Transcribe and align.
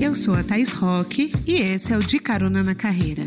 Eu 0.00 0.14
sou 0.14 0.34
a 0.34 0.42
Thais 0.42 0.72
Roque 0.72 1.32
e 1.46 1.56
esse 1.56 1.92
é 1.92 1.96
o 1.96 2.00
De 2.00 2.18
Carona 2.18 2.62
na 2.62 2.74
Carreira, 2.74 3.24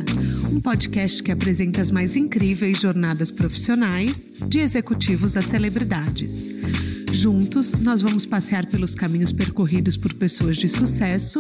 um 0.51 0.59
podcast 0.59 1.21
que 1.21 1.31
apresenta 1.31 1.81
as 1.81 1.91
mais 1.91 2.15
incríveis 2.15 2.79
jornadas 2.79 3.29
profissionais, 3.29 4.29
de 4.47 4.59
executivos 4.59 5.37
a 5.37 5.41
celebridades. 5.41 6.47
Juntos, 7.11 7.73
nós 7.73 8.01
vamos 8.01 8.25
passear 8.25 8.65
pelos 8.65 8.95
caminhos 8.95 9.31
percorridos 9.31 9.97
por 9.97 10.13
pessoas 10.13 10.57
de 10.57 10.69
sucesso 10.69 11.39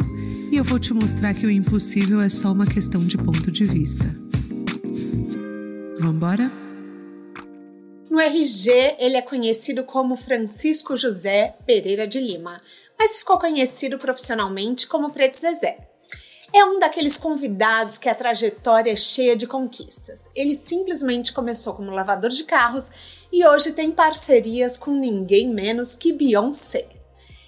e 0.51 0.57
eu 0.57 0.63
vou 0.63 0.77
te 0.77 0.93
mostrar 0.93 1.33
que 1.33 1.45
o 1.45 1.49
impossível 1.49 2.21
é 2.21 2.29
só 2.29 2.51
uma 2.51 2.65
questão 2.65 3.05
de 3.05 3.17
ponto 3.17 3.49
de 3.49 3.63
vista. 3.63 4.05
Vambora? 5.97 6.51
No 8.11 8.19
RG, 8.19 8.97
ele 8.99 9.15
é 9.15 9.21
conhecido 9.21 9.85
como 9.85 10.17
Francisco 10.17 10.97
José 10.97 11.55
Pereira 11.65 12.05
de 12.05 12.19
Lima, 12.19 12.59
mas 13.01 13.17
ficou 13.17 13.39
conhecido 13.39 13.97
profissionalmente 13.97 14.85
como 14.85 15.09
Preto 15.09 15.35
Zezé. 15.35 15.75
É 16.53 16.63
um 16.63 16.77
daqueles 16.77 17.17
convidados 17.17 17.97
que 17.97 18.07
a 18.07 18.13
trajetória 18.13 18.91
é 18.91 18.95
cheia 18.95 19.35
de 19.35 19.47
conquistas. 19.47 20.29
Ele 20.35 20.53
simplesmente 20.53 21.33
começou 21.33 21.73
como 21.73 21.89
lavador 21.89 22.29
de 22.29 22.43
carros 22.43 22.91
e 23.33 23.43
hoje 23.43 23.71
tem 23.71 23.91
parcerias 23.91 24.77
com 24.77 24.91
ninguém 24.91 25.49
menos 25.49 25.95
que 25.95 26.13
Beyoncé. 26.13 26.87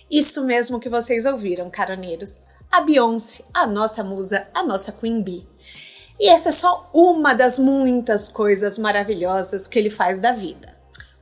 Isso 0.09 0.43
mesmo 0.43 0.79
que 0.79 0.89
vocês 0.89 1.27
ouviram, 1.27 1.69
caroneiros. 1.69 2.41
A 2.71 2.81
Beyoncé, 2.81 3.43
a 3.53 3.67
nossa 3.67 4.03
musa, 4.03 4.47
a 4.55 4.63
nossa 4.63 4.91
Queen 4.91 5.21
Bee. 5.21 5.47
E 6.19 6.29
essa 6.29 6.49
é 6.49 6.51
só 6.51 6.89
uma 6.91 7.35
das 7.35 7.59
muitas 7.59 8.27
coisas 8.27 8.79
maravilhosas 8.79 9.67
que 9.67 9.77
ele 9.77 9.91
faz 9.91 10.17
da 10.17 10.31
vida. 10.31 10.72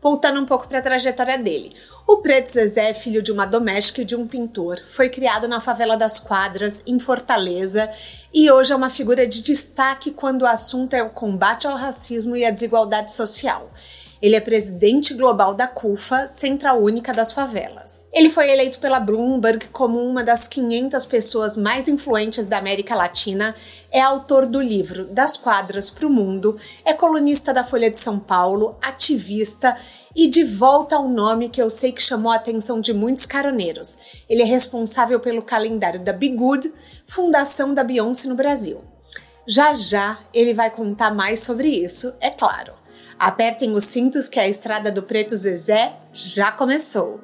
Voltando 0.02 0.40
um 0.40 0.46
pouco 0.46 0.68
para 0.68 0.80
a 0.80 0.82
trajetória 0.82 1.38
dele. 1.38 1.74
O 2.08 2.18
Preto 2.18 2.50
Zezé 2.50 2.90
é 2.90 2.94
filho 2.94 3.22
de 3.22 3.32
uma 3.32 3.46
doméstica 3.46 4.02
e 4.02 4.06
de 4.06 4.16
um 4.16 4.26
pintor. 4.26 4.80
Foi 4.90 5.10
criado 5.10 5.48
na 5.48 5.60
favela 5.60 5.96
das 5.96 6.20
Quadras, 6.20 6.82
em 6.88 6.98
Fortaleza, 6.98 7.88
e 8.34 8.50
hoje 8.50 8.74
é 8.74 8.76
uma 8.76 8.90
figura 8.90 9.28
de 9.28 9.44
destaque 9.44 10.10
quando 10.10 10.42
o 10.42 10.48
assunto 10.48 10.96
é 10.96 11.04
o 11.04 11.12
combate 11.12 11.68
ao 11.68 11.78
racismo 11.78 12.36
e 12.36 12.44
à 12.44 12.50
desigualdade 12.50 13.14
social. 13.14 13.70
Ele 14.22 14.36
é 14.36 14.40
presidente 14.40 15.16
global 15.16 15.56
da 15.56 15.68
CUFA, 15.68 16.28
Central 16.28 16.80
Única 16.80 17.12
das 17.12 17.34
Favelas. 17.34 18.08
Ele 18.14 18.30
foi 18.30 18.52
eleito 18.52 18.78
pela 18.78 19.00
Bloomberg 19.00 19.70
como 19.70 20.00
uma 20.00 20.24
das 20.24 20.48
500 20.48 21.08
pessoas 21.08 21.58
mais 21.58 21.88
influentes 21.88 22.46
da 22.46 22.60
América 22.60 22.94
Latina, 22.94 23.56
é 23.92 24.00
autor 24.00 24.46
do 24.46 24.62
livro 24.62 25.06
Das 25.06 25.38
Quadras 25.38 25.90
para 25.90 26.06
o 26.06 26.10
Mundo, 26.10 26.56
é 26.86 26.94
colunista 26.94 27.52
da 27.52 27.64
Folha 27.64 27.90
de 27.90 27.98
São 27.98 28.20
Paulo, 28.20 28.78
ativista 28.80 29.76
e 30.16 30.28
de 30.28 30.44
volta 30.44 30.98
ao 30.98 31.08
nome 31.08 31.50
que 31.50 31.62
eu 31.62 31.70
sei 31.70 31.92
que 31.92 32.04
chamou 32.04 32.32
a 32.32 32.36
atenção 32.36 32.80
de 32.80 32.94
muitos 32.94 33.26
caroneiros. 33.26 33.98
Ele 34.30 34.44
é 34.44 34.46
responsável 34.46 35.20
pelo 35.20 35.42
calendário 35.42 36.00
da 36.00 36.14
Be 36.14 36.30
Good, 36.30 36.72
fundação 37.08 37.74
da 37.74 37.84
Beyoncé 37.84 38.30
no 38.30 38.36
Brasil. 38.36 38.82
Já 39.48 39.74
já 39.74 40.20
ele 40.32 40.54
vai 40.54 40.70
contar 40.70 41.12
mais 41.12 41.40
sobre 41.40 41.68
isso, 41.70 42.14
é 42.22 42.30
claro. 42.30 42.81
Apertem 43.24 43.76
os 43.76 43.84
cintos 43.84 44.28
que 44.28 44.40
a 44.40 44.48
estrada 44.48 44.92
do 44.92 45.04
Preto 45.04 45.36
Zezé 45.38 45.94
já 46.12 46.52
começou. 46.52 47.22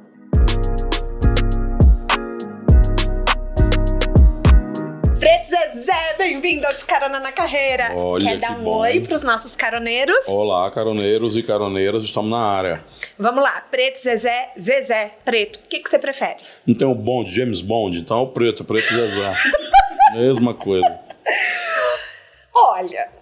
Preto 5.18 5.46
Zezé, 5.48 6.14
bem-vindo 6.20 6.68
ao 6.68 6.74
De 6.76 6.86
Carona 6.86 7.20
na 7.20 7.32
Carreira. 7.32 7.96
Olha 7.96 8.24
Quer 8.24 8.36
que 8.36 8.42
dar 8.42 8.60
um 8.60 8.64
bom. 8.64 8.78
oi 8.78 9.00
pros 9.00 9.24
nossos 9.24 9.56
caroneiros? 9.56 10.28
Olá, 10.28 10.70
caroneiros 10.70 11.36
e 11.36 11.42
caroneiras, 11.42 12.04
estamos 12.04 12.30
na 12.30 12.46
área. 12.46 12.86
Vamos 13.18 13.42
lá, 13.42 13.60
Preto 13.72 13.98
Zezé, 13.98 14.52
Zezé, 14.56 15.16
Preto. 15.26 15.58
O 15.58 15.68
que, 15.68 15.80
que 15.80 15.90
você 15.90 15.98
prefere? 15.98 16.44
Não 16.68 16.76
tem 16.76 16.88
o 16.88 16.94
Bond, 16.94 17.36
James 17.36 17.62
Bond, 17.62 17.98
então 17.98 18.20
é 18.20 18.22
o 18.22 18.28
preto, 18.28 18.64
preto 18.64 18.94
Zezé. 18.94 19.34
Mesma 20.14 20.54
coisa. 20.54 21.00
Olha, 22.54 23.17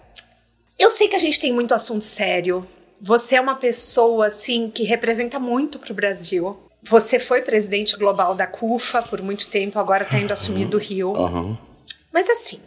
eu 0.78 0.90
sei 0.90 1.08
que 1.08 1.16
a 1.16 1.18
gente 1.18 1.40
tem 1.40 1.52
muito 1.52 1.74
assunto 1.74 2.04
sério. 2.04 2.66
Você 3.00 3.36
é 3.36 3.40
uma 3.40 3.54
pessoa, 3.54 4.26
assim, 4.26 4.70
que 4.70 4.82
representa 4.82 5.38
muito 5.38 5.78
pro 5.78 5.94
Brasil. 5.94 6.58
Você 6.82 7.18
foi 7.18 7.42
presidente 7.42 7.96
global 7.96 8.34
da 8.34 8.46
CUFA 8.46 9.02
por 9.02 9.20
muito 9.20 9.48
tempo, 9.48 9.78
agora 9.78 10.04
tá 10.04 10.18
indo 10.18 10.32
assumir 10.32 10.66
do 10.66 10.78
Rio. 10.78 11.16
Aham. 11.16 11.58
Mas 12.12 12.30
assim, 12.30 12.60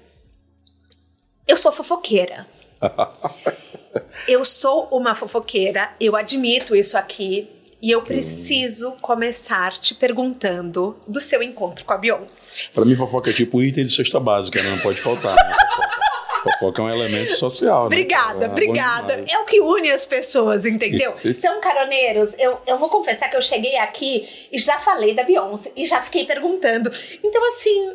eu 1.47 1.55
sou 1.55 1.71
fofoqueira. 1.71 2.45
eu 4.27 4.43
sou 4.43 4.87
uma 4.91 5.15
fofoqueira, 5.15 5.91
eu 5.99 6.15
admito 6.15 6.75
isso 6.75 6.97
aqui. 6.97 7.49
E 7.81 7.91
eu 7.91 8.01
preciso 8.01 8.91
começar 9.01 9.71
te 9.77 9.95
perguntando 9.95 10.97
do 11.07 11.21
seu 11.21 11.41
encontro 11.41 11.85
com 11.85 11.93
a 11.93 11.97
Beyoncé. 11.97 12.65
Pra 12.73 12.83
mim, 12.83 12.93
fofoca 12.93 13.29
é 13.29 13.33
tipo 13.33 13.63
item 13.63 13.85
de 13.85 13.95
cesta 13.95 14.19
básica, 14.19 14.61
né? 14.61 14.69
Não 14.69 14.79
pode 14.79 14.99
faltar. 14.99 15.33
Né? 15.33 15.55
Fofoca. 16.43 16.81
É 16.81 16.85
um 16.85 16.89
elemento 16.89 17.35
social. 17.35 17.81
né? 17.81 17.85
Obrigada, 17.87 18.45
É 18.45 18.49
obrigada. 18.49 19.25
É 19.27 19.37
o 19.39 19.45
que 19.45 19.59
une 19.59 19.91
as 19.91 20.05
pessoas, 20.05 20.65
entendeu? 20.65 21.15
Então, 21.23 21.59
caroneiros, 21.59 22.33
eu, 22.37 22.59
eu 22.65 22.77
vou 22.77 22.89
confessar 22.89 23.29
que 23.29 23.35
eu 23.35 23.41
cheguei 23.41 23.77
aqui 23.77 24.27
e 24.51 24.57
já 24.57 24.79
falei 24.79 25.13
da 25.13 25.23
Beyoncé 25.23 25.71
e 25.75 25.85
já 25.85 26.01
fiquei 26.01 26.25
perguntando. 26.25 26.91
Então, 27.23 27.41
assim, 27.53 27.93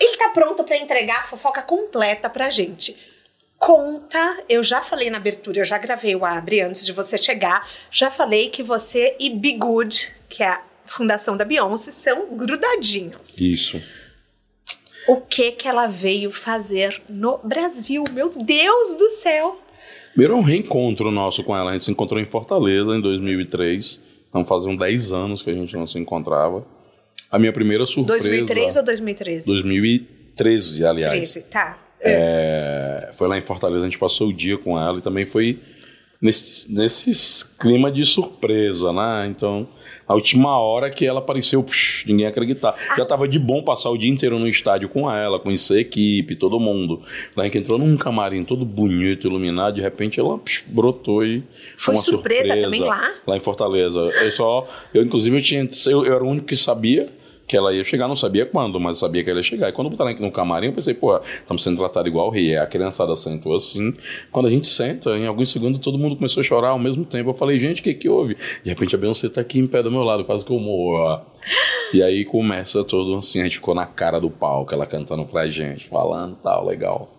ele 0.00 0.16
tá 0.16 0.28
pronto 0.30 0.64
pra 0.64 0.76
entregar 0.76 1.20
a 1.20 1.24
fofoca 1.24 1.62
completa 1.62 2.28
pra 2.28 2.50
gente. 2.50 2.96
Conta, 3.58 4.42
eu 4.48 4.62
já 4.62 4.82
falei 4.82 5.08
na 5.08 5.18
abertura, 5.18 5.60
eu 5.60 5.64
já 5.64 5.78
gravei 5.78 6.16
o 6.16 6.24
Abre 6.24 6.60
antes 6.60 6.84
de 6.84 6.90
você 6.92 7.16
chegar, 7.16 7.64
já 7.92 8.10
falei 8.10 8.50
que 8.50 8.60
você 8.60 9.14
e 9.20 9.30
Be 9.30 9.52
Good, 9.52 10.12
que 10.28 10.42
é 10.42 10.48
a 10.48 10.62
fundação 10.84 11.36
da 11.36 11.44
Beyoncé, 11.44 11.92
são 11.92 12.26
grudadinhos. 12.36 13.38
Isso. 13.38 13.80
O 15.08 15.16
que 15.16 15.52
que 15.52 15.66
ela 15.66 15.86
veio 15.86 16.30
fazer 16.30 17.02
no 17.08 17.38
Brasil? 17.38 18.04
Meu 18.12 18.30
Deus 18.30 18.94
do 18.94 19.10
céu! 19.10 19.60
Primeiro 20.12 20.34
é 20.34 20.36
um 20.36 20.42
reencontro 20.42 21.10
nosso 21.10 21.42
com 21.42 21.56
ela. 21.56 21.70
A 21.70 21.72
gente 21.72 21.86
se 21.86 21.90
encontrou 21.90 22.20
em 22.20 22.26
Fortaleza 22.26 22.90
em 22.92 23.00
2003. 23.00 24.00
Então 24.28 24.44
faziam 24.44 24.76
10 24.76 25.12
anos 25.12 25.42
que 25.42 25.50
a 25.50 25.54
gente 25.54 25.74
não 25.76 25.86
se 25.86 25.98
encontrava. 25.98 26.64
A 27.30 27.38
minha 27.38 27.52
primeira 27.52 27.86
surpresa... 27.86 28.28
2003 28.28 28.76
ou 28.76 28.82
2013? 28.84 29.46
2013, 29.46 30.84
aliás. 30.84 31.30
13, 31.32 31.42
tá. 31.48 31.78
É, 32.00 33.10
foi 33.14 33.28
lá 33.28 33.38
em 33.38 33.42
Fortaleza, 33.42 33.82
a 33.82 33.88
gente 33.88 33.98
passou 33.98 34.28
o 34.28 34.32
dia 34.32 34.58
com 34.58 34.78
ela 34.78 34.98
e 34.98 35.00
também 35.00 35.24
foi 35.24 35.60
nesse, 36.22 36.72
nesse 36.72 37.44
clima 37.58 37.90
de 37.90 38.06
surpresa, 38.06 38.92
né? 38.92 39.26
Então, 39.28 39.66
a 40.06 40.14
última 40.14 40.56
hora 40.56 40.88
que 40.88 41.04
ela 41.04 41.18
apareceu, 41.18 41.60
psh, 41.64 42.04
ninguém 42.06 42.26
acreditar. 42.26 42.76
Já 42.96 43.04
tava 43.04 43.26
de 43.26 43.40
bom 43.40 43.60
passar 43.62 43.90
o 43.90 43.98
dia 43.98 44.08
inteiro 44.08 44.38
no 44.38 44.46
estádio 44.46 44.88
com 44.88 45.10
ela, 45.10 45.40
conhecer 45.40 45.78
a 45.78 45.80
equipe, 45.80 46.36
todo 46.36 46.60
mundo. 46.60 47.02
Lá 47.36 47.50
que 47.50 47.58
entrou 47.58 47.76
num 47.76 47.96
camarim 47.96 48.44
todo 48.44 48.64
bonito, 48.64 49.26
iluminado, 49.26 49.74
de 49.74 49.80
repente 49.80 50.20
ela 50.20 50.38
psh, 50.38 50.64
brotou 50.68 51.24
e 51.24 51.42
Foi 51.76 51.94
uma 51.94 52.00
surpresa 52.00 52.56
também 52.56 52.80
lá? 52.80 53.12
Lá 53.26 53.36
em 53.36 53.40
Fortaleza. 53.40 53.98
Eu 53.98 54.30
só, 54.30 54.68
eu 54.94 55.02
inclusive 55.02 55.36
eu 55.36 55.42
tinha, 55.42 55.68
eu, 55.86 56.06
eu 56.06 56.14
era 56.14 56.22
o 56.22 56.28
único 56.28 56.46
que 56.46 56.56
sabia 56.56 57.10
que 57.52 57.56
ela 57.58 57.70
ia 57.70 57.84
chegar, 57.84 58.08
não 58.08 58.16
sabia 58.16 58.46
quando, 58.46 58.80
mas 58.80 58.96
sabia 58.96 59.22
que 59.22 59.28
ela 59.28 59.40
ia 59.40 59.42
chegar. 59.42 59.68
E 59.68 59.72
quando 59.72 59.90
botaram 59.90 60.10
no 60.14 60.32
camarim, 60.32 60.68
eu 60.68 60.72
pensei, 60.72 60.94
pô, 60.94 61.18
estamos 61.18 61.62
sendo 61.62 61.76
tratados 61.76 62.10
igual 62.10 62.28
o 62.28 62.30
rei. 62.30 62.56
A 62.56 62.66
criançada 62.66 63.14
sentou 63.14 63.54
assim. 63.54 63.92
Quando 64.30 64.46
a 64.46 64.50
gente 64.50 64.66
senta, 64.66 65.10
em 65.18 65.26
alguns 65.26 65.50
segundos, 65.50 65.78
todo 65.78 65.98
mundo 65.98 66.16
começou 66.16 66.40
a 66.40 66.44
chorar 66.44 66.70
ao 66.70 66.78
mesmo 66.78 67.04
tempo. 67.04 67.28
Eu 67.28 67.34
falei, 67.34 67.58
gente, 67.58 67.82
o 67.82 67.84
que 67.84 67.92
que 67.92 68.08
houve? 68.08 68.38
De 68.64 68.70
repente 68.70 68.94
a 68.94 68.98
Beyoncé 68.98 69.28
tá 69.28 69.42
aqui 69.42 69.58
em 69.58 69.66
pé 69.66 69.82
do 69.82 69.90
meu 69.90 70.02
lado, 70.02 70.24
quase 70.24 70.46
que 70.46 70.50
eu 70.50 70.58
morro. 70.58 71.20
E 71.92 72.02
aí 72.02 72.24
começa 72.24 72.82
todo 72.82 73.18
assim, 73.18 73.42
a 73.42 73.44
gente 73.44 73.56
ficou 73.56 73.74
na 73.74 73.84
cara 73.84 74.18
do 74.18 74.30
palco, 74.30 74.72
ela 74.72 74.86
cantando 74.86 75.26
pra 75.26 75.46
gente, 75.46 75.86
falando 75.86 76.36
tal, 76.36 76.64
legal. 76.64 77.12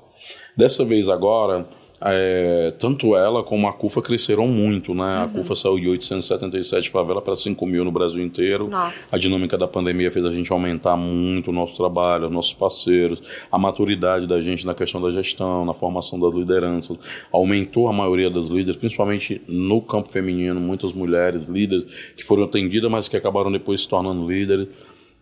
Dessa 0.58 0.84
vez 0.84 1.10
agora, 1.10 1.68
é, 2.06 2.74
tanto 2.78 3.16
ela 3.16 3.44
como 3.44 3.68
a 3.68 3.74
CUFA 3.74 4.02
cresceram 4.02 4.48
muito, 4.48 4.94
né? 4.94 5.24
A 5.24 5.28
CUFA 5.28 5.56
saiu 5.56 5.80
de 5.80 5.88
877 5.88 6.90
favela 6.90 7.22
para 7.22 7.36
5 7.36 7.66
mil 7.66 7.86
no 7.86 7.92
Brasil 7.92 8.22
inteiro. 8.22 8.68
Nossa. 8.68 9.16
A 9.16 9.20
dinâmica 9.20 9.58
da 9.58 9.68
pandemia 9.68 10.12
fez 10.12 10.26
a 10.26 10.32
gente 10.32 10.52
aumentar 10.52 10.98
muito 10.98 11.52
o 11.52 11.54
nosso 11.54 11.78
trabalho, 11.78 12.26
os 12.26 12.32
nossos 12.32 12.54
parceiros, 12.54 13.22
a 13.52 13.58
maturidade 13.58 14.28
da 14.28 14.42
gente 14.42 14.66
na 14.66 14.74
questão 14.74 15.02
da 15.02 15.12
gestão, 15.12 15.64
na 15.64 15.74
formação 15.74 16.20
das 16.20 16.34
lideranças. 16.34 16.98
Aumentou 17.32 17.88
a 17.88 17.94
maioria 17.94 18.30
das 18.30 18.50
líderes, 18.50 18.76
principalmente 18.76 19.42
no 19.48 19.82
campo 19.82 20.10
feminino, 20.10 20.60
muitas 20.60 20.94
mulheres 20.94 21.46
líderes 21.46 21.86
que 22.18 22.24
foram 22.24 22.44
atendidas, 22.44 22.92
mas 22.92 23.08
que 23.08 23.16
acabaram 23.16 23.52
depois 23.52 23.82
se 23.82 23.88
tornando 23.88 24.28
líderes. 24.28 24.68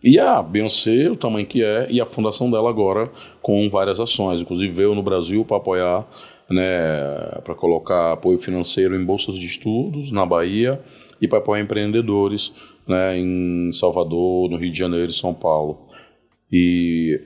E 0.04 0.18
a 0.18 0.42
Beyoncé, 0.42 1.08
o 1.08 1.14
tamanho 1.14 1.46
que 1.46 1.62
é, 1.62 1.86
e 1.88 2.00
a 2.00 2.04
fundação 2.04 2.50
dela 2.50 2.68
agora 2.68 3.08
com 3.40 3.68
várias 3.70 4.00
ações. 4.00 4.40
Inclusive 4.40 4.72
veio 4.72 4.96
no 4.96 5.02
Brasil 5.02 5.44
para 5.44 5.58
apoiar, 5.58 6.04
né, 6.50 7.40
para 7.44 7.54
colocar 7.54 8.12
apoio 8.12 8.38
financeiro 8.38 8.94
em 8.94 9.04
bolsas 9.04 9.36
de 9.36 9.46
estudos 9.46 10.10
na 10.10 10.24
Bahia 10.26 10.80
e 11.20 11.28
para 11.28 11.38
apoiar 11.38 11.62
empreendedores 11.62 12.52
né, 12.86 13.16
em 13.18 13.70
Salvador, 13.72 14.50
no 14.50 14.56
Rio 14.56 14.70
de 14.70 14.78
Janeiro 14.78 15.10
e 15.10 15.14
São 15.14 15.32
Paulo. 15.32 15.88
E 16.50 17.20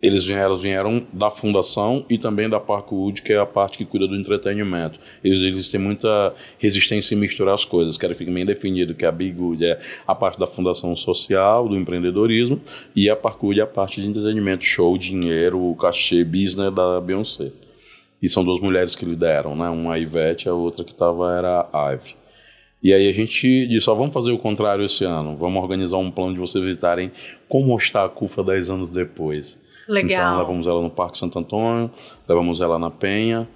eles 0.00 0.24
vieram, 0.24 0.56
vieram 0.56 1.06
da 1.12 1.28
fundação 1.28 2.06
e 2.08 2.16
também 2.16 2.48
da 2.48 2.60
Parkwood, 2.60 3.20
que 3.20 3.32
é 3.32 3.38
a 3.38 3.46
parte 3.46 3.78
que 3.78 3.84
cuida 3.84 4.06
do 4.06 4.14
entretenimento. 4.14 4.98
Eles, 5.24 5.38
eles 5.40 5.68
têm 5.68 5.80
muita 5.80 6.32
resistência 6.58 7.16
em 7.16 7.18
misturar 7.18 7.54
as 7.54 7.64
coisas, 7.64 7.98
querem 7.98 8.14
ficar 8.14 8.30
bem 8.30 8.46
definido 8.46 8.94
que 8.94 9.04
a 9.04 9.10
Bigwood 9.10 9.64
é 9.64 9.80
a 10.06 10.14
parte 10.14 10.38
da 10.38 10.46
fundação 10.46 10.94
social, 10.94 11.68
do 11.68 11.76
empreendedorismo, 11.76 12.60
e 12.94 13.10
a 13.10 13.16
Parkwood 13.16 13.58
é 13.58 13.62
a 13.64 13.66
parte 13.66 14.00
de 14.00 14.08
entretenimento, 14.08 14.64
show, 14.64 14.96
dinheiro, 14.96 15.74
cachê, 15.74 16.22
business 16.22 16.72
da 16.72 17.00
Beyoncé. 17.00 17.50
E 18.20 18.28
são 18.28 18.44
duas 18.44 18.60
mulheres 18.60 18.96
que 18.96 19.04
lideram, 19.04 19.54
né? 19.54 19.68
Uma 19.68 19.94
a 19.94 19.98
Ivete, 19.98 20.48
a 20.48 20.54
outra 20.54 20.84
que 20.84 20.92
estava 20.92 21.36
era 21.36 21.68
a 21.72 21.92
Ivy. 21.92 22.16
E 22.82 22.92
aí 22.92 23.08
a 23.08 23.12
gente 23.12 23.66
disse, 23.66 23.90
ó, 23.90 23.94
vamos 23.94 24.14
fazer 24.14 24.30
o 24.30 24.38
contrário 24.38 24.84
esse 24.84 25.04
ano. 25.04 25.36
Vamos 25.36 25.60
organizar 25.62 25.96
um 25.98 26.10
plano 26.10 26.34
de 26.34 26.38
vocês 26.38 26.64
visitarem 26.64 27.10
como 27.48 27.76
está 27.76 28.04
a 28.04 28.08
CUFA 28.08 28.44
10 28.44 28.70
anos 28.70 28.90
depois. 28.90 29.60
Legal. 29.88 30.34
Então 30.34 30.38
levamos 30.38 30.66
ela 30.66 30.82
no 30.82 30.90
Parque 30.90 31.18
Santo 31.18 31.38
Antônio, 31.38 31.90
levamos 32.28 32.60
ela 32.60 32.78
na 32.78 32.90
Penha 32.90 33.48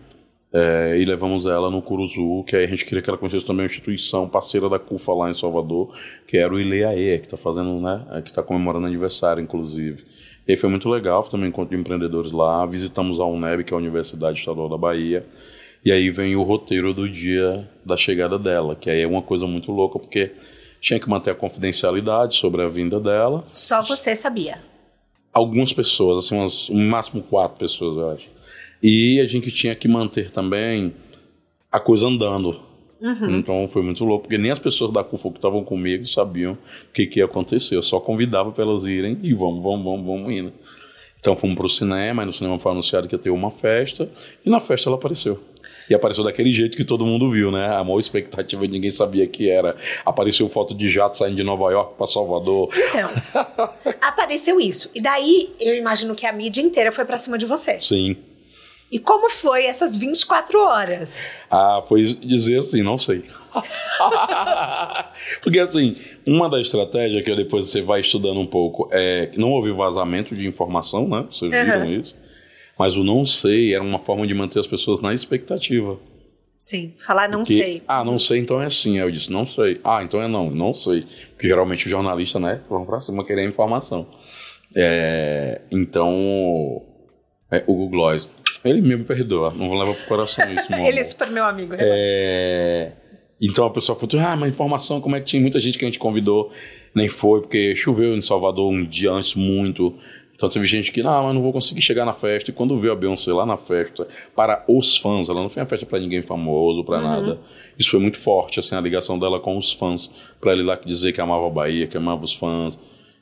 é, 0.52 0.98
e 0.98 1.04
levamos 1.04 1.46
ela 1.46 1.70
no 1.70 1.80
Curuzu, 1.80 2.42
que 2.44 2.56
aí 2.56 2.64
a 2.64 2.68
gente 2.68 2.84
queria 2.84 3.02
que 3.02 3.08
ela 3.08 3.18
conhecesse 3.18 3.44
também 3.44 3.64
a 3.64 3.66
instituição 3.66 4.28
parceira 4.28 4.68
da 4.68 4.78
CUFA 4.78 5.12
lá 5.12 5.30
em 5.30 5.34
Salvador, 5.34 5.94
que 6.26 6.36
era 6.36 6.52
o 6.52 6.60
ILEAE, 6.60 7.18
que 7.18 7.26
está 7.26 7.36
fazendo, 7.36 7.80
né, 7.80 8.22
que 8.22 8.30
está 8.30 8.42
comemorando 8.42 8.86
aniversário, 8.86 9.42
inclusive. 9.42 10.04
E 10.46 10.56
foi 10.56 10.68
muito 10.68 10.88
legal, 10.88 11.22
também 11.24 11.48
encontro 11.48 11.74
de 11.74 11.80
empreendedores 11.80 12.32
lá, 12.32 12.66
visitamos 12.66 13.20
a 13.20 13.24
UNEB, 13.24 13.64
que 13.64 13.72
é 13.72 13.76
a 13.76 13.78
Universidade 13.78 14.38
Estadual 14.38 14.68
da 14.68 14.76
Bahia, 14.76 15.24
e 15.84 15.90
aí 15.92 16.10
vem 16.10 16.36
o 16.36 16.42
roteiro 16.42 16.92
do 16.92 17.08
dia 17.08 17.68
da 17.84 17.96
chegada 17.96 18.38
dela, 18.38 18.74
que 18.74 18.90
aí 18.90 19.02
é 19.02 19.06
uma 19.06 19.22
coisa 19.22 19.46
muito 19.46 19.70
louca, 19.70 19.98
porque 19.98 20.32
tinha 20.80 20.98
que 20.98 21.08
manter 21.08 21.30
a 21.30 21.34
confidencialidade 21.34 22.34
sobre 22.34 22.62
a 22.62 22.68
vinda 22.68 22.98
dela. 22.98 23.44
Só 23.52 23.82
você 23.82 24.16
sabia? 24.16 24.58
Algumas 25.32 25.72
pessoas, 25.72 26.26
assim, 26.26 26.36
umas, 26.36 26.68
no 26.68 26.82
máximo 26.82 27.22
quatro 27.22 27.58
pessoas, 27.58 27.96
eu 27.96 28.10
acho. 28.10 28.28
E 28.82 29.20
a 29.20 29.26
gente 29.26 29.50
tinha 29.52 29.74
que 29.76 29.86
manter 29.86 30.30
também 30.30 30.92
a 31.70 31.78
coisa 31.78 32.08
andando. 32.08 32.60
Uhum. 33.02 33.34
Então 33.34 33.66
foi 33.66 33.82
muito 33.82 34.04
louco, 34.04 34.24
porque 34.24 34.38
nem 34.38 34.52
as 34.52 34.60
pessoas 34.60 34.92
da 34.92 35.02
CUFO 35.02 35.32
que 35.32 35.38
estavam 35.38 35.64
comigo 35.64 36.06
sabiam 36.06 36.52
o 36.52 36.92
que, 36.92 37.04
que 37.04 37.18
ia 37.18 37.24
acontecer. 37.24 37.74
Eu 37.74 37.82
só 37.82 37.98
convidava 37.98 38.52
para 38.52 38.62
elas 38.62 38.86
irem 38.86 39.18
e 39.22 39.34
vamos, 39.34 39.60
vamos, 39.60 39.84
vamos, 39.84 40.06
vamos 40.06 40.32
indo. 40.32 40.52
Então 41.18 41.34
fomos 41.34 41.56
para 41.56 41.66
o 41.66 41.68
cinema, 41.68 42.22
e 42.22 42.26
no 42.26 42.32
cinema 42.32 42.58
foi 42.58 42.72
anunciado 42.72 43.08
que 43.08 43.14
ia 43.14 43.18
ter 43.18 43.30
uma 43.30 43.50
festa, 43.50 44.08
e 44.44 44.50
na 44.50 44.60
festa 44.60 44.88
ela 44.88 44.96
apareceu. 44.96 45.40
E 45.90 45.94
apareceu 45.94 46.22
daquele 46.22 46.52
jeito 46.52 46.76
que 46.76 46.84
todo 46.84 47.04
mundo 47.04 47.30
viu, 47.30 47.50
né? 47.50 47.66
A 47.66 47.82
maior 47.82 47.98
expectativa 47.98 48.66
ninguém 48.66 48.90
sabia 48.90 49.26
que 49.26 49.50
era. 49.50 49.76
Apareceu 50.04 50.48
foto 50.48 50.74
de 50.74 50.88
jato 50.88 51.18
saindo 51.18 51.36
de 51.36 51.42
Nova 51.42 51.70
York 51.70 51.94
para 51.96 52.06
Salvador. 52.06 52.70
Então, 52.74 53.10
apareceu 54.00 54.60
isso. 54.60 54.90
E 54.94 55.00
daí, 55.00 55.52
eu 55.60 55.74
imagino 55.74 56.14
que 56.14 56.24
a 56.24 56.32
mídia 56.32 56.62
inteira 56.62 56.92
foi 56.92 57.04
para 57.04 57.18
cima 57.18 57.36
de 57.36 57.46
você. 57.46 57.80
Sim. 57.80 58.16
E 58.92 58.98
como 58.98 59.30
foi 59.30 59.64
essas 59.64 59.96
24 59.96 60.58
horas? 60.66 61.22
Ah, 61.50 61.82
foi 61.88 62.04
dizer 62.04 62.58
assim, 62.58 62.82
não 62.82 62.98
sei. 62.98 63.24
Porque 65.42 65.58
assim, 65.58 65.96
uma 66.28 66.48
da 66.48 66.60
estratégia 66.60 67.22
que 67.22 67.34
depois 67.34 67.68
você 67.68 67.80
vai 67.80 68.00
estudando 68.00 68.38
um 68.38 68.46
pouco 68.46 68.88
é 68.92 69.26
que 69.28 69.38
não 69.40 69.50
houve 69.50 69.72
vazamento 69.72 70.36
de 70.36 70.46
informação, 70.46 71.08
né? 71.08 71.26
Vocês 71.30 71.50
viram 71.50 71.86
Uhum. 71.86 72.00
isso? 72.00 72.16
Mas 72.78 72.94
o 72.94 73.02
não 73.02 73.24
sei 73.24 73.74
era 73.74 73.82
uma 73.82 73.98
forma 73.98 74.26
de 74.26 74.34
manter 74.34 74.58
as 74.58 74.66
pessoas 74.66 75.00
na 75.00 75.14
expectativa. 75.14 75.98
Sim, 76.58 76.92
falar 77.04 77.28
não 77.30 77.38
Porque, 77.40 77.54
sei. 77.58 77.82
Ah, 77.88 78.04
não 78.04 78.18
sei, 78.18 78.40
então 78.40 78.60
é 78.60 78.66
assim. 78.66 78.98
Aí 78.98 79.06
eu 79.06 79.10
disse, 79.10 79.32
não 79.32 79.46
sei. 79.46 79.80
Ah, 79.82 80.02
então 80.02 80.20
é 80.22 80.28
não, 80.28 80.50
não 80.50 80.74
sei. 80.74 81.02
Porque 81.32 81.48
geralmente 81.48 81.86
o 81.86 81.90
jornalista, 81.90 82.38
né, 82.38 82.60
vão 82.68 82.84
pra 82.84 83.00
cima 83.00 83.24
querer 83.24 83.48
informação. 83.48 84.06
É, 84.76 85.60
então, 85.70 86.82
é, 87.52 87.62
o 87.66 87.74
Google 87.74 87.90
Gloss, 87.90 88.28
ele 88.64 88.80
me 88.80 88.96
perdoa, 89.04 89.52
não 89.54 89.68
vou 89.68 89.78
levar 89.78 89.94
pro 89.94 90.06
coração 90.08 90.44
isso, 90.52 90.70
meu 90.72 90.86
Ele 90.86 90.98
é 91.00 91.04
super 91.04 91.30
meu 91.30 91.44
amigo, 91.44 91.74
relaxa. 91.74 91.92
É, 91.94 92.92
então 93.40 93.66
a 93.66 93.70
pessoa 93.70 93.98
falou, 93.98 94.26
ah, 94.26 94.36
mas 94.36 94.52
informação, 94.52 95.00
como 95.00 95.14
é 95.16 95.20
que 95.20 95.26
tinha 95.26 95.42
muita 95.42 95.60
gente 95.60 95.78
que 95.78 95.84
a 95.84 95.88
gente 95.88 95.98
convidou, 95.98 96.50
nem 96.94 97.08
foi, 97.08 97.40
porque 97.40 97.74
choveu 97.76 98.16
em 98.16 98.22
Salvador 98.22 98.70
um 98.72 98.84
dia 98.84 99.10
antes 99.12 99.34
muito. 99.34 99.94
Então 100.34 100.48
teve 100.48 100.66
gente 100.66 100.90
que, 100.90 101.02
não, 101.02 101.22
mas 101.24 101.34
não 101.34 101.42
vou 101.42 101.52
conseguir 101.52 101.82
chegar 101.82 102.04
na 102.04 102.12
festa. 102.12 102.50
E 102.50 102.54
quando 102.54 102.76
viu 102.78 102.90
a 102.92 102.96
Beyoncé 102.96 103.32
lá 103.32 103.46
na 103.46 103.56
festa, 103.56 104.08
para 104.34 104.64
os 104.68 104.96
fãs, 104.96 105.28
ela 105.28 105.40
não 105.40 105.48
foi 105.48 105.62
uma 105.62 105.68
festa 105.68 105.86
para 105.86 106.00
ninguém 106.00 106.20
famoso, 106.22 106.82
para 106.84 107.00
nada. 107.00 107.38
Isso 107.78 107.90
foi 107.90 108.00
muito 108.00 108.18
forte, 108.18 108.58
assim, 108.58 108.74
a 108.74 108.80
ligação 108.80 109.18
dela 109.18 109.38
com 109.38 109.56
os 109.56 109.72
fãs. 109.72 110.10
Para 110.40 110.52
ele 110.52 110.62
lá 110.64 110.74
dizer 110.76 111.12
que 111.12 111.20
amava 111.20 111.46
a 111.46 111.50
Bahia, 111.50 111.86
que 111.86 111.96
amava 111.96 112.24
os 112.24 112.32
fãs. 112.34 112.76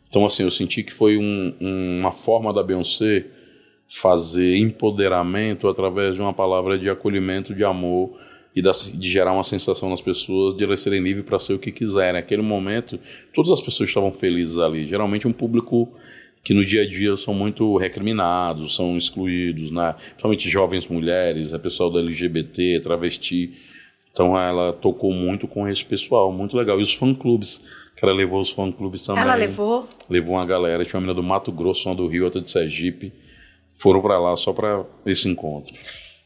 Então, 0.08 0.24
assim, 0.24 0.44
eu 0.44 0.50
senti 0.50 0.82
que 0.82 0.92
foi 0.92 1.18
um- 1.18 1.54
uma 1.60 2.12
forma 2.12 2.52
da 2.54 2.62
Beyoncé 2.62 3.26
fazer 3.90 4.56
empoderamento 4.56 5.66
através 5.66 6.14
de 6.14 6.22
uma 6.22 6.32
palavra 6.32 6.78
de 6.78 6.88
acolhimento, 6.88 7.52
de 7.52 7.64
amor 7.64 8.16
e 8.54 8.62
de 8.62 9.10
gerar 9.10 9.32
uma 9.32 9.42
sensação 9.42 9.90
nas 9.90 10.00
pessoas 10.00 10.56
de 10.56 10.62
elas 10.62 10.80
serem 10.80 11.02
livres 11.02 11.24
para 11.24 11.38
ser 11.38 11.54
o 11.54 11.58
que 11.58 11.72
quiserem. 11.72 12.12
Naquele 12.12 12.42
momento, 12.42 12.98
todas 13.34 13.50
as 13.50 13.60
pessoas 13.60 13.88
estavam 13.88 14.12
felizes 14.12 14.58
ali. 14.58 14.86
Geralmente 14.86 15.26
um 15.26 15.32
público 15.32 15.92
que 16.42 16.54
no 16.54 16.64
dia 16.64 16.82
a 16.82 16.88
dia 16.88 17.16
são 17.16 17.34
muito 17.34 17.76
recriminados, 17.76 18.74
são 18.74 18.96
excluídos, 18.96 19.70
né? 19.70 19.94
Principalmente 19.98 20.48
jovens 20.48 20.86
mulheres, 20.86 21.52
é 21.52 21.58
pessoal 21.58 21.90
da 21.90 22.00
LGBT, 22.00 22.80
travesti. 22.80 23.52
Então 24.12 24.38
ela 24.38 24.72
tocou 24.72 25.12
muito 25.12 25.46
com 25.46 25.68
esse 25.68 25.84
pessoal, 25.84 26.32
muito 26.32 26.56
legal. 26.56 26.78
E 26.80 26.82
os 26.82 26.94
fã-clubes, 26.94 27.62
que 27.96 28.04
ela 28.04 28.14
levou 28.14 28.40
os 28.40 28.50
fã-clubes 28.50 29.02
também. 29.02 29.22
Ela 29.22 29.34
levou. 29.34 29.86
Levou 30.08 30.36
uma 30.36 30.46
galera, 30.46 30.84
tinha 30.84 30.98
uma 30.98 31.06
menina 31.06 31.14
do 31.14 31.26
Mato 31.26 31.52
Grosso, 31.52 31.88
uma 31.88 31.94
do 31.94 32.06
Rio, 32.06 32.24
outra 32.24 32.40
de 32.40 32.50
Sergipe. 32.50 33.12
Foram 33.70 34.02
para 34.02 34.18
lá 34.18 34.34
só 34.36 34.52
para 34.52 34.84
esse 35.06 35.28
encontro. 35.28 35.72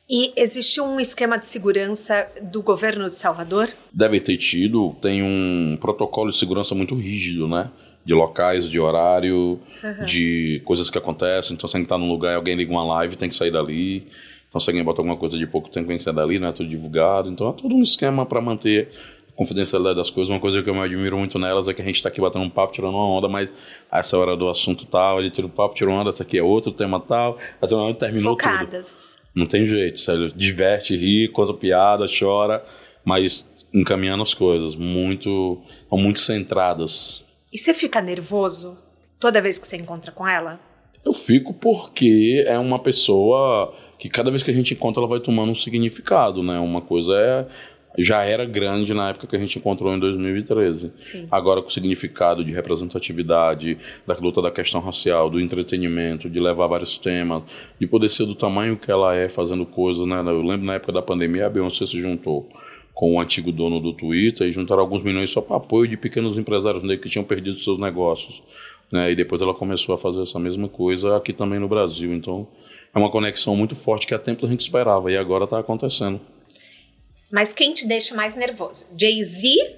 E 0.08 0.32
existiu 0.36 0.84
um 0.84 1.00
esquema 1.00 1.38
de 1.38 1.46
segurança 1.46 2.28
do 2.42 2.62
governo 2.62 3.06
de 3.06 3.16
Salvador? 3.16 3.70
Deve 3.92 4.20
ter 4.20 4.36
tido, 4.36 4.94
tem 5.00 5.22
um 5.22 5.78
protocolo 5.80 6.30
de 6.30 6.36
segurança 6.38 6.74
muito 6.74 6.94
rígido, 6.94 7.48
né? 7.48 7.70
De 8.04 8.12
locais, 8.12 8.68
de 8.68 8.78
horário, 8.78 9.58
de 10.04 10.60
coisas 10.64 10.90
que 10.90 10.98
acontecem. 10.98 11.54
Então, 11.54 11.68
se 11.68 11.74
alguém 11.74 11.88
tá 11.88 11.96
num 11.96 12.08
lugar 12.08 12.32
e 12.32 12.36
alguém 12.36 12.54
liga 12.54 12.70
uma 12.70 12.84
live, 12.84 13.16
tem 13.16 13.30
que 13.30 13.34
sair 13.34 13.50
dali. 13.50 14.06
Então, 14.46 14.60
se 14.60 14.68
alguém 14.68 14.84
bota 14.84 15.00
alguma 15.00 15.16
coisa 15.16 15.38
de 15.38 15.46
pouco 15.46 15.70
tempo, 15.70 15.88
tem 15.88 15.96
que 15.96 16.04
sair 16.04 16.14
dali, 16.14 16.38
não 16.38 16.48
é 16.48 16.52
tudo 16.52 16.68
divulgado. 16.68 17.30
Então, 17.30 17.48
é 17.48 17.52
todo 17.52 17.74
um 17.74 17.82
esquema 17.82 18.26
para 18.26 18.42
manter 18.42 18.90
confidencialidade 19.34 19.96
das 19.96 20.10
coisas. 20.10 20.30
Uma 20.30 20.40
coisa 20.40 20.62
que 20.62 20.68
eu 20.68 20.74
me 20.74 20.80
admiro 20.80 21.18
muito 21.18 21.38
nelas 21.38 21.68
é 21.68 21.74
que 21.74 21.82
a 21.82 21.84
gente 21.84 22.02
tá 22.02 22.08
aqui 22.08 22.20
batendo 22.20 22.44
um 22.44 22.50
papo, 22.50 22.72
tirando 22.72 22.94
uma 22.94 23.06
onda, 23.06 23.28
mas 23.28 23.50
a 23.90 23.98
essa 23.98 24.16
hora 24.18 24.36
do 24.36 24.48
assunto 24.48 24.86
tal, 24.86 25.20
ele 25.20 25.30
tira 25.30 25.46
um 25.46 25.50
papo, 25.50 25.74
tira 25.74 25.90
uma 25.90 26.00
onda, 26.00 26.10
essa 26.10 26.22
aqui 26.22 26.38
é 26.38 26.42
outro 26.42 26.72
tema 26.72 27.00
tal, 27.00 27.38
essa 27.60 27.76
hora 27.76 27.94
terminou 27.94 28.36
tudo. 28.36 28.48
Focadas. 28.48 29.18
Não 29.34 29.46
tem 29.46 29.66
jeito, 29.66 30.00
sério. 30.00 30.28
Diverte, 30.28 30.96
ri, 30.96 31.28
conta 31.28 31.52
piada, 31.52 32.06
chora, 32.06 32.64
mas 33.04 33.46
encaminhando 33.72 34.22
as 34.22 34.32
coisas, 34.32 34.76
muito, 34.76 35.60
muito 35.90 36.20
centradas. 36.20 37.24
E 37.52 37.58
você 37.58 37.74
fica 37.74 38.00
nervoso 38.00 38.76
toda 39.18 39.42
vez 39.42 39.58
que 39.58 39.66
você 39.66 39.76
encontra 39.76 40.12
com 40.12 40.26
ela? 40.26 40.60
Eu 41.04 41.12
fico 41.12 41.52
porque 41.52 42.44
é 42.46 42.58
uma 42.58 42.78
pessoa 42.78 43.74
que 43.98 44.08
cada 44.08 44.30
vez 44.30 44.42
que 44.42 44.50
a 44.50 44.54
gente 44.54 44.72
encontra 44.72 45.00
ela 45.00 45.08
vai 45.08 45.20
tomando 45.20 45.52
um 45.52 45.54
significado, 45.54 46.42
né? 46.42 46.58
Uma 46.58 46.80
coisa 46.80 47.12
é 47.14 47.46
já 47.96 48.24
era 48.24 48.44
grande 48.44 48.92
na 48.92 49.10
época 49.10 49.26
que 49.26 49.36
a 49.36 49.38
gente 49.38 49.58
encontrou 49.58 49.94
em 49.94 49.98
2013. 49.98 50.86
Sim. 50.98 51.28
Agora 51.30 51.62
com 51.62 51.68
o 51.68 51.72
significado 51.72 52.44
de 52.44 52.52
representatividade, 52.52 53.78
da 54.06 54.14
luta 54.14 54.42
da 54.42 54.50
questão 54.50 54.80
racial, 54.80 55.30
do 55.30 55.40
entretenimento, 55.40 56.28
de 56.28 56.40
levar 56.40 56.66
vários 56.66 56.98
temas, 56.98 57.42
de 57.78 57.86
poder 57.86 58.08
ser 58.08 58.26
do 58.26 58.34
tamanho 58.34 58.76
que 58.76 58.90
ela 58.90 59.14
é 59.14 59.28
fazendo 59.28 59.64
coisas, 59.64 60.06
né? 60.06 60.20
Eu 60.20 60.42
lembro 60.42 60.66
na 60.66 60.74
época 60.74 60.92
da 60.92 61.02
pandemia 61.02 61.46
a 61.46 61.50
Beyoncé 61.50 61.86
se 61.86 62.00
juntou 62.00 62.48
com 62.92 63.14
o 63.14 63.20
antigo 63.20 63.50
dono 63.50 63.80
do 63.80 63.92
Twitter 63.92 64.46
e 64.46 64.52
juntaram 64.52 64.80
alguns 64.80 65.02
milhões 65.02 65.30
só 65.30 65.40
para 65.40 65.56
apoio 65.56 65.88
de 65.88 65.96
pequenos 65.96 66.38
empresários 66.38 66.82
negros 66.82 67.02
que 67.02 67.10
tinham 67.10 67.24
perdido 67.24 67.58
seus 67.58 67.78
negócios. 67.78 68.40
Né? 68.90 69.10
E 69.10 69.16
depois 69.16 69.42
ela 69.42 69.52
começou 69.52 69.94
a 69.94 69.98
fazer 69.98 70.22
essa 70.22 70.38
mesma 70.38 70.68
coisa 70.68 71.16
aqui 71.16 71.32
também 71.32 71.58
no 71.58 71.66
Brasil. 71.68 72.14
Então 72.14 72.46
é 72.94 72.98
uma 72.98 73.10
conexão 73.10 73.56
muito 73.56 73.74
forte 73.74 74.06
que 74.06 74.14
há 74.14 74.18
tempo 74.18 74.46
a 74.46 74.48
gente 74.48 74.60
esperava 74.60 75.10
e 75.10 75.16
agora 75.16 75.44
está 75.44 75.58
acontecendo. 75.58 76.20
Mas 77.34 77.52
quem 77.52 77.74
te 77.74 77.84
deixa 77.84 78.14
mais 78.14 78.36
nervoso? 78.36 78.86
Jay-Z 78.96 79.74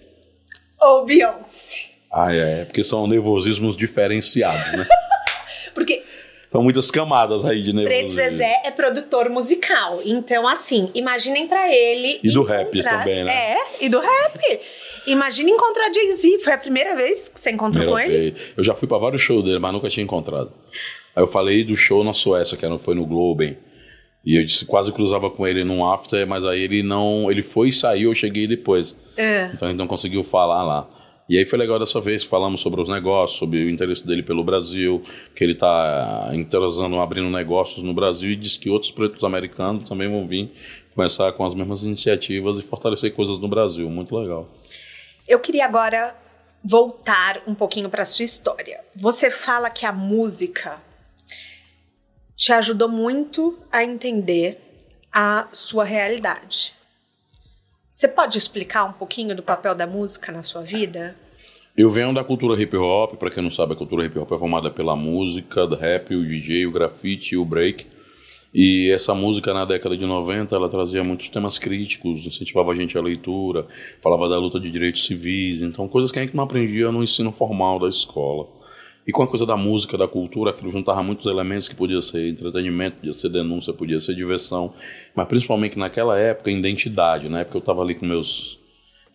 ou 0.79 1.07
Beyoncé? 1.07 1.87
Ah, 2.13 2.31
é, 2.31 2.67
porque 2.67 2.85
são 2.85 3.07
nervosismos 3.07 3.75
diferenciados, 3.79 4.73
né? 4.73 4.87
Porque 5.75 6.03
São 6.53 6.63
muitas 6.63 6.91
camadas 6.91 7.45
aí 7.47 7.63
de 7.63 7.73
Preto 7.73 7.89
nervosismo. 7.91 8.31
Zezé 8.31 8.63
é 8.65 8.71
produtor 8.71 9.31
musical. 9.31 10.01
Então, 10.05 10.47
assim, 10.47 10.91
imaginem 10.95 11.49
pra 11.49 11.75
ele. 11.75 12.21
E 12.23 12.31
do 12.31 12.43
rap 12.43 12.83
também, 12.83 13.25
né? 13.25 13.33
É, 13.33 13.59
e 13.81 13.89
do 13.89 14.01
rap. 14.01 14.61
Imagina 15.07 15.51
encontrar 15.51 15.91
Jay-Z. 15.93 16.39
Foi 16.41 16.53
a 16.53 16.59
primeira 16.59 16.95
vez 16.95 17.29
que 17.29 17.41
você 17.41 17.51
encontrou 17.51 17.87
com 17.87 17.95
Primeira 17.95 18.23
ele? 18.23 18.31
vez. 18.33 18.47
Eu 18.57 18.65
já 18.65 18.75
fui 18.75 18.87
para 18.87 18.99
vários 18.99 19.23
shows 19.23 19.45
dele, 19.45 19.59
mas 19.59 19.73
nunca 19.73 19.89
tinha 19.89 20.05
encontrado. 20.05 20.53
Aí 21.15 21.23
eu 21.23 21.27
falei 21.27 21.65
do 21.65 21.77
show 21.77 22.05
na 22.05 22.13
Suécia, 22.13 22.57
que 22.57 22.79
foi 22.79 22.95
no 22.95 23.07
Globen. 23.07 23.57
E 24.27 24.37
eu 24.37 24.45
disse, 24.45 24.67
quase 24.67 24.91
cruzava 24.91 25.31
com 25.31 25.47
ele 25.47 25.63
num 25.63 25.89
after, 25.89 26.27
mas 26.27 26.45
aí 26.45 26.63
ele 26.63 26.83
não. 26.83 27.31
Ele 27.31 27.43
foi 27.43 27.69
e 27.69 27.73
saiu, 27.73 28.11
eu 28.11 28.15
cheguei 28.15 28.49
depois. 28.49 28.97
É. 29.17 29.51
Então 29.55 29.69
a 29.69 29.71
gente 29.71 29.79
não 29.79 29.87
conseguiu 29.87 30.25
falar 30.25 30.65
lá. 30.65 30.91
E 31.29 31.39
aí 31.39 31.45
foi 31.45 31.59
legal 31.59 31.79
dessa 31.79 32.01
vez, 32.01 32.25
falamos 32.25 32.61
sobre 32.61 32.81
os 32.81 32.89
negócios, 32.89 33.39
sobre 33.39 33.65
o 33.65 33.71
interesse 33.71 34.07
dele 34.07 34.23
pelo 34.23 34.45
Brasil, 34.45 35.03
que 35.35 35.45
ele 35.45 35.53
está 35.53 36.31
interessando, 36.33 36.99
abrindo 37.01 37.29
negócios 37.31 37.83
no 37.83 37.95
Brasil 37.95 38.31
e 38.31 38.37
diz 38.37 38.57
que 38.57 38.69
outros 38.69 38.91
pretos 38.93 39.23
americanos 39.25 39.89
também 39.89 40.09
vão 40.09 40.27
vir 40.27 40.53
começar 40.95 41.33
com 41.33 41.45
as 41.45 41.55
mesmas 41.55 41.83
iniciativas 41.83 42.59
e 42.59 42.63
fortalecer 42.63 43.13
coisas 43.13 43.39
no 43.39 43.49
Brasil. 43.49 43.89
Muito 43.89 44.17
legal. 44.17 44.49
Eu 45.27 45.39
queria 45.41 45.65
agora 45.65 46.17
voltar 46.65 47.43
um 47.47 47.55
pouquinho 47.55 47.89
para 47.89 48.05
sua 48.05 48.25
história. 48.25 48.81
Você 48.95 49.31
fala 49.31 49.69
que 49.69 49.85
a 49.85 49.93
música 49.93 50.81
te 52.37 52.53
ajudou 52.53 52.89
muito 52.89 53.59
a 53.73 53.83
entender 53.83 54.61
a 55.13 55.49
sua 55.53 55.85
realidade. 55.85 56.75
Você 57.91 58.07
pode 58.07 58.37
explicar 58.37 58.85
um 58.85 58.93
pouquinho 58.93 59.35
do 59.35 59.43
papel 59.43 59.75
da 59.75 59.87
música 59.87 60.31
na 60.31 60.43
sua 60.43 60.61
vida? 60.61 61.17
Eu 61.75 61.89
venho 61.89 62.13
da 62.13 62.23
cultura 62.23 62.61
hip 62.61 62.77
hop, 62.77 63.15
para 63.15 63.31
quem 63.31 63.43
não 63.43 63.51
sabe, 63.51 63.73
a 63.73 63.77
cultura 63.77 64.05
hip 64.05 64.19
hop 64.19 64.31
é 64.33 64.39
formada 64.39 64.71
pela 64.71 64.95
música, 64.95 65.67
do 65.67 65.75
rap, 65.75 66.15
o 66.15 66.27
DJ, 66.27 66.67
o 66.67 66.71
grafite 66.73 67.37
o 67.37 67.45
break. 67.45 67.87
E 68.53 68.91
essa 68.91 69.15
música 69.15 69.53
na 69.53 69.65
década 69.65 69.97
de 69.97 70.05
90, 70.05 70.55
ela 70.55 70.69
trazia 70.69 71.03
muitos 71.03 71.29
temas 71.29 71.59
críticos, 71.59 72.27
incentivava 72.27 72.73
a 72.73 72.75
gente 72.75 72.97
à 72.97 73.03
leitura, 73.03 73.67
falava 74.01 74.29
da 74.29 74.39
luta 74.39 74.61
de 74.61 74.71
direitos 74.71 75.05
civis, 75.05 75.63
então 75.63 75.89
coisas 75.89 76.13
que 76.13 76.19
a 76.19 76.23
gente 76.23 76.35
não 76.35 76.45
aprendia 76.45 76.91
no 76.93 77.03
ensino 77.03 77.33
formal 77.33 77.79
da 77.79 77.89
escola. 77.89 78.47
E 79.07 79.13
com 79.13 79.23
a 79.23 79.27
coisa 79.27 79.47
da 79.47 79.57
música, 79.57 79.97
da 79.97 80.09
cultura, 80.09 80.51
aquilo 80.51 80.73
juntava 80.73 81.03
muitos 81.03 81.27
elementos 81.27 81.69
que 81.69 81.77
podia 81.77 82.03
ser 82.03 82.29
entretenimento, 82.29 82.97
podia 82.97 83.13
ser 83.13 83.29
denúncia, 83.29 83.73
podia 83.73 84.01
ser 84.01 84.15
diversão, 84.15 84.75
mas 85.15 85.27
principalmente 85.29 85.79
naquela 85.79 86.19
época, 86.19 86.51
identidade. 86.51 87.29
Na 87.29 87.41
época 87.41 87.57
eu 87.57 87.61
estava 87.61 87.83
ali 87.83 87.95
com 87.95 88.05
meus 88.05 88.59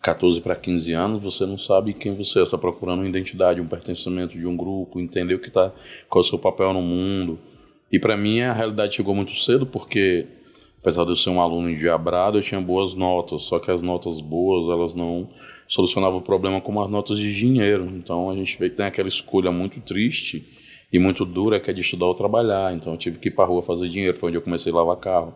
14 0.00 0.40
para 0.40 0.56
15 0.56 0.92
anos, 0.92 1.22
você 1.22 1.44
não 1.44 1.58
sabe 1.58 1.92
quem 1.92 2.14
você 2.14 2.40
é, 2.40 2.42
está 2.42 2.56
procurando 2.56 3.00
uma 3.00 3.08
identidade, 3.08 3.60
um 3.60 3.66
pertencimento 3.66 4.36
de 4.36 4.46
um 4.46 4.56
grupo, 4.56 4.98
entender 4.98 5.34
o 5.34 5.38
que 5.38 5.50
tá, 5.50 5.70
qual 6.08 6.22
é 6.22 6.26
o 6.26 6.28
seu 6.28 6.38
papel 6.38 6.72
no 6.72 6.82
mundo. 6.82 7.38
E 7.90 7.98
para 7.98 8.16
mim 8.16 8.40
a 8.40 8.52
realidade 8.52 8.94
chegou 8.96 9.14
muito 9.14 9.36
cedo, 9.36 9.66
porque 9.66 10.26
apesar 10.80 11.04
de 11.04 11.10
eu 11.10 11.16
ser 11.16 11.30
um 11.30 11.40
aluno 11.40 11.70
endiabrado, 11.70 12.38
eu 12.38 12.42
tinha 12.42 12.60
boas 12.60 12.94
notas, 12.94 13.42
só 13.42 13.60
que 13.60 13.70
as 13.70 13.80
notas 13.80 14.20
boas, 14.20 14.68
elas 14.76 14.94
não 14.94 15.28
solucionavam 15.72 16.18
o 16.18 16.22
problema 16.22 16.60
como 16.60 16.82
as 16.82 16.90
notas 16.90 17.18
de 17.18 17.34
dinheiro. 17.34 17.90
Então 17.96 18.28
a 18.28 18.36
gente 18.36 18.58
vê 18.58 18.68
que 18.68 18.76
tem 18.76 18.84
aquela 18.84 19.08
escolha 19.08 19.50
muito 19.50 19.80
triste 19.80 20.44
e 20.92 20.98
muito 20.98 21.24
dura 21.24 21.58
que 21.58 21.70
é 21.70 21.72
de 21.72 21.80
estudar 21.80 22.04
ou 22.04 22.14
trabalhar. 22.14 22.74
Então 22.74 22.92
eu 22.92 22.98
tive 22.98 23.18
que 23.18 23.28
ir 23.28 23.30
para 23.30 23.46
rua 23.46 23.62
fazer 23.62 23.88
dinheiro, 23.88 24.14
foi 24.14 24.28
onde 24.28 24.36
eu 24.36 24.42
comecei 24.42 24.70
a 24.70 24.76
lavar 24.76 24.96
carro. 24.96 25.28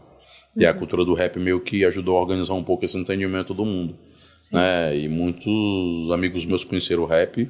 Uhum. 0.54 0.62
E 0.62 0.66
a 0.66 0.72
uhum. 0.72 0.78
cultura 0.78 1.06
do 1.06 1.14
rap 1.14 1.38
meio 1.38 1.58
que 1.60 1.86
ajudou 1.86 2.18
a 2.18 2.20
organizar 2.20 2.52
um 2.52 2.62
pouco 2.62 2.84
esse 2.84 2.98
entendimento 2.98 3.54
do 3.54 3.64
mundo. 3.64 3.96
Né? 4.52 4.98
E 4.98 5.08
muitos 5.08 6.12
amigos 6.12 6.44
meus 6.44 6.64
conheceram 6.64 7.04
o 7.04 7.06
rap 7.06 7.48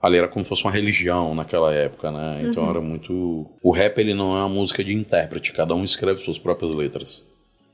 ali 0.00 0.16
era 0.16 0.28
como 0.28 0.44
se 0.44 0.48
fosse 0.48 0.64
uma 0.64 0.70
religião 0.70 1.34
naquela 1.34 1.74
época, 1.74 2.10
né? 2.12 2.42
Então 2.44 2.62
uhum. 2.62 2.70
era 2.70 2.80
muito. 2.80 3.50
O 3.60 3.72
rap 3.72 3.98
ele 3.98 4.14
não 4.14 4.34
é 4.36 4.40
uma 4.40 4.48
música 4.48 4.82
de 4.82 4.94
intérprete, 4.94 5.52
cada 5.52 5.74
um 5.74 5.82
escreve 5.84 6.20
suas 6.20 6.38
próprias 6.38 6.72
letras. 6.74 7.24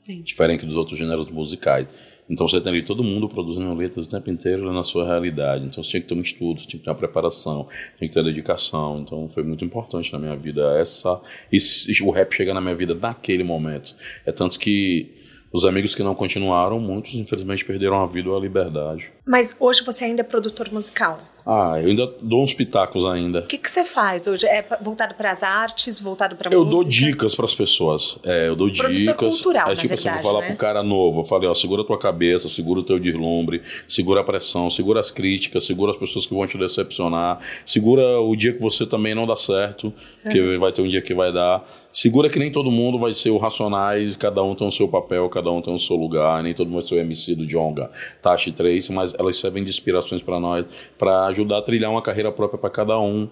Sim. 0.01 0.23
Diferente 0.23 0.67
dos 0.67 0.75
outros 0.75 0.99
gêneros 0.99 1.31
musicais. 1.31 1.87
Então 2.29 2.49
você 2.49 2.61
tem 2.61 2.73
ali 2.73 2.83
todo 2.83 3.05
mundo 3.05 3.29
produzindo 3.29 3.73
letras 3.75 4.07
o 4.07 4.09
tempo 4.09 4.31
inteiro 4.31 4.73
na 4.73 4.83
sua 4.83 5.05
realidade. 5.05 5.67
Então 5.67 5.83
você 5.83 5.91
tinha 5.91 6.01
que 6.01 6.09
ter 6.09 6.15
um 6.15 6.23
estudo, 6.23 6.63
tinha 6.63 6.79
que 6.79 6.85
ter 6.85 6.91
uma 6.91 6.97
preparação, 6.97 7.69
tinha 7.99 8.09
que 8.09 8.15
ter 8.15 8.25
dedicação. 8.25 9.01
Então 9.01 9.29
foi 9.29 9.43
muito 9.43 9.65
importante 9.65 10.13
na 10.13 10.19
minha 10.19 10.37
vida 10.37 10.79
essa. 10.79 11.21
E 11.53 11.59
o 12.03 12.11
rap 12.11 12.33
chega 12.33 12.55
na 12.55 12.61
minha 12.61 12.75
vida 12.75 12.95
naquele 12.95 13.45
momento. 13.45 13.95
É 14.25 14.33
tanto 14.33 14.59
que 14.59 15.15
os 15.53 15.65
amigos 15.65 15.95
que 15.95 16.03
não 16.03 16.15
continuaram, 16.15 16.81
muitos 16.81 17.15
infelizmente 17.15 17.65
perderam 17.65 18.03
a 18.03 18.07
vida 18.07 18.29
ou 18.31 18.37
a 18.37 18.41
liberdade. 18.41 19.13
Mas 19.27 19.55
hoje 19.61 19.85
você 19.85 20.05
ainda 20.05 20.23
é 20.23 20.25
produtor 20.25 20.73
musical? 20.73 21.21
Ah, 21.47 21.75
eu 21.79 21.89
ainda 21.89 22.11
dou 22.23 22.43
uns 22.43 22.55
pitacos 22.55 23.05
ainda. 23.05 23.41
O 23.41 23.47
que, 23.47 23.59
que 23.59 23.71
você 23.71 23.85
faz 23.85 24.27
hoje? 24.27 24.47
É 24.47 24.65
voltado 24.81 25.15
para 25.15 25.31
as 25.31 25.43
artes, 25.43 26.01
voltado 26.01 26.37
para 26.37 26.51
Eu 26.51 26.65
música? 26.65 26.75
dou 26.75 26.85
dicas 26.85 27.35
para 27.35 27.45
as 27.45 27.55
pessoas. 27.55 28.17
É, 28.25 28.49
eu 28.49 28.57
dou 28.57 28.71
Produtor 28.73 28.93
dicas. 28.95 29.17
cultural, 29.17 29.71
é 29.71 29.77
tipo 29.77 29.89
verdade, 29.89 30.09
assim, 30.09 30.23
vou 30.23 30.33
falar 30.33 30.41
né? 30.41 30.47
pro 30.49 30.57
cara 30.57 30.83
novo, 30.83 31.21
eu 31.21 31.25
falei, 31.25 31.49
ó, 31.49 31.55
segura 31.55 31.83
a 31.83 31.85
tua 31.85 31.99
cabeça, 31.99 32.49
segura 32.49 32.81
o 32.81 32.83
teu 32.83 32.99
deslumbre, 32.99 33.63
segura 33.87 34.23
a 34.23 34.25
pressão, 34.25 34.71
segura 34.71 35.01
as 35.01 35.11
críticas, 35.11 35.65
segura 35.65 35.91
as 35.91 35.99
pessoas 35.99 36.27
que 36.27 36.35
vão 36.35 36.47
te 36.47 36.57
decepcionar, 36.57 37.39
segura 37.67 38.21
o 38.21 38.35
dia 38.35 38.55
que 38.55 38.63
você 38.63 38.87
também 38.87 39.15
não 39.15 39.27
dá 39.27 39.37
certo, 39.37 39.93
que 40.31 40.41
uhum. 40.41 40.59
vai 40.59 40.73
ter 40.73 40.81
um 40.81 40.89
dia 40.89 41.03
que 41.03 41.13
vai 41.13 41.31
dar. 41.31 41.63
Segura 41.93 42.29
que 42.29 42.41
nem 42.41 42.51
todo 42.51 42.73
mundo 42.73 42.99
vai 42.99 43.13
ser 43.13 43.31
o 43.31 43.37
Racionais, 43.37 44.17
cada 44.17 44.43
um 44.43 44.53
tem 44.53 44.67
o 44.67 44.71
seu 44.73 44.89
papel, 44.89 45.29
cada 45.29 45.49
um 45.53 45.63
tem 45.63 45.73
o 45.73 45.79
seu 45.79 45.95
lugar, 45.95 46.43
nem 46.43 46.53
todo 46.53 46.67
mundo 46.67 46.81
vai 46.81 46.89
ser 46.89 46.97
o 46.97 46.99
MC 46.99 47.37
do 47.37 47.47
Jonga, 47.47 47.89
Tashi 48.21 48.51
3, 48.51 48.89
mas 48.89 49.15
elas 49.17 49.37
servem 49.37 49.63
de 49.63 49.71
inspirações 49.71 50.21
para 50.21 50.41
nós, 50.41 50.67
para 50.99 51.33
ajudar 51.35 51.59
a 51.59 51.63
trilhar 51.63 51.91
uma 51.91 52.03
carreira 52.03 52.33
própria 52.33 52.59
para 52.59 52.71
cada 52.71 52.99
um. 52.99 53.29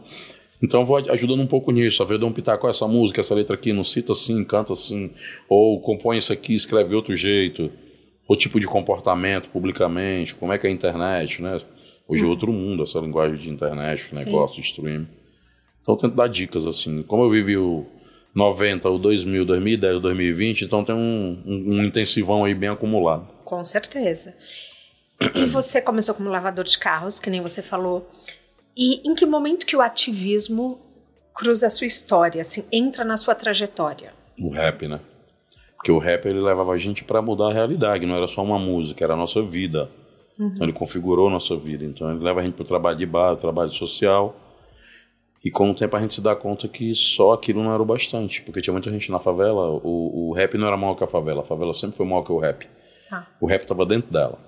Então 0.62 0.84
vou 0.84 0.96
ajudando 0.96 1.40
um 1.40 1.46
pouco 1.46 1.72
nisso, 1.72 2.02
a 2.02 2.06
ver 2.06 2.18
de 2.18 2.24
um 2.24 2.32
pitaco 2.32 2.68
essa 2.68 2.86
música, 2.86 3.20
essa 3.20 3.34
letra 3.34 3.54
aqui, 3.54 3.72
não 3.72 3.82
cita 3.82 4.12
assim, 4.12 4.44
canta 4.44 4.72
assim, 4.72 5.10
ou 5.48 5.80
compõe 5.80 6.18
isso 6.18 6.32
aqui, 6.32 6.54
escreve 6.54 6.94
outro 6.94 7.16
jeito, 7.16 7.70
o 8.28 8.36
tipo 8.36 8.60
de 8.60 8.66
comportamento 8.66 9.48
publicamente, 9.48 10.34
como 10.34 10.52
é 10.52 10.58
que 10.58 10.66
é 10.66 10.70
a 10.70 10.72
internet, 10.72 11.42
né? 11.42 11.60
Hoje 12.06 12.22
é 12.22 12.26
hum. 12.26 12.30
outro 12.30 12.52
mundo, 12.52 12.84
essa 12.84 13.00
linguagem 13.00 13.38
de 13.38 13.50
internet, 13.50 14.08
negócio 14.12 14.56
de 14.56 14.62
streaming. 14.62 15.08
Então 15.80 15.94
eu 15.94 15.98
tento 15.98 16.14
dar 16.14 16.28
dicas 16.28 16.64
assim. 16.64 17.02
Como 17.02 17.24
eu 17.24 17.30
vivi 17.30 17.56
o 17.56 17.84
90, 18.34 18.88
o 18.88 18.98
2000, 18.98 19.44
2010, 19.44 20.00
2020, 20.00 20.62
então 20.62 20.84
tem 20.84 20.94
um, 20.94 21.42
um, 21.44 21.76
um 21.76 21.84
intensivão 21.84 22.44
aí 22.44 22.54
bem 22.54 22.68
acumulado. 22.68 23.26
Com 23.44 23.64
certeza. 23.64 24.34
E 25.34 25.44
você 25.46 25.80
começou 25.80 26.14
como 26.14 26.30
lavador 26.30 26.64
de 26.64 26.78
carros, 26.78 27.20
que 27.20 27.30
nem 27.30 27.40
você 27.40 27.62
falou. 27.62 28.08
E 28.76 29.06
em 29.08 29.14
que 29.14 29.26
momento 29.26 29.66
que 29.66 29.76
o 29.76 29.80
ativismo 29.80 30.80
cruza 31.34 31.66
a 31.66 31.70
sua 31.70 31.86
história, 31.86 32.40
assim, 32.40 32.64
entra 32.72 33.04
na 33.04 33.16
sua 33.16 33.34
trajetória? 33.34 34.12
O 34.38 34.50
rap, 34.50 34.86
né? 34.88 35.00
Porque 35.76 35.90
o 35.90 35.98
rap 35.98 36.26
ele 36.26 36.40
levava 36.40 36.72
a 36.72 36.78
gente 36.78 37.02
para 37.02 37.20
mudar 37.20 37.48
a 37.48 37.52
realidade, 37.52 38.06
não 38.06 38.14
era 38.14 38.28
só 38.28 38.42
uma 38.42 38.58
música, 38.58 39.04
era 39.04 39.14
a 39.14 39.16
nossa 39.16 39.42
vida. 39.42 39.90
Uhum. 40.38 40.46
Então 40.48 40.62
ele 40.62 40.72
configurou 40.72 41.28
a 41.28 41.30
nossa 41.30 41.56
vida. 41.56 41.84
Então 41.84 42.10
ele 42.10 42.22
leva 42.22 42.40
a 42.40 42.44
gente 42.44 42.54
para 42.54 42.62
o 42.62 42.66
trabalho 42.66 42.96
de 42.96 43.04
bar, 43.04 43.36
trabalho 43.36 43.70
social. 43.70 44.36
E 45.44 45.50
com 45.50 45.70
o 45.70 45.74
tempo 45.74 45.96
a 45.96 46.00
gente 46.00 46.14
se 46.14 46.20
dá 46.20 46.36
conta 46.36 46.68
que 46.68 46.94
só 46.94 47.32
aquilo 47.32 47.62
não 47.64 47.72
era 47.72 47.82
o 47.82 47.84
bastante, 47.86 48.42
porque 48.42 48.60
tinha 48.60 48.72
muita 48.72 48.92
gente 48.92 49.10
na 49.10 49.18
favela, 49.18 49.70
o, 49.70 50.28
o 50.28 50.32
rap 50.32 50.56
não 50.56 50.68
era 50.68 50.76
maior 50.76 50.94
que 50.94 51.02
a 51.02 51.06
favela, 51.06 51.40
a 51.40 51.44
favela 51.44 51.74
sempre 51.74 51.96
foi 51.96 52.06
maior 52.06 52.22
que 52.22 52.30
o 52.30 52.38
rap. 52.38 52.68
Tá. 53.10 53.26
O 53.40 53.46
rap 53.46 53.62
estava 53.62 53.84
dentro 53.84 54.12
dela. 54.12 54.38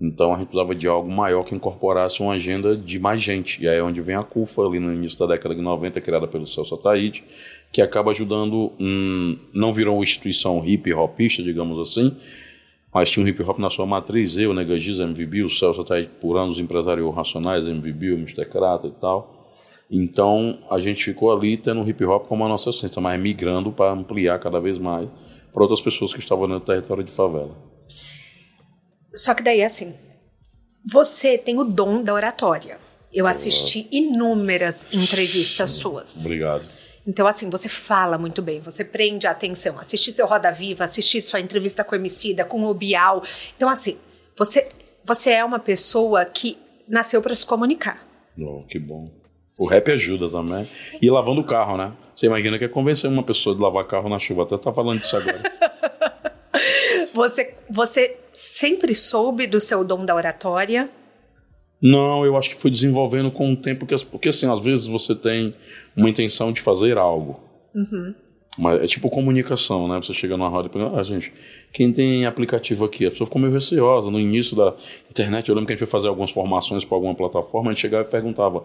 Então 0.00 0.34
a 0.34 0.38
gente 0.38 0.48
precisava 0.48 0.74
de 0.74 0.86
algo 0.86 1.10
maior 1.10 1.42
que 1.42 1.54
incorporasse 1.54 2.20
uma 2.20 2.34
agenda 2.34 2.76
de 2.76 2.98
mais 2.98 3.22
gente. 3.22 3.62
E 3.62 3.68
aí 3.68 3.78
é 3.78 3.82
onde 3.82 4.00
vem 4.02 4.14
a 4.14 4.22
CUFA, 4.22 4.62
ali 4.62 4.78
no 4.78 4.92
início 4.92 5.18
da 5.18 5.34
década 5.34 5.54
de 5.54 5.62
90, 5.62 6.00
criada 6.00 6.28
pelo 6.28 6.46
Celso 6.46 6.74
Ataíde, 6.74 7.24
que 7.72 7.80
acaba 7.80 8.10
ajudando, 8.10 8.72
hum, 8.78 9.38
não 9.54 9.72
virou 9.72 9.96
uma 9.96 10.04
instituição 10.04 10.62
hip 10.64 10.92
hopista, 10.92 11.42
digamos 11.42 11.78
assim, 11.78 12.14
mas 12.92 13.10
tinha 13.10 13.24
um 13.24 13.28
hip 13.28 13.42
hop 13.42 13.58
na 13.58 13.70
sua 13.70 13.86
matriz, 13.86 14.36
eu, 14.36 14.52
Negagiz, 14.52 14.98
MVB, 14.98 15.44
o 15.44 15.50
Celso 15.50 15.80
Ataíde 15.80 16.10
por 16.20 16.36
anos 16.36 16.58
empresário 16.58 17.08
Racionais, 17.10 17.66
MVB, 17.66 18.12
o 18.12 18.18
Mr. 18.18 18.44
Crata 18.46 18.86
e 18.86 18.92
tal. 18.92 19.54
Então 19.90 20.58
a 20.70 20.78
gente 20.78 21.04
ficou 21.04 21.32
ali 21.32 21.56
tendo 21.56 21.82
o 21.82 21.88
hip 21.88 22.04
hop 22.04 22.26
como 22.26 22.44
a 22.44 22.48
nossa 22.48 22.70
essência, 22.70 23.00
mas 23.00 23.18
migrando 23.20 23.72
para 23.72 23.92
ampliar 23.92 24.38
cada 24.38 24.60
vez 24.60 24.78
mais 24.78 25.08
para 25.52 25.62
outras 25.62 25.80
pessoas 25.80 26.12
que 26.12 26.20
estavam 26.20 26.46
no 26.46 26.60
território 26.60 27.02
de 27.02 27.10
favela. 27.10 27.75
Só 29.16 29.34
que 29.34 29.42
daí, 29.42 29.62
assim, 29.62 29.94
você 30.84 31.38
tem 31.38 31.58
o 31.58 31.64
dom 31.64 32.02
da 32.02 32.12
oratória. 32.12 32.78
Eu 33.12 33.26
assisti 33.26 33.88
inúmeras 33.90 34.86
entrevistas 34.92 35.70
suas. 35.70 36.24
Obrigado. 36.24 36.66
Então, 37.06 37.26
assim, 37.26 37.48
você 37.48 37.68
fala 37.68 38.18
muito 38.18 38.42
bem, 38.42 38.60
você 38.60 38.84
prende 38.84 39.26
a 39.26 39.30
atenção. 39.30 39.78
Assisti 39.78 40.12
seu 40.12 40.26
Roda 40.26 40.50
Viva, 40.50 40.84
assisti 40.84 41.20
sua 41.20 41.40
entrevista 41.40 41.82
com 41.82 41.94
o 41.94 41.98
Emicida, 41.98 42.44
com 42.44 42.64
o 42.64 42.74
Bial. 42.74 43.22
Então, 43.56 43.68
assim, 43.68 43.96
você, 44.36 44.68
você 45.04 45.30
é 45.30 45.44
uma 45.44 45.58
pessoa 45.58 46.24
que 46.24 46.58
nasceu 46.88 47.22
para 47.22 47.34
se 47.34 47.46
comunicar. 47.46 48.04
Oh, 48.38 48.64
que 48.64 48.78
bom. 48.78 49.10
O 49.58 49.68
rap 49.68 49.90
ajuda 49.90 50.28
também. 50.28 50.68
E 51.00 51.08
lavando 51.08 51.40
o 51.40 51.44
carro, 51.44 51.78
né? 51.78 51.92
Você 52.14 52.26
imagina 52.26 52.58
que 52.58 52.64
é 52.64 52.68
convencer 52.68 53.08
uma 53.08 53.22
pessoa 53.22 53.54
de 53.54 53.62
lavar 53.62 53.86
carro 53.86 54.08
na 54.08 54.18
chuva. 54.18 54.42
Até 54.42 54.58
tá 54.58 54.72
falando 54.72 54.98
disso 54.98 55.16
agora. 55.16 55.40
você, 57.16 57.54
você 57.68 58.16
sempre 58.34 58.94
soube 58.94 59.46
do 59.46 59.60
seu 59.60 59.82
dom 59.82 60.04
da 60.04 60.14
oratória? 60.14 60.90
Não, 61.80 62.24
eu 62.24 62.36
acho 62.36 62.50
que 62.50 62.56
foi 62.56 62.70
desenvolvendo 62.70 63.30
com 63.30 63.52
o 63.52 63.56
tempo. 63.56 63.86
Que, 63.86 63.96
porque, 64.06 64.28
assim, 64.28 64.50
às 64.50 64.60
vezes 64.60 64.86
você 64.86 65.14
tem 65.14 65.54
uma 65.96 66.08
intenção 66.10 66.52
de 66.52 66.60
fazer 66.60 66.98
algo. 66.98 67.40
Uhum. 67.74 68.14
Mas 68.58 68.82
é 68.82 68.86
tipo 68.86 69.10
comunicação, 69.10 69.86
né? 69.86 69.96
Você 69.96 70.14
chega 70.14 70.36
numa 70.36 70.48
roda 70.48 70.68
e 70.68 70.70
pergunta, 70.70 70.98
ah, 70.98 71.02
gente, 71.02 71.32
quem 71.72 71.92
tem 71.92 72.24
aplicativo 72.24 72.84
aqui? 72.84 73.06
A 73.06 73.10
pessoa 73.10 73.26
ficou 73.26 73.40
meio 73.40 73.52
receosa. 73.52 74.10
No 74.10 74.18
início 74.18 74.56
da 74.56 74.74
internet, 75.10 75.48
eu 75.48 75.54
lembro 75.54 75.66
que 75.66 75.72
a 75.74 75.76
gente 75.76 75.86
foi 75.86 75.90
fazer 75.90 76.08
algumas 76.08 76.30
formações 76.30 76.84
para 76.84 76.96
alguma 76.96 77.14
plataforma, 77.14 77.70
a 77.70 77.74
gente 77.74 77.82
chegava 77.82 78.06
e 78.06 78.10
perguntava, 78.10 78.64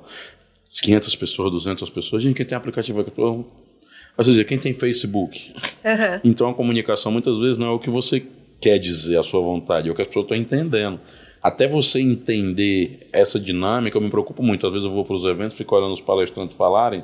500 0.72 1.16
pessoas, 1.18 1.52
200 1.52 1.90
pessoas, 1.90 2.24
gente, 2.24 2.36
quem 2.36 2.46
tem 2.46 2.58
aplicativo 2.58 3.02
aqui? 3.02 3.12
Ou 3.20 4.24
seja, 4.24 4.44
quem 4.46 4.58
tem 4.58 4.74
Facebook? 4.74 5.54
Uhum. 5.84 6.20
Então 6.24 6.50
a 6.50 6.54
comunicação 6.54 7.12
muitas 7.12 7.38
vezes 7.38 7.58
não 7.58 7.68
é 7.68 7.72
o 7.72 7.80
que 7.80 7.90
você 7.90 8.24
quer 8.62 8.78
dizer, 8.78 9.18
a 9.18 9.24
sua 9.24 9.42
vontade, 9.42 9.90
é 9.90 9.92
o 9.92 9.96
que 9.96 10.02
as 10.02 10.08
pessoas 10.08 10.26
estão 10.26 10.38
entendendo. 10.38 11.00
até 11.42 11.68
você 11.68 12.00
entender 12.00 13.08
essa 13.12 13.40
dinâmica, 13.40 13.98
eu 13.98 14.02
me 14.02 14.12
preocupo 14.12 14.44
muito. 14.44 14.68
Às 14.68 14.74
vezes 14.74 14.86
eu 14.86 14.94
vou 14.94 15.04
para 15.04 15.16
os 15.16 15.26
eventos, 15.26 15.58
fico 15.58 15.76
olhando 15.76 15.94
os 15.94 16.02
palestrantes 16.02 16.56
falarem, 16.56 17.04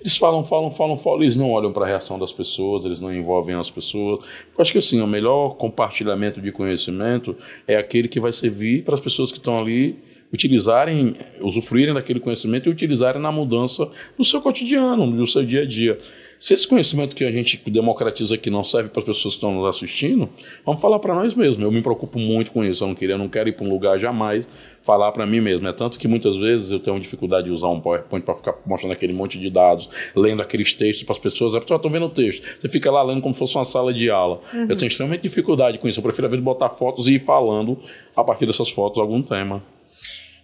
eles 0.00 0.16
falam, 0.16 0.42
falam, 0.42 0.70
falam, 0.70 0.96
falam, 0.96 1.22
eles 1.22 1.36
não 1.36 1.50
olham 1.50 1.72
para 1.72 1.84
a 1.84 1.88
reação 1.88 2.18
das 2.18 2.32
pessoas, 2.32 2.84
eles 2.84 3.00
não 3.00 3.14
envolvem 3.14 3.54
as 3.54 3.70
pessoas. 3.70 4.20
Eu 4.56 4.62
acho 4.62 4.72
que 4.72 4.78
assim, 4.78 5.00
o 5.00 5.06
melhor 5.06 5.56
compartilhamento 5.56 6.40
de 6.40 6.50
conhecimento 6.50 7.36
é 7.66 7.76
aquele 7.76 8.08
que 8.08 8.18
vai 8.18 8.32
servir 8.32 8.84
para 8.84 8.94
as 8.94 9.00
pessoas 9.00 9.30
que 9.30 9.38
estão 9.38 9.58
ali 9.58 9.98
utilizarem, 10.32 11.14
usufruírem 11.40 11.94
daquele 11.94 12.18
conhecimento 12.18 12.68
e 12.68 12.72
utilizarem 12.72 13.22
na 13.22 13.30
mudança 13.30 13.88
do 14.18 14.24
seu 14.24 14.40
cotidiano, 14.40 15.10
do 15.10 15.26
seu 15.26 15.44
dia 15.44 15.62
a 15.62 15.66
dia. 15.66 15.98
Se 16.44 16.52
esse 16.52 16.68
conhecimento 16.68 17.16
que 17.16 17.24
a 17.24 17.30
gente 17.30 17.58
democratiza 17.70 18.34
aqui 18.34 18.50
não 18.50 18.62
serve 18.62 18.90
para 18.90 19.00
as 19.00 19.06
pessoas 19.06 19.32
que 19.32 19.38
estão 19.38 19.54
nos 19.54 19.66
assistindo, 19.66 20.28
vamos 20.62 20.78
falar 20.78 20.98
para 20.98 21.14
nós 21.14 21.34
mesmos. 21.34 21.58
Eu 21.58 21.72
me 21.72 21.80
preocupo 21.80 22.18
muito 22.18 22.52
com 22.52 22.62
isso. 22.62 22.84
Eu 22.84 22.88
não 22.88 22.94
queria, 22.94 23.14
eu 23.14 23.18
não 23.18 23.30
quero 23.30 23.48
ir 23.48 23.52
para 23.52 23.64
um 23.64 23.70
lugar 23.70 23.98
jamais 23.98 24.46
falar 24.82 25.10
para 25.12 25.24
mim 25.24 25.40
mesmo. 25.40 25.66
É 25.66 25.72
tanto 25.72 25.98
que 25.98 26.06
muitas 26.06 26.36
vezes 26.36 26.70
eu 26.70 26.78
tenho 26.78 27.00
dificuldade 27.00 27.46
de 27.46 27.50
usar 27.50 27.68
um 27.68 27.80
PowerPoint 27.80 28.26
para 28.26 28.34
ficar 28.34 28.56
mostrando 28.66 28.92
aquele 28.92 29.14
monte 29.14 29.40
de 29.40 29.48
dados, 29.48 29.88
lendo 30.14 30.42
aqueles 30.42 30.74
textos 30.74 31.02
para 31.02 31.14
as 31.14 31.18
pessoas. 31.18 31.54
As 31.54 31.62
pessoas 31.62 31.78
estão 31.78 31.90
vendo 31.90 32.04
o 32.04 32.10
texto. 32.10 32.46
Você 32.60 32.68
fica 32.68 32.90
lá 32.90 33.02
lendo 33.02 33.22
como 33.22 33.32
se 33.32 33.40
fosse 33.40 33.56
uma 33.56 33.64
sala 33.64 33.94
de 33.94 34.10
aula. 34.10 34.42
Uhum. 34.52 34.66
Eu 34.68 34.76
tenho 34.76 34.90
extremamente 34.90 35.22
dificuldade 35.22 35.78
com 35.78 35.88
isso. 35.88 36.00
Eu 36.00 36.04
prefiro, 36.04 36.26
às 36.26 36.30
vezes, 36.30 36.44
botar 36.44 36.68
fotos 36.68 37.08
e 37.08 37.14
ir 37.14 37.20
falando 37.20 37.80
a 38.14 38.22
partir 38.22 38.44
dessas 38.44 38.68
fotos 38.68 39.00
algum 39.00 39.22
tema. 39.22 39.62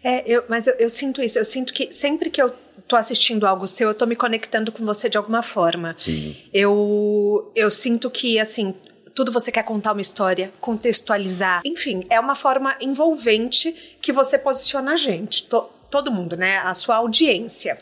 É, 0.02 0.22
eu, 0.26 0.44
mas 0.48 0.66
eu, 0.66 0.74
eu, 0.74 0.88
sinto 0.88 1.22
isso. 1.22 1.38
Eu 1.38 1.44
sinto 1.44 1.72
que 1.72 1.92
sempre 1.92 2.30
que 2.30 2.40
eu 2.40 2.50
tô 2.88 2.96
assistindo 2.96 3.46
algo 3.46 3.66
seu, 3.66 3.88
eu 3.88 3.94
tô 3.94 4.06
me 4.06 4.16
conectando 4.16 4.72
com 4.72 4.84
você 4.84 5.08
de 5.08 5.18
alguma 5.18 5.42
forma. 5.42 5.94
Sim. 5.98 6.36
Eu, 6.52 7.52
eu 7.54 7.70
sinto 7.70 8.10
que, 8.10 8.38
assim, 8.38 8.74
tudo 9.14 9.30
você 9.30 9.52
quer 9.52 9.62
contar 9.62 9.92
uma 9.92 10.00
história, 10.00 10.52
contextualizar. 10.60 11.62
Enfim, 11.64 12.02
é 12.08 12.18
uma 12.18 12.34
forma 12.34 12.74
envolvente 12.80 13.96
que 14.00 14.12
você 14.12 14.38
posiciona 14.38 14.94
a 14.94 14.96
gente. 14.96 15.46
Tô, 15.46 15.68
todo 15.90 16.10
mundo, 16.10 16.36
né? 16.36 16.58
A 16.58 16.72
sua 16.74 16.96
audiência. 16.96 17.76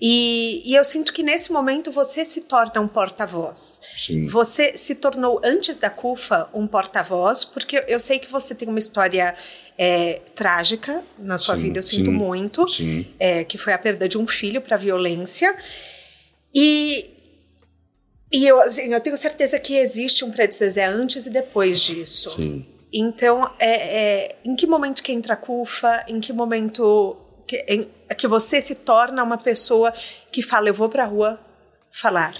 E, 0.00 0.62
e, 0.64 0.74
eu 0.74 0.84
sinto 0.84 1.12
que 1.12 1.22
nesse 1.22 1.52
momento 1.52 1.90
você 1.90 2.24
se 2.24 2.42
torna 2.42 2.80
um 2.80 2.88
porta-voz. 2.88 3.80
Você 4.28 4.76
se 4.76 4.94
tornou, 4.94 5.40
antes 5.44 5.78
da 5.78 5.90
CUFA, 5.90 6.48
um 6.54 6.66
porta-voz, 6.66 7.44
porque 7.44 7.84
eu 7.88 7.98
sei 7.98 8.18
que 8.18 8.30
você 8.30 8.54
tem 8.54 8.68
uma 8.68 8.78
história 8.78 9.34
é, 9.76 10.20
trágica 10.34 11.02
na 11.18 11.36
sua 11.36 11.56
sim, 11.56 11.64
vida, 11.64 11.78
eu 11.78 11.82
sinto 11.82 12.10
sim, 12.10 12.16
muito, 12.16 12.66
é, 13.18 13.44
que 13.44 13.58
foi 13.58 13.72
a 13.72 13.78
perda 13.78 14.08
de 14.08 14.16
um 14.16 14.26
filho 14.26 14.60
para 14.60 14.76
violência. 14.76 15.54
E, 16.54 17.10
e 18.32 18.46
eu, 18.46 18.60
assim, 18.60 18.92
eu 18.92 19.00
tenho 19.00 19.16
certeza 19.16 19.58
que 19.58 19.76
existe 19.76 20.24
um 20.24 20.32
Zezé 20.52 20.84
antes 20.84 21.26
e 21.26 21.30
depois 21.30 21.80
disso. 21.80 22.30
Sim. 22.36 22.64
Então, 22.92 23.50
é, 23.58 23.70
é, 23.70 24.36
em 24.44 24.56
que 24.56 24.66
momento 24.66 25.02
que 25.02 25.12
entra 25.12 25.34
a 25.34 25.36
CUFA? 25.36 26.04
Em 26.08 26.20
que 26.20 26.32
momento 26.32 27.16
que, 27.48 27.64
em, 27.66 27.88
que 28.16 28.28
você 28.28 28.60
se 28.60 28.74
torna 28.74 29.24
uma 29.24 29.38
pessoa 29.38 29.90
que 30.30 30.42
fala, 30.42 30.68
eu 30.68 30.74
vou 30.74 30.90
pra 30.90 31.06
rua 31.06 31.40
falar? 31.90 32.34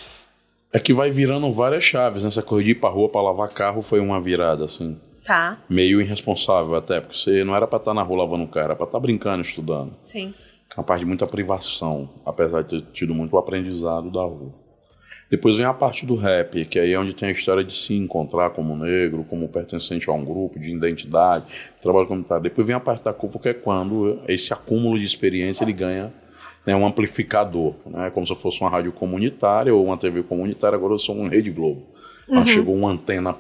É 0.71 0.79
que 0.79 0.93
vai 0.93 1.11
virando 1.11 1.51
várias 1.51 1.83
chaves, 1.83 2.23
né? 2.23 2.29
Essa 2.29 2.43
corrida 2.43 2.67
de 2.67 2.71
ir 2.73 2.75
pra 2.75 2.91
rua 2.91 3.09
pra 3.09 3.23
lavar 3.23 3.49
carro 3.49 3.81
foi 3.81 4.01
uma 4.01 4.21
virada, 4.21 4.67
assim. 4.67 5.01
Tá. 5.25 5.59
Meio 5.69 6.01
irresponsável 6.01 6.75
até, 6.75 7.01
porque 7.01 7.17
você 7.17 7.43
não 7.43 7.57
era 7.57 7.67
pra 7.67 7.79
estar 7.79 7.91
tá 7.91 7.95
na 7.95 8.03
rua 8.03 8.19
lavando 8.19 8.47
carro, 8.47 8.67
era 8.67 8.77
pra 8.77 8.85
estar 8.85 8.99
tá 8.99 9.01
brincando, 9.01 9.41
estudando. 9.41 9.97
Sim. 9.99 10.35
É 10.71 10.79
uma 10.79 10.85
parte 10.85 11.01
de 11.01 11.07
muita 11.07 11.27
privação, 11.27 12.11
apesar 12.25 12.63
de 12.63 12.83
ter 12.83 12.93
tido 12.93 13.15
muito 13.15 13.37
aprendizado 13.39 14.11
da 14.11 14.21
rua. 14.21 14.53
Depois 15.31 15.57
vem 15.57 15.67
a 15.67 15.75
parte 15.75 16.07
do 16.07 16.15
rap, 16.15 16.65
que 16.65 16.79
aí 16.79 16.93
é 16.93 16.99
onde 16.99 17.15
tem 17.15 17.29
a 17.29 17.33
história 17.33 17.63
de 17.63 17.75
se 17.75 17.95
encontrar 17.95 18.51
como 18.51 18.75
negro, 18.75 19.27
como 19.29 19.47
pertencente 19.49 20.09
a 20.09 20.13
um 20.13 20.25
grupo, 20.25 20.59
de 20.59 20.71
identidade, 20.71 21.45
trabalho 21.83 22.07
comunitário. 22.07 22.45
Depois 22.45 22.67
vem 22.67 22.75
a 22.75 22.81
parte 22.81 23.05
da 23.05 23.13
CUFA, 23.13 23.39
que 23.39 23.49
é 23.51 23.55
quando 23.55 24.21
esse 24.27 24.55
acúmulo 24.55 24.99
de 24.99 25.05
experiência 25.05 25.65
ele 25.65 25.75
ganha 25.75 26.11
né, 26.65 26.75
um 26.75 26.87
amplificador, 26.87 27.75
né, 27.87 28.11
como 28.11 28.27
se 28.27 28.35
fosse 28.35 28.61
uma 28.63 28.71
rádio 28.71 28.91
comunitária 28.91 29.75
ou 29.75 29.85
uma 29.85 29.99
TV 29.99 30.23
comunitária, 30.23 30.77
agora 30.77 30.95
eu 30.95 30.99
sou 30.99 31.15
um 31.15 31.29
Rede 31.29 31.51
Globo. 31.51 31.83
Uhum. 32.27 32.47
chegou 32.47 32.75
uma 32.75 32.91
antena 32.91 33.35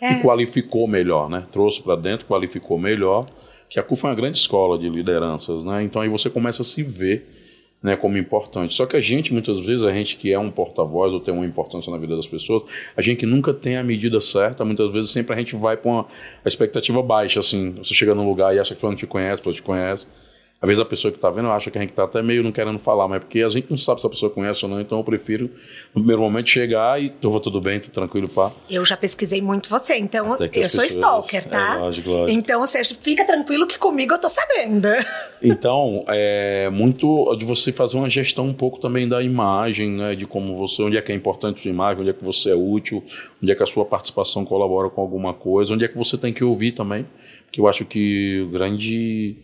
é. 0.00 0.14
que 0.14 0.22
qualificou 0.22 0.86
melhor, 0.86 1.28
né? 1.28 1.44
trouxe 1.50 1.82
para 1.82 1.96
dentro, 1.96 2.26
qualificou 2.26 2.78
melhor, 2.78 3.26
que 3.68 3.80
a 3.80 3.82
CUFA 3.82 4.08
é 4.08 4.10
uma 4.10 4.16
grande 4.16 4.38
escola 4.38 4.78
de 4.78 4.88
lideranças. 4.88 5.64
Né? 5.64 5.82
Então 5.84 6.02
aí 6.02 6.08
você 6.08 6.30
começa 6.30 6.62
a 6.62 6.64
se 6.64 6.82
ver 6.82 7.41
né, 7.82 7.96
como 7.96 8.16
importante. 8.16 8.74
Só 8.74 8.86
que 8.86 8.96
a 8.96 9.00
gente, 9.00 9.32
muitas 9.32 9.58
vezes, 9.58 9.84
a 9.84 9.92
gente 9.92 10.16
que 10.16 10.32
é 10.32 10.38
um 10.38 10.50
porta-voz 10.50 11.12
ou 11.12 11.20
tem 11.20 11.34
uma 11.34 11.44
importância 11.44 11.90
na 11.90 11.98
vida 11.98 12.14
das 12.14 12.26
pessoas, 12.26 12.62
a 12.96 13.02
gente 13.02 13.26
nunca 13.26 13.52
tem 13.52 13.76
a 13.76 13.82
medida 13.82 14.20
certa, 14.20 14.64
muitas 14.64 14.92
vezes 14.92 15.10
sempre 15.10 15.34
a 15.34 15.38
gente 15.38 15.56
vai 15.56 15.76
com 15.76 15.90
uma 15.90 16.06
expectativa 16.44 17.02
baixa, 17.02 17.40
assim, 17.40 17.72
você 17.72 17.92
chega 17.92 18.14
num 18.14 18.26
lugar 18.26 18.54
e 18.54 18.60
acha 18.60 18.74
que 18.74 18.82
não 18.84 18.94
te 18.94 19.06
conhece, 19.06 19.40
a 19.40 19.44
pessoa 19.44 19.54
te 19.54 19.62
conhece, 19.62 20.06
às 20.62 20.68
vezes 20.68 20.80
a 20.80 20.84
pessoa 20.84 21.10
que 21.10 21.18
está 21.18 21.28
vendo 21.28 21.48
acha 21.48 21.72
que 21.72 21.76
a 21.76 21.80
gente 21.80 21.90
está 21.90 22.04
até 22.04 22.22
meio 22.22 22.40
não 22.40 22.52
querendo 22.52 22.78
falar, 22.78 23.08
mas 23.08 23.16
é 23.16 23.18
porque 23.18 23.42
a 23.42 23.48
gente 23.48 23.68
não 23.68 23.76
sabe 23.76 24.00
se 24.00 24.06
a 24.06 24.10
pessoa 24.10 24.30
conhece 24.30 24.64
ou 24.64 24.70
não, 24.70 24.80
então 24.80 24.96
eu 24.96 25.02
prefiro, 25.02 25.50
no 25.92 26.00
primeiro 26.00 26.22
momento, 26.22 26.48
chegar 26.48 27.02
e 27.02 27.10
tô 27.10 27.40
tudo 27.40 27.60
bem, 27.60 27.80
tô 27.80 27.88
tranquilo, 27.90 28.28
pá. 28.28 28.52
Eu 28.70 28.84
já 28.84 28.96
pesquisei 28.96 29.42
muito 29.42 29.68
você, 29.68 29.96
então 29.96 30.36
eu 30.38 30.48
pessoas, 30.48 30.72
sou 30.72 30.84
stalker, 30.84 31.48
tá? 31.48 31.74
É, 31.74 31.78
lógico, 31.78 32.10
lógico. 32.10 32.38
Então, 32.38 32.60
você 32.60 32.84
fica 32.84 33.24
tranquilo 33.26 33.66
que 33.66 33.76
comigo 33.76 34.14
eu 34.14 34.20
tô 34.20 34.28
sabendo. 34.28 34.88
Então, 35.44 36.04
é 36.06 36.70
muito 36.70 37.34
de 37.34 37.44
você 37.44 37.72
fazer 37.72 37.96
uma 37.96 38.08
gestão 38.08 38.46
um 38.46 38.54
pouco 38.54 38.78
também 38.78 39.08
da 39.08 39.20
imagem, 39.20 39.90
né? 39.90 40.14
De 40.14 40.24
como 40.24 40.54
você, 40.56 40.80
onde 40.82 40.96
é 40.96 41.02
que 41.02 41.10
é 41.10 41.14
importante 41.16 41.58
a 41.58 41.62
sua 41.62 41.70
imagem, 41.72 42.02
onde 42.02 42.10
é 42.10 42.12
que 42.12 42.24
você 42.24 42.50
é 42.50 42.54
útil, 42.54 43.02
onde 43.42 43.50
é 43.50 43.54
que 43.56 43.62
a 43.62 43.66
sua 43.66 43.84
participação 43.84 44.44
colabora 44.44 44.88
com 44.88 45.00
alguma 45.00 45.34
coisa, 45.34 45.74
onde 45.74 45.84
é 45.84 45.88
que 45.88 45.98
você 45.98 46.16
tem 46.16 46.32
que 46.32 46.44
ouvir 46.44 46.70
também. 46.70 47.04
Que 47.50 47.60
eu 47.60 47.66
acho 47.66 47.84
que 47.84 48.44
o 48.46 48.50
grande 48.52 49.36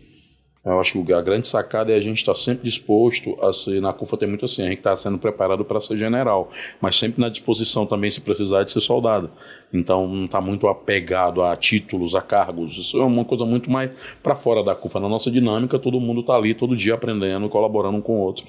eu 0.72 0.81
acho 0.81 1.04
que 1.04 1.12
a 1.12 1.20
grande 1.20 1.46
sacada 1.46 1.92
é 1.92 1.96
a 1.96 2.00
gente 2.00 2.18
estar 2.18 2.33
tá 2.33 2.38
sempre 2.38 2.64
disposto 2.64 3.37
a 3.42 3.52
ser, 3.52 3.81
na 3.81 3.92
CUFA 3.92 4.16
tem 4.16 4.28
muito 4.28 4.44
assim, 4.44 4.62
a 4.62 4.68
gente 4.68 4.78
está 4.78 4.94
sendo 4.96 5.18
preparado 5.18 5.64
para 5.64 5.81
ser 5.81 5.96
general, 5.96 6.50
mas 6.81 6.96
sempre 6.96 7.20
na 7.20 7.28
disposição 7.28 7.87
também, 7.87 8.11
se 8.11 8.20
precisar, 8.20 8.64
de 8.64 8.72
ser 8.72 8.81
soldado. 8.81 9.31
Então 9.72 10.09
não 10.09 10.24
está 10.24 10.40
muito 10.40 10.66
apegado 10.66 11.42
a 11.42 11.57
títulos, 11.57 12.14
a 12.14 12.22
cargos. 12.22 12.76
Isso 12.76 12.98
é 12.98 13.04
uma 13.04 13.24
coisa 13.24 13.44
muito 13.44 13.70
mais 13.70 13.90
para 14.22 14.35
fora 14.35 14.62
da 14.62 14.74
CUFA. 14.74 15.00
Na 15.00 15.09
nossa 15.09 15.31
dinâmica, 15.31 15.78
todo 15.78 16.00
mundo 16.00 16.20
está 16.20 16.35
ali 16.35 16.54
todo 16.54 16.76
dia 16.76 16.94
aprendendo 16.94 17.46
e 17.46 17.48
colaborando 17.48 17.98
um 17.98 18.02
com 18.02 18.16
o 18.16 18.20
outro. 18.20 18.46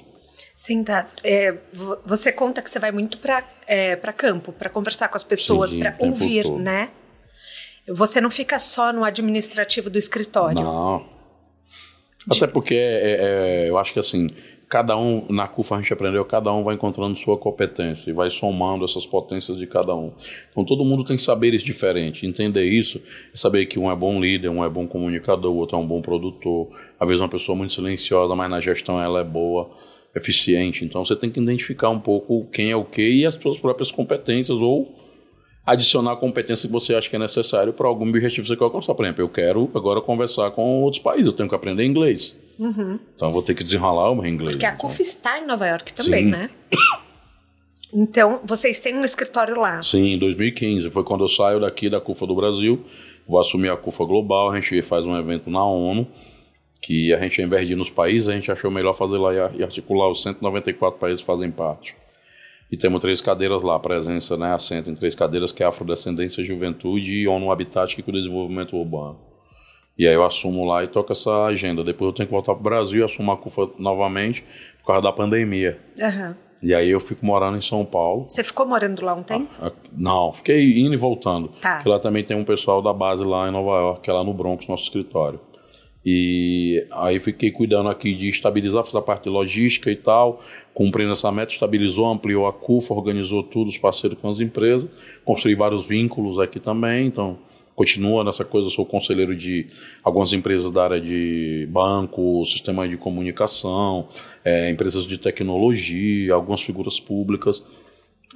Sim, 0.56 0.84
tá. 0.84 1.06
É, 1.24 1.56
você 2.04 2.30
conta 2.32 2.60
que 2.60 2.68
você 2.68 2.78
vai 2.78 2.92
muito 2.92 3.18
para 3.18 3.42
é, 3.66 3.96
campo, 3.96 4.52
para 4.52 4.68
conversar 4.68 5.08
com 5.08 5.16
as 5.16 5.24
pessoas, 5.24 5.72
para 5.72 5.96
ouvir, 5.98 6.42
todo. 6.42 6.58
né? 6.58 6.90
Você 7.88 8.20
não 8.20 8.28
fica 8.28 8.58
só 8.58 8.92
no 8.92 9.02
administrativo 9.02 9.88
do 9.88 9.98
escritório. 9.98 10.62
Não. 10.62 11.19
Até 12.28 12.46
porque 12.46 12.74
é, 12.74 13.64
é, 13.64 13.70
eu 13.70 13.78
acho 13.78 13.92
que 13.92 13.98
assim, 13.98 14.30
cada 14.68 14.96
um, 14.96 15.26
na 15.30 15.48
CUFA 15.48 15.76
a 15.76 15.78
gente 15.78 15.92
aprendeu, 15.92 16.24
cada 16.24 16.52
um 16.52 16.62
vai 16.62 16.74
encontrando 16.74 17.16
sua 17.16 17.38
competência 17.38 18.10
e 18.10 18.12
vai 18.12 18.30
somando 18.30 18.84
essas 18.84 19.06
potências 19.06 19.58
de 19.58 19.66
cada 19.66 19.94
um. 19.94 20.12
Então 20.50 20.64
todo 20.64 20.84
mundo 20.84 21.02
tem 21.02 21.16
saberes 21.18 21.62
diferentes. 21.62 22.22
Entender 22.22 22.64
isso 22.64 23.00
é 23.32 23.36
saber 23.36 23.66
que 23.66 23.78
um 23.78 23.90
é 23.90 23.96
bom 23.96 24.20
líder, 24.20 24.48
um 24.48 24.64
é 24.64 24.68
bom 24.68 24.86
comunicador, 24.86 25.52
o 25.52 25.56
outro 25.56 25.76
é 25.76 25.80
um 25.80 25.86
bom 25.86 26.02
produtor. 26.02 26.68
Às 26.98 27.08
vezes 27.08 27.20
uma 27.20 27.28
pessoa 27.28 27.56
muito 27.56 27.72
silenciosa, 27.72 28.34
mas 28.36 28.50
na 28.50 28.60
gestão 28.60 29.02
ela 29.02 29.20
é 29.20 29.24
boa, 29.24 29.70
eficiente. 30.14 30.84
Então 30.84 31.04
você 31.04 31.16
tem 31.16 31.30
que 31.30 31.40
identificar 31.40 31.88
um 31.90 32.00
pouco 32.00 32.46
quem 32.52 32.70
é 32.70 32.76
o 32.76 32.84
que 32.84 33.02
e 33.02 33.26
as 33.26 33.34
suas 33.34 33.58
próprias 33.58 33.90
competências 33.90 34.58
ou 34.58 34.94
adicionar 35.64 36.12
a 36.12 36.16
competência 36.16 36.68
que 36.68 36.72
você 36.72 36.94
acha 36.94 37.08
que 37.08 37.16
é 37.16 37.18
necessário 37.18 37.72
para 37.72 37.86
algum 37.86 38.08
objetivo 38.08 38.42
que 38.42 38.48
você 38.48 38.56
quer 38.56 38.64
alcançar. 38.64 38.94
Por 38.94 39.04
exemplo, 39.04 39.22
eu 39.22 39.28
quero 39.28 39.70
agora 39.74 40.00
conversar 40.00 40.50
com 40.50 40.82
outros 40.82 41.02
países, 41.02 41.26
eu 41.26 41.32
tenho 41.32 41.48
que 41.48 41.54
aprender 41.54 41.84
inglês. 41.84 42.34
Uhum. 42.58 42.98
Então 43.14 43.30
vou 43.30 43.42
ter 43.42 43.54
que 43.54 43.64
desenrolar 43.64 44.10
o 44.10 44.14
meu 44.14 44.26
inglês. 44.26 44.52
Porque 44.52 44.66
a 44.66 44.74
então. 44.74 44.88
CUF 44.88 45.00
está 45.00 45.38
em 45.38 45.46
Nova 45.46 45.66
York 45.66 45.92
também, 45.92 46.24
Sim. 46.24 46.30
né? 46.30 46.50
Então, 47.92 48.40
vocês 48.44 48.78
têm 48.78 48.94
um 48.94 49.04
escritório 49.04 49.58
lá? 49.58 49.82
Sim, 49.82 50.14
em 50.14 50.18
2015. 50.18 50.90
Foi 50.90 51.02
quando 51.02 51.24
eu 51.24 51.28
saio 51.28 51.58
daqui 51.58 51.90
da 51.90 52.00
CUFA 52.00 52.26
do 52.26 52.36
Brasil, 52.36 52.84
vou 53.26 53.40
assumir 53.40 53.68
a 53.68 53.76
CUFA 53.76 54.04
Global, 54.04 54.50
a 54.50 54.60
gente 54.60 54.80
faz 54.82 55.04
um 55.04 55.16
evento 55.16 55.50
na 55.50 55.64
ONU, 55.64 56.06
que 56.80 57.12
a 57.12 57.18
gente, 57.18 57.40
ao 57.40 57.46
invés 57.48 57.66
de 57.66 57.72
ir 57.72 57.76
nos 57.76 57.90
países, 57.90 58.28
a 58.28 58.32
gente 58.32 58.50
achou 58.50 58.70
melhor 58.70 58.94
fazer 58.94 59.18
lá 59.18 59.34
e 59.54 59.62
articular 59.62 60.08
os 60.08 60.22
194 60.22 61.00
países 61.00 61.20
fazem 61.20 61.50
parte. 61.50 61.96
E 62.70 62.76
temos 62.76 63.00
três 63.00 63.20
cadeiras 63.20 63.62
lá, 63.62 63.78
presença, 63.78 64.36
né, 64.36 64.54
assento 64.54 64.90
em 64.90 64.94
três 64.94 65.14
cadeiras, 65.14 65.50
que 65.50 65.62
é 65.62 65.66
Afrodescendência, 65.66 66.44
Juventude 66.44 67.14
e 67.14 67.26
ONU 67.26 67.50
Habitat, 67.50 67.96
que 67.96 68.02
é 68.02 68.04
o 68.06 68.12
desenvolvimento 68.12 68.76
urbano. 68.76 69.18
E 69.98 70.06
aí 70.06 70.14
eu 70.14 70.24
assumo 70.24 70.64
lá 70.64 70.82
e 70.82 70.88
toco 70.88 71.12
essa 71.12 71.44
agenda. 71.44 71.84
Depois 71.84 72.08
eu 72.08 72.14
tenho 72.14 72.26
que 72.26 72.32
voltar 72.32 72.54
para 72.54 72.60
o 72.60 72.64
Brasil 72.64 73.00
e 73.00 73.04
assumo 73.04 73.32
a 73.32 73.36
CUFA 73.36 73.68
novamente 73.78 74.44
por 74.78 74.86
causa 74.86 75.02
da 75.02 75.12
pandemia. 75.12 75.78
Uhum. 76.00 76.34
E 76.62 76.74
aí 76.74 76.90
eu 76.90 77.00
fico 77.00 77.24
morando 77.24 77.58
em 77.58 77.60
São 77.60 77.84
Paulo. 77.84 78.24
Você 78.28 78.44
ficou 78.44 78.66
morando 78.66 79.04
lá 79.04 79.14
um 79.14 79.22
tempo? 79.22 79.50
Ah, 79.60 79.72
não, 79.92 80.32
fiquei 80.32 80.78
indo 80.78 80.94
e 80.94 80.96
voltando. 80.96 81.48
Tá. 81.60 81.76
Porque 81.76 81.88
lá 81.88 81.98
também 81.98 82.22
tem 82.22 82.36
um 82.36 82.44
pessoal 82.44 82.80
da 82.80 82.92
base 82.92 83.24
lá 83.24 83.48
em 83.48 83.52
Nova 83.52 83.78
York, 83.78 84.02
que 84.02 84.10
é 84.10 84.12
lá 84.12 84.22
no 84.22 84.32
Bronx, 84.32 84.66
nosso 84.68 84.84
escritório. 84.84 85.40
E 86.04 86.86
aí 86.90 87.20
fiquei 87.20 87.50
cuidando 87.50 87.90
aqui 87.90 88.14
de 88.14 88.28
estabilizar, 88.28 88.84
fazer 88.84 88.98
a 88.98 89.02
parte 89.02 89.28
logística 89.28 89.90
e 89.90 89.96
tal, 89.96 90.42
cumprindo 90.72 91.12
essa 91.12 91.30
meta, 91.30 91.52
estabilizou, 91.52 92.06
ampliou 92.06 92.46
a 92.46 92.52
CUFA, 92.52 92.94
organizou 92.94 93.42
tudo, 93.42 93.68
os 93.68 93.76
parceiros 93.76 94.18
com 94.18 94.30
as 94.30 94.40
empresas, 94.40 94.88
construí 95.24 95.54
vários 95.54 95.86
vínculos 95.86 96.38
aqui 96.38 96.58
também, 96.58 97.06
então 97.06 97.38
continua 97.74 98.24
nessa 98.24 98.44
coisa, 98.44 98.68
sou 98.68 98.84
conselheiro 98.84 99.34
de 99.34 99.66
algumas 100.02 100.32
empresas 100.32 100.70
da 100.70 100.84
área 100.84 101.00
de 101.00 101.66
banco, 101.70 102.44
sistema 102.44 102.86
de 102.88 102.96
comunicação, 102.96 104.06
é, 104.44 104.70
empresas 104.70 105.06
de 105.06 105.16
tecnologia, 105.16 106.34
algumas 106.34 106.62
figuras 106.62 107.00
públicas. 107.00 107.64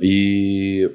E 0.01 0.91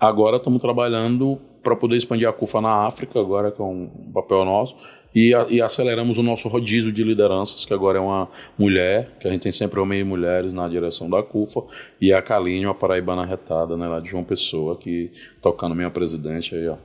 agora 0.00 0.38
estamos 0.38 0.60
trabalhando 0.60 1.38
para 1.62 1.76
poder 1.76 1.96
expandir 1.96 2.28
a 2.28 2.32
CUFA 2.32 2.60
na 2.60 2.86
África, 2.86 3.20
agora 3.20 3.50
que 3.50 3.60
é 3.60 3.64
um 3.64 4.10
papel 4.12 4.44
nosso, 4.44 4.76
e, 5.14 5.32
e, 5.48 5.62
aceleramos 5.62 6.18
o 6.18 6.22
nosso 6.22 6.48
rodízio 6.48 6.90
de 6.90 7.04
lideranças, 7.04 7.64
que 7.64 7.72
agora 7.72 7.98
é 7.98 8.00
uma 8.00 8.28
mulher, 8.58 9.12
que 9.20 9.28
a 9.28 9.30
gente 9.30 9.42
tem 9.42 9.52
sempre 9.52 9.78
homens 9.78 10.00
e 10.00 10.04
mulheres 10.04 10.52
na 10.52 10.68
direção 10.68 11.08
da 11.08 11.22
CUFA, 11.22 11.62
e 12.00 12.12
a 12.12 12.20
Kaline, 12.20 12.66
uma 12.66 12.74
paraibana 12.74 13.24
retada, 13.24 13.76
né, 13.76 13.86
lá 13.86 14.00
de 14.00 14.10
João 14.10 14.24
Pessoa, 14.24 14.76
que 14.76 15.12
tocando 15.40 15.74
minha 15.74 15.90
presidente 15.90 16.54
aí, 16.54 16.66
ó, 16.66 16.76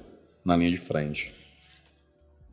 na 0.46 0.56
linha 0.56 0.70
de 0.70 0.78
frente. 0.78 1.34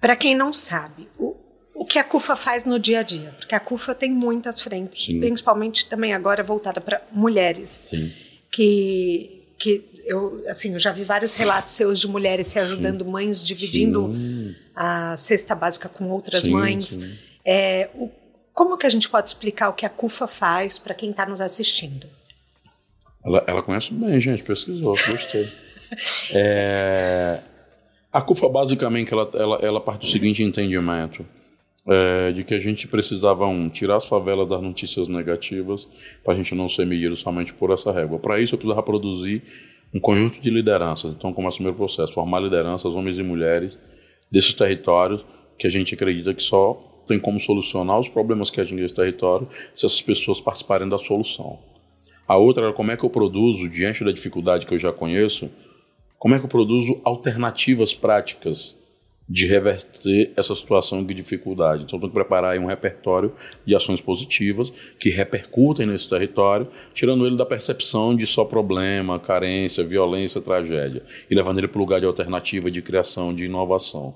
Para 0.01 0.17
quem 0.17 0.35
não 0.35 0.53
sabe, 0.53 1.09
o, 1.19 1.37
o 1.75 1.85
que 1.85 1.99
a 1.99 2.05
CUFA 2.05 2.37
faz 2.37 2.65
no 2.65 2.79
dia 2.79 3.01
a 3.01 3.03
dia? 3.03 3.35
Porque 3.37 3.55
a 3.55 3.61
CUFA 3.61 3.95
tem 3.95 4.11
muitas 4.11 4.61
frentes, 4.61 5.05
Sim. 5.05 5.21
principalmente 5.21 5.89
também 5.89 6.15
agora 6.15 6.43
voltada 6.43 6.81
para 6.81 7.03
mulheres. 7.13 7.89
Sim. 7.91 8.13
Que 8.51 9.36
que 9.59 9.89
eu 10.05 10.43
assim 10.49 10.73
eu 10.73 10.79
já 10.79 10.93
vi 10.93 11.03
vários 11.03 11.35
relatos 11.35 11.73
seus 11.73 11.99
de 11.99 12.07
mulheres 12.07 12.49
se 12.49 12.59
ajudando 12.59 13.05
sim. 13.05 13.11
mães 13.11 13.43
dividindo 13.43 14.13
sim. 14.15 14.55
a 14.75 15.17
cesta 15.17 15.55
básica 15.55 15.89
com 15.89 16.09
outras 16.11 16.45
sim, 16.45 16.51
mães. 16.51 16.99
é, 17.45 17.89
o, 17.95 18.11
como 18.53 18.77
que 18.79 18.87
a 18.87 18.91
gente 18.91 19.09
pode 19.09 19.29
explicar 19.29 19.69
o 19.69 19.73
que 19.73 19.85
a 19.85 19.89
CUFA 19.89 20.27
faz 20.27 20.79
para 20.79 20.95
quem 20.95 21.11
está 21.11 21.27
nos 21.27 21.41
assistindo? 21.41 22.07
Ela, 23.25 23.45
ela, 23.47 23.63
conhece 23.63 23.93
bem 23.93 24.19
gente 24.21 24.43
pesquisou 24.43 24.95
gostei. 24.95 25.49
É, 26.33 27.39
a 28.13 28.21
CUFA 28.21 28.49
basicamente 28.49 29.13
ela, 29.13 29.31
ela, 29.35 29.57
ela 29.63 29.81
parte 29.81 30.01
do 30.01 30.07
seguinte 30.07 30.43
entendimento 30.43 31.25
é, 31.87 32.33
de 32.33 32.43
que 32.43 32.55
a 32.55 32.59
gente 32.59 32.89
precisava 32.89 33.47
um, 33.47 33.69
tirar 33.69 33.97
as 33.97 34.07
favelas 34.07 34.49
das 34.49 34.61
notícias 34.61 35.09
negativas 35.09 35.89
para 36.25 36.35
a 36.35 36.37
gente 36.37 36.55
não 36.55 36.69
ser 36.69 36.85
medido 36.85 37.17
somente 37.17 37.53
por 37.53 37.71
essa 37.71 37.93
régua. 37.93 38.19
Para 38.19 38.41
isso 38.41 38.55
eu 38.55 38.59
precisava 38.59 38.83
produzir 38.83 39.43
um 39.95 40.01
conjunto 40.01 40.41
de 40.41 40.51
lideranças. 40.51 41.15
Então 41.15 41.33
começa 41.33 41.55
o 41.55 41.59
primeiro 41.59 41.77
processo, 41.77 42.13
formar 42.13 42.41
lideranças, 42.41 42.93
homens 42.93 43.19
e 43.19 43.23
mulheres 43.23 43.79
desses 44.31 44.53
territórios 44.53 45.25
que 45.57 45.67
a 45.67 45.71
gente 45.71 45.95
acredita 45.95 46.35
que 46.35 46.43
só 46.43 46.75
tem 47.07 47.21
como 47.21 47.39
solucionar 47.39 48.01
os 48.01 48.09
problemas 48.09 48.51
que 48.51 48.61
atingem 48.61 48.85
esse 48.85 48.95
território 48.95 49.49
se 49.75 49.87
essas 49.87 50.03
pessoas 50.03 50.41
participarem 50.41 50.89
da 50.89 50.99
solução. 50.99 51.59
A 52.27 52.37
outra 52.37 52.65
era 52.65 52.73
como 52.73 52.91
é 52.91 52.97
que 52.97 53.05
eu 53.05 53.11
produzo, 53.11 53.69
diante 53.69 54.05
da 54.05 54.11
dificuldade 54.11 54.67
que 54.67 54.75
eu 54.75 54.79
já 54.79 54.93
conheço, 54.93 55.49
como 56.19 56.35
é 56.35 56.39
que 56.39 56.45
eu 56.45 56.49
produzo 56.49 57.01
alternativas 57.05 57.95
práticas 57.95 58.76
de 59.29 59.47
reverter 59.47 60.33
essa 60.37 60.55
situação 60.55 61.05
de 61.05 61.13
dificuldade. 61.13 61.83
Então, 61.83 61.99
tem 61.99 62.09
que 62.09 62.15
preparar 62.15 62.57
um 62.59 62.67
repertório 62.67 63.33
de 63.65 63.75
ações 63.75 64.01
positivas 64.01 64.73
que 65.01 65.11
repercutem 65.11 65.87
nesse 65.87 66.09
território, 66.09 66.69
tirando 66.95 67.27
ele 67.27 67.37
da 67.37 67.45
percepção 67.45 68.15
de 68.15 68.27
só 68.27 68.45
problema, 68.45 69.19
carência, 69.19 69.85
violência, 69.85 70.41
tragédia, 70.41 71.03
e 71.29 71.35
levando 71.35 71.59
ele 71.59 71.69
para 71.69 71.79
o 71.79 71.81
lugar 71.81 72.01
de 72.01 72.07
alternativa, 72.07 72.71
de 72.71 72.81
criação, 72.81 73.35
de 73.35 73.47
inovação, 73.47 74.15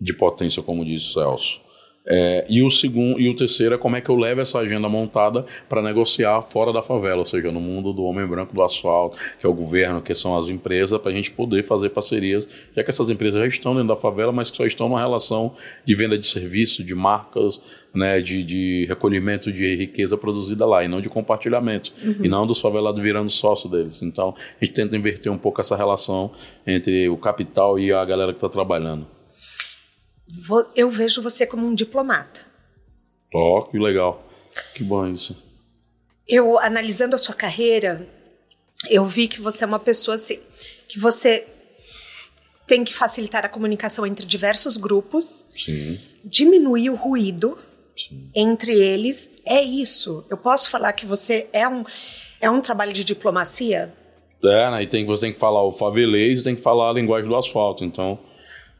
de 0.00 0.12
potência, 0.12 0.62
como 0.62 0.84
disse 0.84 1.14
Celso. 1.14 1.67
É, 2.10 2.46
e, 2.48 2.62
o 2.62 2.70
segundo, 2.70 3.20
e 3.20 3.28
o 3.28 3.36
terceiro 3.36 3.74
é 3.74 3.78
como 3.78 3.94
é 3.94 4.00
que 4.00 4.08
eu 4.08 4.16
levo 4.16 4.40
essa 4.40 4.58
agenda 4.58 4.88
montada 4.88 5.44
para 5.68 5.82
negociar 5.82 6.40
fora 6.40 6.72
da 6.72 6.80
favela, 6.80 7.18
ou 7.18 7.24
seja, 7.24 7.52
no 7.52 7.60
mundo 7.60 7.92
do 7.92 8.02
homem 8.04 8.26
branco 8.26 8.54
do 8.54 8.62
asfalto, 8.62 9.18
que 9.38 9.44
é 9.44 9.48
o 9.48 9.52
governo, 9.52 10.00
que 10.00 10.14
são 10.14 10.36
as 10.38 10.48
empresas, 10.48 10.98
para 10.98 11.10
a 11.10 11.14
gente 11.14 11.30
poder 11.30 11.62
fazer 11.64 11.90
parcerias, 11.90 12.48
já 12.74 12.82
que 12.82 12.88
essas 12.88 13.10
empresas 13.10 13.38
já 13.38 13.46
estão 13.46 13.74
dentro 13.74 13.88
da 13.88 13.96
favela, 13.96 14.32
mas 14.32 14.50
que 14.50 14.56
só 14.56 14.64
estão 14.64 14.88
numa 14.88 15.00
relação 15.00 15.52
de 15.84 15.94
venda 15.94 16.16
de 16.16 16.26
serviço, 16.26 16.82
de 16.82 16.94
marcas, 16.94 17.60
né, 17.94 18.20
de, 18.20 18.42
de 18.42 18.86
recolhimento 18.88 19.52
de 19.52 19.76
riqueza 19.76 20.16
produzida 20.16 20.64
lá, 20.64 20.82
e 20.82 20.88
não 20.88 21.02
de 21.02 21.10
compartilhamento, 21.10 21.92
uhum. 22.02 22.24
e 22.24 22.28
não 22.28 22.46
dos 22.46 22.58
favelados 22.58 23.02
virando 23.02 23.28
sócio 23.28 23.68
deles. 23.68 24.00
Então, 24.02 24.34
a 24.58 24.64
gente 24.64 24.74
tenta 24.74 24.96
inverter 24.96 25.30
um 25.30 25.38
pouco 25.38 25.60
essa 25.60 25.76
relação 25.76 26.30
entre 26.66 27.06
o 27.10 27.18
capital 27.18 27.78
e 27.78 27.92
a 27.92 28.02
galera 28.02 28.32
que 28.32 28.38
está 28.38 28.48
trabalhando 28.48 29.17
eu 30.74 30.90
vejo 30.90 31.22
você 31.22 31.46
como 31.46 31.66
um 31.66 31.74
diplomata. 31.74 32.40
Ó, 33.34 33.58
oh, 33.58 33.62
que 33.64 33.78
legal. 33.78 34.24
Que 34.74 34.84
bom 34.84 35.06
isso. 35.06 35.36
Eu, 36.26 36.58
analisando 36.58 37.14
a 37.14 37.18
sua 37.18 37.34
carreira, 37.34 38.06
eu 38.90 39.04
vi 39.06 39.28
que 39.28 39.40
você 39.40 39.64
é 39.64 39.66
uma 39.66 39.78
pessoa 39.78 40.14
assim, 40.14 40.38
que 40.86 40.98
você 40.98 41.46
tem 42.66 42.84
que 42.84 42.94
facilitar 42.94 43.44
a 43.44 43.48
comunicação 43.48 44.06
entre 44.06 44.26
diversos 44.26 44.76
grupos, 44.76 45.46
Sim. 45.56 45.98
diminuir 46.22 46.90
o 46.90 46.94
ruído 46.94 47.56
Sim. 47.96 48.30
entre 48.34 48.78
eles. 48.78 49.30
É 49.44 49.62
isso. 49.62 50.24
Eu 50.28 50.36
posso 50.36 50.68
falar 50.68 50.92
que 50.92 51.06
você 51.06 51.48
é 51.52 51.66
um, 51.66 51.82
é 52.40 52.50
um 52.50 52.60
trabalho 52.60 52.92
de 52.92 53.02
diplomacia? 53.04 53.94
É, 54.44 54.70
né? 54.70 54.82
E 54.82 54.86
tem, 54.86 55.04
você 55.06 55.22
tem 55.22 55.32
que 55.32 55.38
falar 55.38 55.64
o 55.64 55.72
favelês 55.72 56.40
e 56.40 56.44
tem 56.44 56.54
que 56.54 56.60
falar 56.60 56.90
a 56.90 56.92
linguagem 56.92 57.28
do 57.28 57.34
asfalto. 57.34 57.84
Então, 57.84 58.18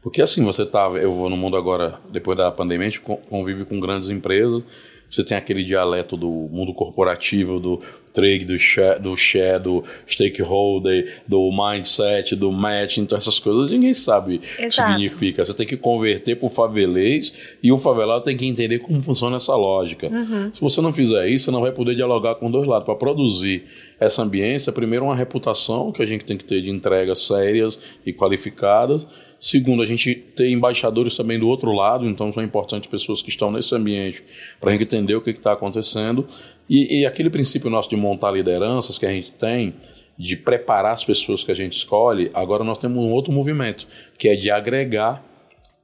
porque 0.01 0.21
assim, 0.21 0.43
você 0.43 0.65
tá, 0.65 0.89
eu 1.01 1.13
vou 1.13 1.29
no 1.29 1.37
mundo 1.37 1.57
agora, 1.57 1.99
depois 2.11 2.37
da 2.37 2.51
pandemia, 2.51 2.87
a 2.87 2.89
gente 2.89 3.01
convive 3.01 3.65
com 3.65 3.79
grandes 3.79 4.09
empresas, 4.09 4.63
você 5.09 5.23
tem 5.23 5.35
aquele 5.35 5.63
dialeto 5.63 6.15
do 6.15 6.29
mundo 6.29 6.71
corporativo, 6.73 7.59
do 7.59 7.81
trade, 8.13 8.45
do 8.45 8.59
share, 8.59 8.99
do, 9.01 9.17
share, 9.17 9.61
do 9.61 9.83
stakeholder, 10.07 11.21
do 11.27 11.49
mindset, 11.51 12.35
do 12.35 12.51
match, 12.51 12.97
então 12.97 13.17
essas 13.17 13.39
coisas 13.39 13.71
ninguém 13.71 13.93
sabe 13.93 14.35
o 14.35 14.39
que 14.57 14.69
significa. 14.69 15.43
Você 15.43 15.53
tem 15.53 15.65
que 15.65 15.75
converter 15.77 16.35
para 16.35 16.45
o 16.45 16.49
favelês 16.49 17.33
e 17.61 17.71
o 17.71 17.77
favelado 17.77 18.23
tem 18.23 18.37
que 18.37 18.45
entender 18.45 18.79
como 18.79 19.01
funciona 19.01 19.37
essa 19.37 19.55
lógica. 19.55 20.07
Uhum. 20.07 20.51
Se 20.53 20.61
você 20.61 20.79
não 20.79 20.93
fizer 20.93 21.27
isso, 21.27 21.45
você 21.45 21.51
não 21.51 21.61
vai 21.61 21.71
poder 21.71 21.95
dialogar 21.95 22.35
com 22.35 22.51
dois 22.51 22.67
lados. 22.67 22.85
Para 22.85 22.95
produzir 22.95 23.65
essa 23.99 24.21
ambiência, 24.21 24.71
primeiro 24.71 25.05
uma 25.05 25.15
reputação 25.15 25.91
que 25.91 26.01
a 26.01 26.05
gente 26.05 26.25
tem 26.25 26.37
que 26.37 26.45
ter 26.45 26.61
de 26.61 26.69
entregas 26.69 27.27
sérias 27.27 27.77
e 28.05 28.13
qualificadas, 28.13 29.07
Segundo, 29.39 29.81
a 29.81 29.85
gente 29.85 30.13
tem 30.13 30.51
embaixadores 30.51 31.15
também 31.15 31.39
do 31.39 31.47
outro 31.47 31.71
lado, 31.71 32.05
então 32.05 32.31
são 32.33 32.43
importantes 32.43 32.89
pessoas 32.89 33.21
que 33.21 33.29
estão 33.29 33.49
nesse 33.49 33.73
ambiente 33.73 34.21
para 34.59 34.69
a 34.69 34.73
gente 34.73 34.83
entender 34.83 35.15
o 35.15 35.21
que 35.21 35.29
está 35.29 35.53
acontecendo. 35.53 36.27
E, 36.69 36.99
e, 36.99 37.05
aquele 37.05 37.29
princípio 37.29 37.69
nosso 37.69 37.89
de 37.89 37.95
montar 37.95 38.31
lideranças 38.31 38.97
que 38.97 39.05
a 39.05 39.09
gente 39.09 39.31
tem, 39.31 39.75
de 40.17 40.35
preparar 40.35 40.91
as 40.91 41.05
pessoas 41.05 41.41
que 41.41 41.51
a 41.51 41.55
gente 41.55 41.77
escolhe, 41.77 42.29
agora 42.33 42.65
nós 42.65 42.77
temos 42.77 43.01
um 43.01 43.11
outro 43.11 43.31
movimento, 43.31 43.87
que 44.17 44.27
é 44.27 44.35
de 44.35 44.51
agregar 44.51 45.23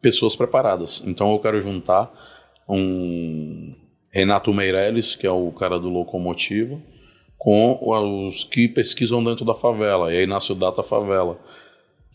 pessoas 0.02 0.36
preparadas. 0.36 1.02
Então 1.08 1.32
eu 1.32 1.40
quero 1.40 1.62
juntar 1.62 2.14
um 2.68 3.74
Renato 4.12 4.54
Meirelles, 4.54 5.16
que 5.16 5.26
é 5.26 5.32
o 5.32 5.50
cara 5.54 5.80
do 5.80 5.88
Locomotiva, 5.88 6.78
com 7.38 7.78
os 7.82 8.44
que 8.44 8.68
pesquisam 8.68 9.24
dentro 9.24 9.46
da 9.46 9.54
favela, 9.54 10.14
e 10.14 10.18
aí 10.18 10.26
nasce 10.26 10.52
o 10.52 10.56
Data 10.56 10.82
Favela 10.82 11.40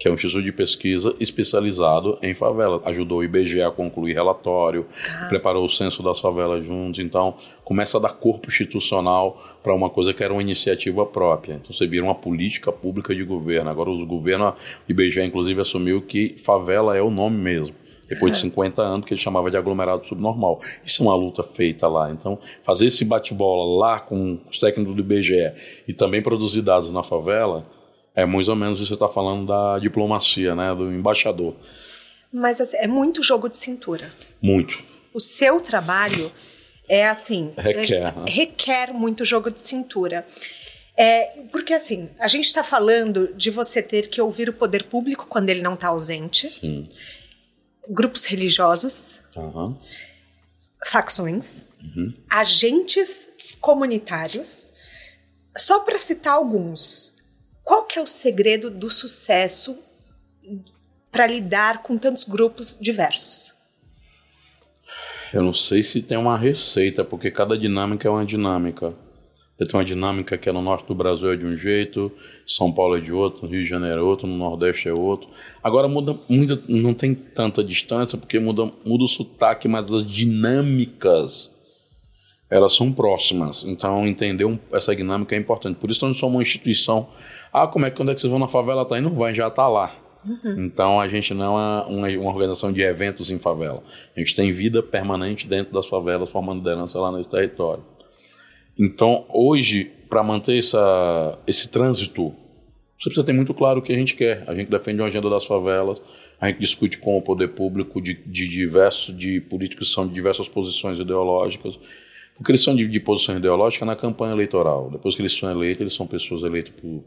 que 0.01 0.09
é 0.09 0.11
um 0.11 0.15
instituto 0.15 0.43
de 0.43 0.51
pesquisa 0.51 1.15
especializado 1.21 2.19
em 2.23 2.33
favela. 2.33 2.81
Ajudou 2.87 3.19
o 3.19 3.25
IBGE 3.25 3.61
a 3.61 3.71
concluir 3.71 4.15
relatório, 4.15 4.87
ah. 5.07 5.27
preparou 5.29 5.63
o 5.63 5.69
censo 5.69 6.03
das 6.03 6.19
favelas 6.19 6.65
juntos. 6.65 7.05
Então, 7.05 7.35
começa 7.63 7.99
a 7.99 8.01
dar 8.01 8.15
corpo 8.15 8.49
institucional 8.49 9.59
para 9.63 9.75
uma 9.75 9.91
coisa 9.91 10.15
que 10.15 10.25
era 10.25 10.33
uma 10.33 10.41
iniciativa 10.41 11.05
própria. 11.05 11.61
Então, 11.63 11.75
você 11.75 11.87
vira 11.87 12.03
uma 12.03 12.15
política 12.15 12.73
pública 12.73 13.15
de 13.15 13.23
governo. 13.23 13.69
Agora, 13.69 13.91
os 13.91 14.03
governos, 14.05 14.55
o 14.89 14.91
IBGE, 14.91 15.21
inclusive, 15.21 15.61
assumiu 15.61 16.01
que 16.01 16.35
favela 16.39 16.97
é 16.97 17.03
o 17.03 17.11
nome 17.11 17.37
mesmo 17.37 17.80
depois 18.11 18.33
de 18.33 18.39
50 18.39 18.83
anos, 18.83 19.07
que 19.07 19.15
ele 19.15 19.21
chamava 19.21 19.51
de 19.51 19.57
aglomerado 19.57 20.05
subnormal. 20.07 20.61
Isso 20.85 21.03
é 21.03 21.07
uma 21.07 21.15
luta 21.15 21.43
feita 21.43 21.87
lá. 21.87 22.11
Então, 22.11 22.39
fazer 22.65 22.89
esse 22.89 23.05
bate-bola 23.05 23.79
lá 23.79 24.01
com 24.01 24.39
os 24.51 24.59
técnicos 24.59 24.95
do 24.95 25.01
IBGE 25.01 25.53
e 25.87 25.95
também 25.95 26.21
produzir 26.21 26.61
dados 26.61 26.91
na 26.93 27.03
favela 27.03 27.65
é 28.15 28.27
mais 28.27 28.49
ou 28.49 28.57
menos 28.57 28.81
isso 28.81 28.93
que 28.93 28.99
você 28.99 29.05
está 29.05 29.09
falando 29.09 29.47
da 29.47 29.79
diplomacia, 29.79 30.55
né? 30.55 30.75
Do 30.75 30.93
embaixador. 30.93 31.55
Mas 32.33 32.61
assim, 32.61 32.77
é 32.77 32.87
muito 32.87 33.23
jogo 33.23 33.49
de 33.49 33.57
cintura. 33.57 34.11
Muito. 34.43 34.79
O 35.15 35.21
seu 35.21 35.61
trabalho 35.61 36.31
é 36.89 37.09
assim. 37.09 37.53
Requer. 37.57 37.95
É, 37.95 38.01
né? 38.01 38.25
Requer 38.27 38.93
muito 38.93 39.25
jogo 39.25 39.51
de 39.51 39.61
cintura. 39.61 40.27
É, 40.97 41.45
porque 41.51 41.73
assim, 41.73 42.11
a 42.19 42.29
gente 42.29 42.47
está 42.47 42.63
falando 42.63 43.33
de 43.35 43.51
você 43.51 43.81
ter 43.81 44.09
que 44.09 44.21
ouvir 44.21 44.49
o 44.49 44.53
poder 44.53 44.85
público 44.85 45.27
quando 45.29 45.49
ele 45.49 45.63
não 45.63 45.75
está 45.75 45.89
ausente. 45.89 46.49
Sim. 46.49 46.89
Grupos 47.89 48.27
religiosos. 48.27 49.21
Uhum. 49.37 49.77
Facções. 50.87 51.77
Uhum. 51.83 52.15
Agentes 52.31 53.29
comunitários. 53.61 54.73
Só 55.57 55.81
para 55.81 55.99
citar 55.99 56.35
alguns. 56.35 57.15
Qual 57.65 57.85
que 57.85 57.99
é 57.99 58.03
o 58.03 58.07
segredo 58.07 58.71
do 58.71 58.89
sucesso 58.89 59.79
para 61.11 61.27
lidar 61.27 61.83
com 61.83 61.99
tantos 61.99 62.25
grupos 62.25 62.77
diversos? 62.81 63.55
Eu 65.33 65.43
não 65.43 65.53
sei 65.53 65.83
se 65.83 66.03
tem 66.03 66.19
uma 66.19 66.37
receita, 66.37 67.05
porque 67.05 67.31
cada 67.31 67.57
dinâmica 67.57 68.09
é 68.09 68.11
uma 68.11 68.25
dinâmica. 68.25 68.95
Você 69.61 69.67
tem 69.67 69.79
uma 69.79 69.85
dinâmica 69.85 70.39
que 70.39 70.49
é 70.49 70.53
no 70.53 70.63
norte 70.63 70.87
do 70.89 70.95
Brasil 70.95 71.31
é 71.31 71.37
de 71.37 71.45
um 71.45 71.55
jeito, 71.55 72.11
São 72.47 72.73
Paulo 72.73 72.97
é 72.97 73.01
de 73.01 73.13
outro, 73.13 73.47
Rio 73.47 73.63
de 73.63 73.69
Janeiro 73.69 74.01
é 74.01 74.03
outro, 74.03 74.27
no 74.27 74.35
Nordeste 74.35 74.89
é 74.89 74.93
outro. 74.93 75.29
Agora 75.63 75.87
muda, 75.87 76.19
muda 76.27 76.63
não 76.67 76.95
tem 76.95 77.15
tanta 77.15 77.63
distância 77.63 78.17
porque 78.17 78.39
muda, 78.39 78.73
muda 78.87 79.05
o 79.05 79.07
sotaque, 79.07 79.69
mas 79.69 79.93
as 79.93 80.03
dinâmicas 80.03 81.55
elas 82.49 82.75
são 82.75 82.91
próximas. 82.91 83.63
Então 83.67 84.07
entender 84.07 84.47
um, 84.47 84.59
essa 84.73 84.97
dinâmica 84.97 85.37
é 85.37 85.39
importante. 85.39 85.77
Por 85.77 85.91
isso 85.91 86.07
nós 86.07 86.17
somos 86.17 86.37
uma 86.37 86.43
instituição. 86.43 87.09
Ah, 87.53 87.67
como 87.67 87.85
é 87.85 87.91
que 87.91 87.99
quando 87.99 88.13
é 88.13 88.15
que 88.15 88.21
vocês 88.23 88.31
vão 88.31 88.41
na 88.41 88.49
favela? 88.49 88.87
Tá 88.87 88.95
aí, 88.95 89.03
não 89.03 89.15
vai, 89.15 89.35
já 89.35 89.49
está 89.49 89.69
lá. 89.69 89.95
Uhum. 90.27 90.65
Então 90.65 90.99
a 90.99 91.07
gente 91.07 91.35
não 91.35 91.59
é 91.59 91.87
uma, 91.87 92.09
uma, 92.17 92.29
organização 92.31 92.73
de 92.73 92.81
eventos 92.81 93.31
em 93.31 93.39
favela. 93.39 93.83
A 94.17 94.19
gente 94.19 94.35
tem 94.35 94.51
vida 94.53 94.83
permanente 94.83 95.47
dentro 95.47 95.75
das 95.75 95.87
favelas, 95.87 96.31
formando 96.31 96.61
liderança 96.61 96.99
lá 96.99 97.13
nesse 97.13 97.29
território. 97.29 97.85
Então, 98.83 99.27
hoje, 99.29 99.91
para 100.09 100.23
manter 100.23 100.59
essa, 100.59 101.39
esse 101.47 101.71
trânsito, 101.71 102.33
você 102.99 103.11
precisa 103.11 103.27
ter 103.27 103.35
muito 103.35 103.53
claro 103.53 103.81
o 103.81 103.83
que 103.83 103.93
a 103.93 103.97
gente 103.97 104.15
quer. 104.15 104.43
A 104.47 104.55
gente 104.55 104.71
defende 104.71 105.03
uma 105.03 105.09
agenda 105.09 105.29
das 105.29 105.45
favelas, 105.45 106.01
a 106.41 106.49
gente 106.49 106.61
discute 106.61 106.97
com 106.97 107.19
o 107.19 107.21
poder 107.21 107.49
público 107.49 108.01
de, 108.01 108.15
de 108.15 108.49
diversos, 108.49 109.15
de 109.15 109.39
políticos 109.39 109.89
que 109.89 109.95
são 109.95 110.09
de 110.09 110.15
diversas 110.15 110.49
posições 110.49 110.99
ideológicas. 110.99 111.79
Porque 112.35 112.53
eles 112.53 112.63
são 112.63 112.75
de, 112.75 112.89
de 112.89 113.01
posição 113.01 113.37
ideológica 113.37 113.85
na 113.85 113.95
campanha 113.95 114.33
eleitoral. 114.33 114.89
Depois 114.91 115.15
que 115.15 115.21
eles 115.21 115.37
são 115.37 115.51
eleitos, 115.51 115.83
eles 115.83 115.93
são 115.93 116.07
pessoas 116.07 116.43
eleitas 116.43 116.73
por 116.81 117.05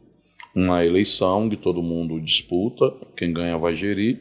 uma 0.55 0.85
eleição 0.85 1.49
que 1.49 1.57
todo 1.57 1.81
mundo 1.81 2.21
disputa, 2.21 2.93
quem 3.17 3.33
ganha 3.33 3.57
vai 3.57 3.73
gerir 3.73 4.19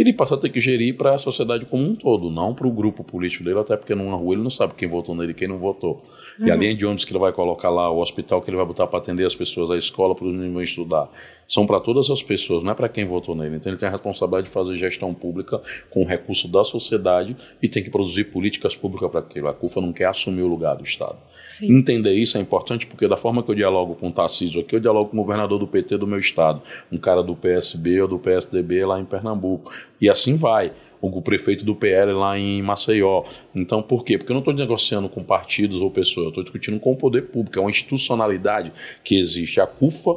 ele 0.00 0.12
passa 0.12 0.34
a 0.34 0.38
ter 0.38 0.48
que 0.48 0.60
gerir 0.60 0.96
para 0.96 1.14
a 1.14 1.18
sociedade 1.18 1.66
como 1.66 1.84
um 1.84 1.94
todo, 1.94 2.30
não 2.30 2.54
para 2.54 2.66
o 2.66 2.70
grupo 2.70 3.04
político 3.04 3.44
dele, 3.44 3.58
até 3.58 3.76
porque 3.76 3.94
numa 3.94 4.16
rua 4.16 4.34
ele 4.34 4.42
não 4.42 4.50
sabe 4.50 4.74
quem 4.74 4.88
votou 4.88 5.14
nele 5.14 5.32
e 5.32 5.34
quem 5.34 5.48
não 5.48 5.58
votou. 5.58 6.02
Uhum. 6.38 6.46
E 6.46 6.50
a 6.50 6.56
linha 6.56 6.74
de 6.74 6.86
ônibus 6.86 7.04
que 7.04 7.12
ele 7.12 7.18
vai 7.18 7.32
colocar 7.32 7.70
lá, 7.70 7.90
o 7.90 8.00
hospital 8.00 8.40
que 8.40 8.48
ele 8.48 8.56
vai 8.56 8.64
botar 8.66 8.86
para 8.86 8.98
atender 8.98 9.26
as 9.26 9.34
pessoas, 9.34 9.70
a 9.70 9.76
escola 9.76 10.14
para 10.14 10.24
os 10.24 10.32
meninos 10.32 10.62
estudar, 10.62 11.08
são 11.50 11.66
para 11.66 11.80
todas 11.80 12.08
as 12.12 12.22
pessoas, 12.22 12.62
não 12.62 12.70
é 12.70 12.74
para 12.76 12.88
quem 12.88 13.04
votou 13.04 13.34
nele. 13.34 13.56
Então 13.56 13.72
ele 13.72 13.76
tem 13.76 13.88
a 13.88 13.90
responsabilidade 13.90 14.46
de 14.46 14.52
fazer 14.52 14.76
gestão 14.76 15.12
pública 15.12 15.60
com 15.90 16.04
o 16.04 16.06
recurso 16.06 16.46
da 16.46 16.62
sociedade 16.62 17.36
e 17.60 17.68
tem 17.68 17.82
que 17.82 17.90
produzir 17.90 18.26
políticas 18.26 18.76
públicas 18.76 19.10
para 19.10 19.18
aquilo. 19.18 19.48
A 19.48 19.52
CUFA 19.52 19.80
não 19.80 19.92
quer 19.92 20.04
assumir 20.04 20.42
o 20.42 20.46
lugar 20.46 20.76
do 20.76 20.84
Estado. 20.84 21.16
Sim. 21.48 21.76
Entender 21.76 22.12
isso 22.12 22.38
é 22.38 22.40
importante 22.40 22.86
porque 22.86 23.08
da 23.08 23.16
forma 23.16 23.42
que 23.42 23.50
eu 23.50 23.56
dialogo 23.56 23.96
com 23.96 24.10
o 24.10 24.12
Tarcísio 24.12 24.60
aqui, 24.60 24.76
eu 24.76 24.80
dialogo 24.80 25.08
com 25.08 25.16
o 25.16 25.20
governador 25.20 25.58
do 25.58 25.66
PT 25.66 25.98
do 25.98 26.06
meu 26.06 26.20
estado, 26.20 26.62
um 26.92 26.98
cara 26.98 27.20
do 27.20 27.34
PSB 27.34 28.02
ou 28.02 28.06
do 28.06 28.20
PSDB 28.20 28.86
lá 28.86 29.00
em 29.00 29.04
Pernambuco. 29.04 29.72
E 30.00 30.08
assim 30.08 30.36
vai 30.36 30.70
o 31.00 31.20
prefeito 31.20 31.64
do 31.64 31.74
PL 31.74 32.12
lá 32.12 32.38
em 32.38 32.62
Maceió. 32.62 33.24
Então, 33.52 33.82
por 33.82 34.04
quê? 34.04 34.18
Porque 34.18 34.30
eu 34.30 34.34
não 34.34 34.40
estou 34.40 34.54
negociando 34.54 35.08
com 35.08 35.24
partidos 35.24 35.80
ou 35.80 35.90
pessoas, 35.90 36.26
eu 36.26 36.28
estou 36.28 36.44
discutindo 36.44 36.78
com 36.78 36.92
o 36.92 36.96
poder 36.96 37.22
público, 37.22 37.58
é 37.58 37.60
uma 37.60 37.70
institucionalidade 37.70 38.72
que 39.02 39.18
existe. 39.18 39.60
A 39.60 39.66
CUFA 39.66 40.16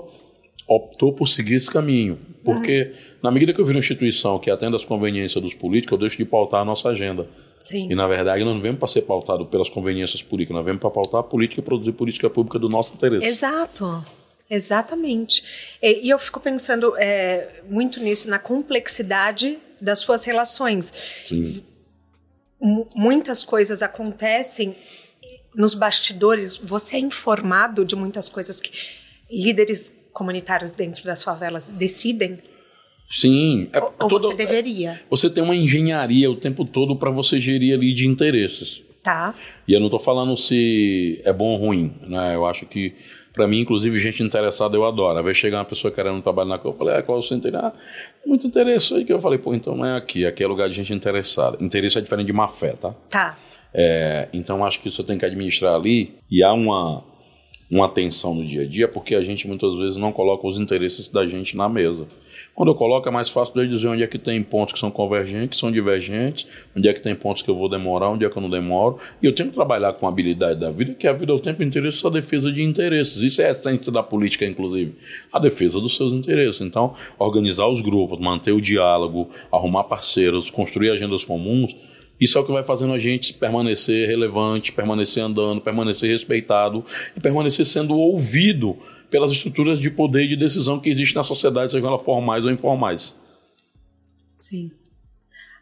optou 0.67 1.13
por 1.13 1.27
seguir 1.27 1.55
esse 1.55 1.69
caminho, 1.69 2.17
porque 2.43 2.83
uhum. 2.83 3.17
na 3.23 3.31
medida 3.31 3.53
que 3.53 3.59
eu 3.59 3.65
viro 3.65 3.77
uma 3.77 3.81
instituição 3.81 4.39
que 4.39 4.49
atende 4.49 4.75
às 4.75 4.85
conveniências 4.85 5.41
dos 5.43 5.53
políticos, 5.53 5.93
eu 5.93 5.97
deixo 5.97 6.17
de 6.17 6.25
pautar 6.25 6.61
a 6.61 6.65
nossa 6.65 6.89
agenda. 6.89 7.27
Sim. 7.59 7.87
E, 7.89 7.95
na 7.95 8.07
verdade, 8.07 8.43
nós 8.43 8.53
não 8.53 8.61
vemos 8.61 8.79
para 8.79 8.87
ser 8.87 9.03
pautado 9.03 9.45
pelas 9.45 9.69
conveniências 9.69 10.21
políticas, 10.21 10.55
nós 10.55 10.65
vemos 10.65 10.81
para 10.81 10.89
pautar 10.89 11.21
a 11.21 11.23
política 11.23 11.61
e 11.61 11.63
produzir 11.63 11.93
política 11.93 12.29
pública 12.29 12.59
do 12.59 12.67
nosso 12.67 12.93
interesse. 12.93 13.25
Exato. 13.25 14.03
Exatamente. 14.49 15.43
E, 15.81 16.07
e 16.07 16.09
eu 16.09 16.19
fico 16.19 16.39
pensando 16.39 16.93
é, 16.97 17.61
muito 17.69 17.99
nisso, 17.99 18.29
na 18.29 18.37
complexidade 18.37 19.57
das 19.81 19.99
suas 19.99 20.25
relações. 20.25 20.93
Sim. 21.25 21.63
M 22.61 22.85
muitas 22.95 23.43
coisas 23.43 23.81
acontecem 23.81 24.75
nos 25.55 25.73
bastidores. 25.73 26.57
Você 26.57 26.95
é 26.95 26.99
informado 26.99 27.83
de 27.83 27.95
muitas 27.95 28.29
coisas 28.29 28.59
que 28.59 28.71
líderes 29.29 29.93
comunitários 30.13 30.71
dentro 30.71 31.03
das 31.03 31.23
favelas 31.23 31.69
decidem 31.69 32.39
Sim. 33.13 33.69
É, 33.71 33.79
ou, 33.79 33.93
ou 34.01 34.09
você 34.09 34.33
deveria. 34.33 34.99
Você 35.09 35.29
tem 35.29 35.43
uma 35.43 35.55
engenharia 35.55 36.31
o 36.31 36.35
tempo 36.35 36.65
todo 36.65 36.95
para 36.95 37.11
você 37.11 37.39
gerir 37.39 37.75
ali 37.75 37.93
de 37.93 38.07
interesses. 38.07 38.81
Tá. 39.03 39.35
E 39.67 39.73
eu 39.73 39.79
não 39.79 39.87
estou 39.87 39.99
falando 39.99 40.35
se 40.37 41.21
é 41.23 41.31
bom 41.31 41.49
ou 41.49 41.57
ruim, 41.57 41.93
né? 42.07 42.35
Eu 42.35 42.45
acho 42.45 42.65
que, 42.65 42.95
para 43.33 43.45
mim, 43.47 43.59
inclusive, 43.59 43.99
gente 43.99 44.23
interessada 44.23 44.75
eu 44.75 44.85
adoro. 44.85 45.19
Às 45.19 45.25
vezes 45.25 45.37
chega 45.37 45.57
uma 45.57 45.65
pessoa 45.65 45.91
querendo 45.91 46.21
trabalhar 46.21 46.57
na 46.57 46.61
eu 46.63 46.73
falei, 46.73 46.95
ah, 46.95 47.03
qual 47.03 47.17
é 47.17 47.19
o 47.19 47.23
seu 47.23 47.37
interesse? 47.37 47.65
Ah, 47.65 47.73
muito 48.25 48.47
interesse 48.47 48.95
aí. 48.95 49.05
Que 49.05 49.13
eu 49.13 49.19
falei, 49.19 49.37
pô, 49.37 49.53
então 49.53 49.75
não 49.75 49.85
é 49.85 49.97
aqui, 49.97 50.25
aqui 50.25 50.43
é 50.43 50.47
lugar 50.47 50.69
de 50.69 50.75
gente 50.75 50.93
interessada. 50.93 51.57
Interesse 51.59 51.97
é 51.97 52.01
diferente 52.01 52.27
de 52.27 52.33
má 52.33 52.47
fé, 52.47 52.73
tá? 52.73 52.95
Tá. 53.09 53.37
É, 53.73 54.29
então 54.31 54.63
acho 54.63 54.79
que 54.79 54.89
você 54.89 55.03
tem 55.03 55.17
que 55.17 55.25
administrar 55.25 55.75
ali 55.75 56.15
e 56.29 56.43
há 56.43 56.53
uma, 56.53 57.03
uma 57.73 57.85
atenção 57.85 58.35
no 58.35 58.45
dia 58.45 58.61
a 58.61 58.65
dia, 58.65 58.87
porque 58.87 59.15
a 59.15 59.23
gente 59.23 59.47
muitas 59.47 59.75
vezes 59.75 59.97
não 59.97 60.11
coloca 60.11 60.47
os 60.47 60.59
interesses 60.59 61.09
da 61.09 61.25
gente 61.25 61.57
na 61.57 61.67
mesa. 61.67 62.05
Quando 62.53 62.69
eu 62.69 62.75
coloco 62.75 63.09
é 63.09 63.11
mais 63.11 63.29
fácil 63.29 63.55
de 63.55 63.67
dizer 63.67 63.87
onde 63.87 64.03
é 64.03 64.07
que 64.07 64.19
tem 64.19 64.41
pontos 64.43 64.73
que 64.73 64.79
são 64.79 64.91
convergentes, 64.91 65.49
que 65.49 65.55
são 65.57 65.71
divergentes, 65.71 66.45
onde 66.77 66.87
é 66.87 66.93
que 66.93 67.01
tem 67.01 67.15
pontos 67.15 67.41
que 67.41 67.49
eu 67.49 67.55
vou 67.55 67.67
demorar, 67.67 68.09
onde 68.09 68.25
é 68.25 68.29
que 68.29 68.37
eu 68.37 68.41
não 68.41 68.49
demoro. 68.49 68.99
E 69.21 69.25
eu 69.25 69.33
tenho 69.33 69.49
que 69.49 69.55
trabalhar 69.55 69.93
com 69.93 70.05
a 70.05 70.09
habilidade 70.09 70.59
da 70.59 70.69
vida, 70.69 70.93
que 70.93 71.07
a 71.07 71.13
vida 71.13 71.31
é 71.31 71.35
o 71.35 71.39
tempo 71.39 71.63
inteiro 71.63 71.87
essa 71.87 72.11
defesa 72.11 72.51
de 72.51 72.61
interesses. 72.61 73.21
Isso 73.21 73.41
é 73.41 73.47
a 73.47 73.49
essência 73.49 73.91
da 73.91 74.03
política, 74.03 74.45
inclusive. 74.45 74.93
A 75.31 75.39
defesa 75.39 75.79
dos 75.79 75.95
seus 75.95 76.13
interesses. 76.13 76.61
Então, 76.61 76.93
organizar 77.17 77.67
os 77.67 77.81
grupos, 77.81 78.19
manter 78.19 78.51
o 78.51 78.61
diálogo, 78.61 79.29
arrumar 79.51 79.85
parceiros, 79.85 80.51
construir 80.51 80.91
agendas 80.91 81.23
comuns, 81.23 81.75
isso 82.19 82.37
é 82.37 82.41
o 82.41 82.45
que 82.45 82.51
vai 82.51 82.63
fazendo 82.63 82.93
a 82.93 82.99
gente 82.99 83.33
permanecer 83.33 84.07
relevante, 84.07 84.71
permanecer 84.71 85.23
andando, 85.23 85.61
permanecer 85.61 86.09
respeitado 86.09 86.85
e 87.15 87.19
permanecer 87.19 87.65
sendo 87.65 87.95
ouvido 87.95 88.77
pelas 89.09 89.31
estruturas 89.31 89.79
de 89.79 89.89
poder 89.89 90.23
e 90.23 90.27
de 90.29 90.35
decisão 90.35 90.79
que 90.79 90.89
existem 90.89 91.15
na 91.15 91.23
sociedade, 91.23 91.71
sejam 91.71 91.87
elas 91.87 92.03
formais 92.03 92.45
ou 92.45 92.51
informais. 92.51 93.15
Sim. 94.37 94.71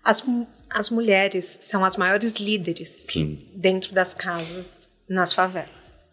As, 0.04 0.24
as 0.70 0.90
mulheres 0.90 1.60
são 1.62 1.84
as 1.84 1.98
maiores 1.98 2.38
líderes 2.38 3.08
Sim. 3.12 3.40
dentro 3.54 3.94
das 3.94 4.14
casas, 4.14 4.90
nas 5.08 5.34
favelas. 5.34 6.10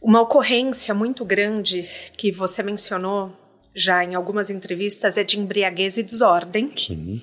Uma 0.00 0.22
ocorrência 0.22 0.94
muito 0.94 1.24
grande 1.24 1.86
que 2.16 2.32
você 2.32 2.62
mencionou 2.62 3.36
já 3.74 4.02
em 4.02 4.14
algumas 4.14 4.50
entrevistas 4.50 5.16
é 5.16 5.22
de 5.22 5.38
embriaguez 5.38 5.96
e 5.96 6.02
desordem, 6.02 6.72
Sim. 6.76 7.20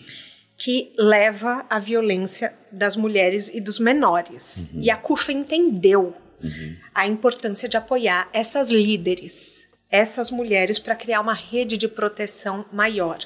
Que 0.58 0.92
leva 0.98 1.64
à 1.70 1.78
violência 1.78 2.54
das 2.72 2.96
mulheres 2.96 3.50
e 3.54 3.62
dos 3.62 3.78
menores. 3.78 4.72
Uhum. 4.74 4.82
E 4.82 4.90
a 4.90 4.98
CUFA 4.98 5.32
entendeu 5.32 6.16
uhum. 6.44 6.76
a 6.96 7.08
importância 7.08 7.70
de 7.70 7.78
apoiar 7.78 8.28
essas 8.34 8.72
líderes, 8.72 9.68
essas 9.90 10.32
mulheres, 10.32 10.80
para 10.80 10.96
criar 10.96 11.22
uma 11.22 11.34
rede 11.34 11.78
de 11.78 11.88
proteção 11.88 12.66
maior. 12.74 13.20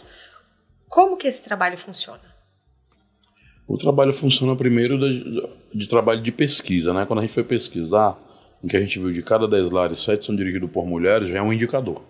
Como 0.89 1.15
que 1.15 1.25
esse 1.25 1.41
trabalho 1.41 1.77
funciona? 1.77 2.31
O 3.65 3.77
trabalho 3.77 4.11
funciona 4.11 4.53
primeiro 4.53 4.99
de, 4.99 5.47
de 5.73 5.87
trabalho 5.87 6.21
de 6.21 6.31
pesquisa, 6.33 6.93
né? 6.93 7.05
Quando 7.05 7.19
a 7.19 7.21
gente 7.21 7.33
foi 7.33 7.45
pesquisar, 7.45 8.19
o 8.61 8.67
que 8.67 8.75
a 8.75 8.81
gente 8.81 8.99
viu 8.99 9.13
de 9.13 9.23
cada 9.23 9.47
10 9.47 9.71
lares, 9.71 9.99
sete 9.99 10.25
são 10.25 10.35
dirigidos 10.35 10.69
por 10.69 10.85
mulheres, 10.85 11.29
já 11.29 11.37
é 11.37 11.41
um 11.41 11.53
indicador. 11.53 12.03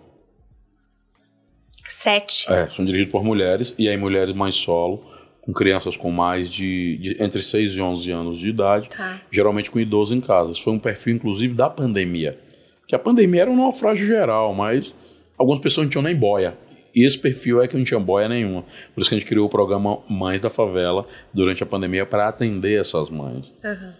Sete? 1.86 2.52
É, 2.52 2.68
são 2.70 2.84
dirigidos 2.84 3.12
por 3.12 3.22
mulheres, 3.22 3.72
e 3.78 3.88
aí 3.88 3.96
mulheres 3.96 4.34
mães 4.34 4.56
solo, 4.56 5.11
com 5.42 5.52
crianças 5.52 5.96
com 5.96 6.10
mais 6.10 6.50
de, 6.50 6.96
de, 6.98 7.22
entre 7.22 7.42
6 7.42 7.72
e 7.72 7.80
11 7.80 8.10
anos 8.10 8.38
de 8.38 8.48
idade, 8.48 8.88
tá. 8.88 9.20
geralmente 9.30 9.70
com 9.70 9.78
idosos 9.78 10.16
em 10.16 10.20
casa. 10.20 10.52
Isso 10.52 10.62
foi 10.62 10.72
um 10.72 10.78
perfil, 10.78 11.16
inclusive, 11.16 11.52
da 11.52 11.68
pandemia. 11.68 12.38
Que 12.86 12.94
a 12.94 12.98
pandemia 12.98 13.42
era 13.42 13.50
um 13.50 13.56
naufrágio 13.56 14.06
geral, 14.06 14.54
mas 14.54 14.94
algumas 15.36 15.60
pessoas 15.60 15.86
não 15.86 15.90
tinham 15.90 16.02
nem 16.02 16.14
boia. 16.14 16.56
E 16.94 17.04
esse 17.04 17.18
perfil 17.18 17.60
é 17.60 17.66
que 17.66 17.76
não 17.76 17.82
tinha 17.82 17.98
boia 17.98 18.28
nenhuma. 18.28 18.64
Por 18.94 19.00
isso 19.00 19.10
que 19.10 19.16
a 19.16 19.18
gente 19.18 19.26
criou 19.26 19.46
o 19.46 19.50
programa 19.50 19.98
Mães 20.08 20.40
da 20.40 20.50
Favela 20.50 21.06
durante 21.34 21.62
a 21.62 21.66
pandemia 21.66 22.06
para 22.06 22.28
atender 22.28 22.78
essas 22.78 23.10
mães. 23.10 23.52
Uhum. 23.64 23.92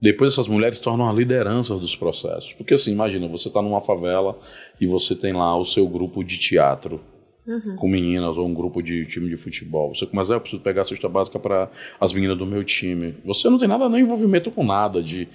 Depois 0.00 0.34
essas 0.34 0.46
mulheres 0.46 0.78
tornam 0.78 1.08
as 1.08 1.16
lideranças 1.16 1.80
dos 1.80 1.96
processos. 1.96 2.52
Porque 2.52 2.74
assim, 2.74 2.92
imagina, 2.92 3.26
você 3.26 3.48
está 3.48 3.62
numa 3.62 3.80
favela 3.80 4.38
e 4.78 4.86
você 4.86 5.16
tem 5.16 5.32
lá 5.32 5.56
o 5.56 5.64
seu 5.64 5.88
grupo 5.88 6.22
de 6.22 6.38
teatro 6.38 7.00
uhum. 7.46 7.76
com 7.76 7.88
meninas 7.88 8.36
ou 8.36 8.46
um 8.46 8.54
grupo 8.54 8.82
de 8.82 9.06
time 9.06 9.28
de 9.28 9.36
futebol. 9.36 9.94
Você 9.94 10.06
começa, 10.06 10.34
ah, 10.34 10.36
eu 10.36 10.40
preciso 10.40 10.62
pegar 10.62 10.82
a 10.82 10.84
cesta 10.84 11.08
básica 11.08 11.38
para 11.38 11.70
as 12.00 12.12
meninas 12.12 12.36
do 12.36 12.46
meu 12.46 12.64
time. 12.64 13.14
Você 13.24 13.48
não 13.48 13.58
tem 13.58 13.68
nada, 13.68 13.88
nem 13.88 14.02
envolvimento 14.02 14.50
com 14.50 14.64
nada 14.64 15.02
de 15.02 15.28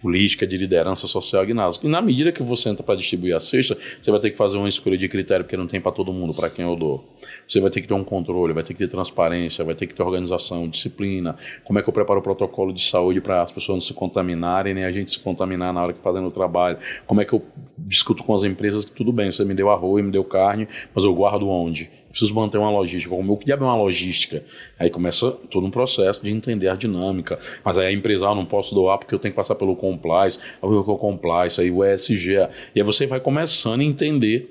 política 0.00 0.46
de 0.46 0.56
liderança 0.56 1.06
social 1.06 1.44
gnástica. 1.46 1.86
E 1.86 1.90
na 1.90 2.00
medida 2.00 2.30
que 2.30 2.42
você 2.42 2.68
entra 2.68 2.82
para 2.82 2.96
distribuir 2.96 3.34
a 3.34 3.40
cesta, 3.40 3.76
você 4.00 4.10
vai 4.10 4.20
ter 4.20 4.30
que 4.30 4.36
fazer 4.36 4.58
uma 4.58 4.68
escolha 4.68 4.96
de 4.96 5.08
critério, 5.08 5.44
porque 5.44 5.56
não 5.56 5.66
tem 5.66 5.80
para 5.80 5.92
todo 5.92 6.12
mundo, 6.12 6.34
para 6.34 6.50
quem 6.50 6.64
eu 6.64 6.76
dou. 6.76 7.04
Você 7.48 7.60
vai 7.60 7.70
ter 7.70 7.80
que 7.80 7.88
ter 7.88 7.94
um 7.94 8.04
controle, 8.04 8.52
vai 8.52 8.62
ter 8.62 8.74
que 8.74 8.78
ter 8.78 8.88
transparência, 8.88 9.64
vai 9.64 9.74
ter 9.74 9.86
que 9.86 9.94
ter 9.94 10.02
organização, 10.02 10.68
disciplina. 10.68 11.36
Como 11.64 11.78
é 11.78 11.82
que 11.82 11.88
eu 11.88 11.92
preparo 11.92 12.20
o 12.20 12.22
protocolo 12.22 12.72
de 12.72 12.82
saúde 12.82 13.20
para 13.20 13.42
as 13.42 13.50
pessoas 13.50 13.76
não 13.76 13.80
se 13.80 13.94
contaminarem, 13.94 14.74
nem 14.74 14.84
a 14.84 14.92
gente 14.92 15.12
se 15.12 15.18
contaminar 15.18 15.72
na 15.72 15.82
hora 15.82 15.92
que 15.92 16.00
fazendo 16.00 16.26
o 16.26 16.30
trabalho? 16.30 16.78
Como 17.06 17.20
é 17.20 17.24
que 17.24 17.32
eu 17.32 17.42
discuto 17.78 18.22
com 18.22 18.34
as 18.34 18.42
empresas 18.42 18.84
que 18.84 18.92
tudo 18.92 19.12
bem, 19.12 19.30
você 19.30 19.44
me 19.44 19.54
deu 19.54 19.70
arroz, 19.70 20.04
me 20.04 20.10
deu 20.10 20.24
carne, 20.24 20.68
mas 20.94 21.04
eu 21.04 21.14
guardo 21.14 21.48
onde? 21.48 21.90
Preciso 22.16 22.34
manter 22.34 22.56
uma 22.56 22.70
logística. 22.70 23.14
Como 23.14 23.34
o 23.34 23.36
que 23.36 23.44
diabo 23.44 23.64
é 23.64 23.66
uma 23.66 23.76
logística? 23.76 24.42
Aí 24.78 24.88
começa 24.88 25.30
todo 25.50 25.66
um 25.66 25.70
processo 25.70 26.22
de 26.22 26.30
entender 26.30 26.68
a 26.68 26.74
dinâmica. 26.74 27.38
Mas 27.62 27.76
aí 27.76 27.86
a 27.88 27.92
empresa, 27.92 28.28
ah, 28.28 28.34
não 28.34 28.46
posso 28.46 28.74
doar 28.74 28.96
porque 28.98 29.14
eu 29.14 29.18
tenho 29.18 29.32
que 29.32 29.36
passar 29.36 29.54
pelo 29.54 29.76
Compliance, 29.76 30.38
o 30.62 30.80
Eco 30.80 30.96
Compliance, 30.96 31.60
aí 31.60 31.70
o 31.70 31.84
ESG. 31.84 32.48
E 32.74 32.80
aí 32.80 32.82
você 32.82 33.06
vai 33.06 33.20
começando 33.20 33.80
a 33.80 33.84
entender 33.84 34.50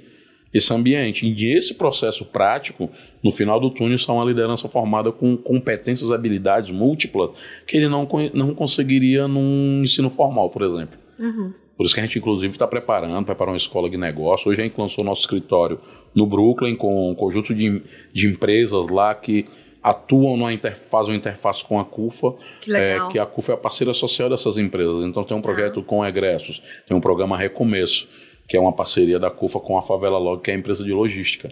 esse 0.54 0.72
ambiente. 0.72 1.26
E 1.26 1.58
esse 1.58 1.74
processo 1.74 2.24
prático, 2.24 2.90
no 3.24 3.32
final 3.32 3.60
do 3.60 3.72
túnel, 3.72 3.96
está 3.96 4.14
uma 4.14 4.24
liderança 4.24 4.68
formada 4.68 5.12
com 5.12 5.36
competências 5.36 6.12
habilidades 6.12 6.70
múltiplas 6.70 7.32
que 7.66 7.78
ele 7.78 7.90
não, 7.90 8.08
não 8.34 8.54
conseguiria 8.54 9.28
num 9.28 9.82
ensino 9.84 10.10
formal, 10.10 10.52
por 10.52 10.62
exemplo. 10.62 10.98
Uhum. 11.20 11.52
Por 11.78 11.86
isso 11.86 11.94
que 11.94 12.00
a 12.00 12.04
gente, 12.04 12.18
inclusive, 12.20 12.54
está 12.54 12.66
preparando, 12.66 13.26
preparou 13.26 13.54
uma 13.54 13.58
escola 13.58 13.90
de 13.90 13.98
negócio. 13.98 14.50
Hoje 14.50 14.62
a 14.62 14.64
gente 14.64 14.80
lançou 14.80 15.04
nosso 15.04 15.22
escritório 15.22 15.80
no 16.14 16.26
Brooklyn 16.26 16.76
com 16.76 17.12
um 17.12 17.16
conjunto 17.16 17.54
de, 17.54 17.82
de 18.14 18.28
empresas 18.28 18.88
lá 18.88 19.14
que 19.14 19.46
atuam 19.84 20.36
numa 20.36 20.52
interface, 20.52 20.90
fazem 20.90 21.14
uma 21.14 21.18
interface 21.18 21.64
com 21.64 21.80
a 21.80 21.86
CUFA, 21.86 22.34
que, 22.62 22.76
é, 22.76 22.98
que 23.12 23.20
a 23.20 23.26
CUFA 23.26 23.52
é 23.52 23.56
a 23.56 23.58
parceira 23.58 23.94
social 23.94 24.30
dessas 24.30 24.58
empresas. 24.58 25.06
Então 25.06 25.24
tem 25.24 25.38
um 25.38 25.42
projeto 25.42 25.82
ah. 25.82 25.84
com 25.84 26.04
egressos, 26.04 26.62
tem 26.88 26.96
um 26.96 27.02
programa 27.02 27.38
Recomeço, 27.38 28.10
que 28.48 28.56
é 28.56 28.60
uma 28.60 28.74
parceria 28.74 29.20
da 29.20 29.30
CUFA 29.30 29.60
com 29.60 29.78
a 29.78 29.82
Favela 29.82 30.18
Log, 30.18 30.42
que 30.42 30.50
é 30.50 30.56
a 30.56 30.58
empresa 30.58 30.84
de 30.84 30.92
logística. 30.92 31.50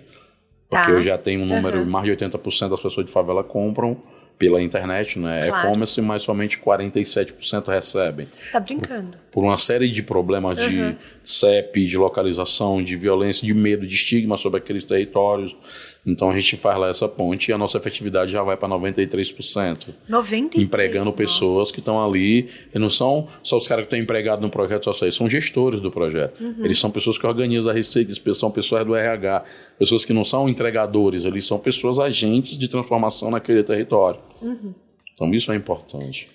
Porque 0.70 0.86
tá. 0.86 0.92
eu 0.92 1.02
já 1.02 1.18
tenho 1.18 1.42
um 1.42 1.46
número, 1.46 1.80
uhum. 1.80 1.86
mais 1.86 2.06
de 2.06 2.26
80% 2.26 2.70
das 2.70 2.82
pessoas 2.82 3.06
de 3.06 3.12
favela 3.12 3.44
compram 3.44 4.02
pela 4.38 4.62
internet, 4.62 5.20
né? 5.20 5.48
Claro. 5.48 5.68
E-commerce, 5.68 6.02
mas 6.02 6.24
somente 6.24 6.60
47% 6.60 7.68
recebem. 7.68 8.28
Você 8.40 8.48
está 8.48 8.60
brincando. 8.60 9.18
Por, 9.32 9.42
por, 9.42 9.44
uma 9.44 9.58
série 9.58 9.90
de 9.90 10.02
problemas 10.04 10.62
uhum. 10.62 10.92
de 10.92 10.98
CEP, 11.24 11.86
de 11.86 11.98
localização, 11.98 12.84
de 12.84 12.96
violência, 12.96 13.46
de 13.46 13.54
medo, 13.54 13.86
de 13.86 13.94
estigma 13.94 14.36
sobre 14.38 14.60
aqueles 14.60 14.84
territórios. 14.84 15.56
Então 16.06 16.30
a 16.30 16.34
gente 16.34 16.58
faz 16.58 16.78
lá 16.78 16.90
essa 16.90 17.08
ponte 17.08 17.50
e 17.50 17.54
a 17.54 17.58
nossa 17.58 17.78
efetividade 17.78 18.32
já 18.32 18.44
vai 18.44 18.58
para 18.58 18.68
93%. 18.68 19.94
93%. 20.10 20.58
Empregando 20.58 21.14
pessoas 21.14 21.60
nossa. 21.60 21.74
que 21.74 21.80
estão 21.80 22.04
ali. 22.04 22.50
E 22.74 22.80
não 22.80 22.90
são 22.90 23.28
só 23.42 23.56
os 23.56 23.68
caras 23.68 23.84
que 23.84 23.88
estão 23.88 24.00
empregados 24.00 24.44
no 24.44 24.50
projeto 24.50 24.84
social, 24.84 25.06
eles 25.06 25.16
são 25.16 25.30
gestores 25.30 25.80
do 25.80 25.90
projeto. 25.90 26.44
Uhum. 26.44 26.66
Eles 26.66 26.78
são 26.78 26.92
pessoas 26.92 27.18
que 27.18 27.26
organizam 27.26 27.72
a 27.72 27.74
receita, 27.74 28.14
são 28.34 28.52
pessoas 28.52 28.86
do 28.86 28.96
RH, 28.96 29.44
pessoas 29.80 30.04
que 30.04 30.12
não 30.12 30.26
são 30.26 30.50
entregadores, 30.50 31.24
eles 31.24 31.46
são 31.46 31.58
pessoas 31.58 31.98
agentes 32.00 32.58
de 32.58 32.68
transformação 32.68 33.32
naquele 33.32 33.64
território. 33.64 34.20
Uhum. 34.42 34.74
Então 35.14 35.34
isso 35.34 35.52
é 35.54 35.56
importante. 35.56 36.30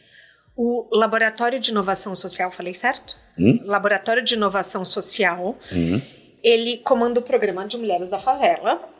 O 0.56 0.88
Laboratório 0.90 1.60
de 1.60 1.70
Inovação 1.70 2.16
Social, 2.16 2.50
falei 2.50 2.74
certo? 2.74 3.16
Hum? 3.38 3.60
Laboratório 3.64 4.24
de 4.24 4.34
Inovação 4.34 4.84
Social, 4.84 5.52
hum. 5.72 6.00
ele 6.42 6.78
comanda 6.78 7.20
o 7.20 7.22
programa 7.22 7.66
de 7.66 7.76
Mulheres 7.76 8.08
da 8.08 8.18
Favela 8.18 8.97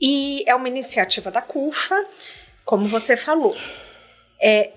e 0.00 0.44
é 0.46 0.54
uma 0.54 0.68
iniciativa 0.68 1.30
da 1.30 1.40
CUFA, 1.40 2.06
como 2.64 2.86
você 2.86 3.16
falou. 3.16 3.56
É, 4.40 4.70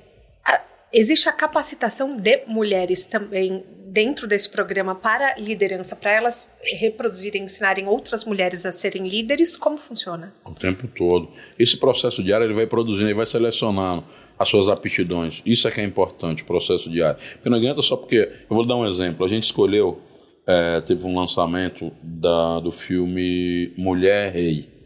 a, 0.45 0.62
existe 0.93 1.27
a 1.27 1.34
capacitação 1.34 2.15
de 2.15 2.43
mulheres 2.47 3.05
também 3.05 3.65
dentro 3.89 4.27
desse 4.27 4.49
programa 4.49 4.95
para 4.95 5.36
liderança, 5.38 5.95
para 5.95 6.12
elas 6.12 6.53
reproduzirem, 6.62 7.43
ensinarem 7.43 7.88
outras 7.88 8.23
mulheres 8.23 8.65
a 8.65 8.71
serem 8.71 9.08
líderes? 9.08 9.58
Como 9.58 9.77
funciona? 9.77 10.34
O 10.45 10.53
tempo 10.53 10.88
todo. 10.88 11.29
Esse 11.58 11.77
processo 11.77 12.23
diário 12.23 12.45
ele 12.45 12.53
vai 12.53 12.67
produzindo, 12.67 13.08
ele 13.08 13.15
vai 13.15 13.25
selecionando 13.25 14.05
as 14.38 14.47
suas 14.47 14.69
aptidões. 14.69 15.41
Isso 15.45 15.67
é 15.67 15.71
que 15.71 15.82
é 15.82 15.84
importante, 15.84 16.43
o 16.43 16.45
processo 16.45 16.89
diário. 16.89 17.19
Porque 17.34 17.49
não 17.49 17.58
adianta 17.58 17.82
só 17.82 17.97
porque. 17.97 18.17
Eu 18.49 18.55
vou 18.55 18.65
dar 18.65 18.77
um 18.77 18.88
exemplo. 18.88 19.25
A 19.25 19.29
gente 19.29 19.43
escolheu, 19.43 19.99
é, 20.47 20.79
teve 20.82 21.05
um 21.05 21.15
lançamento 21.15 21.91
da, 22.01 22.60
do 22.60 22.71
filme 22.71 23.73
Mulher 23.75 24.32
Rei. 24.32 24.79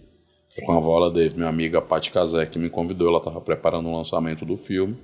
Sim. 0.54 0.66
com 0.68 0.78
a 0.78 0.80
Vola 0.80 1.10
Davis, 1.10 1.34
minha 1.34 1.50
amiga 1.50 1.82
Paty 1.82 2.12
Casé, 2.12 2.46
que 2.46 2.60
me 2.60 2.70
convidou. 2.70 3.08
Ela 3.08 3.18
estava 3.18 3.42
preparando 3.42 3.90
o 3.90 3.98
lançamento 3.98 4.46
do 4.46 4.56
filme. 4.56 4.96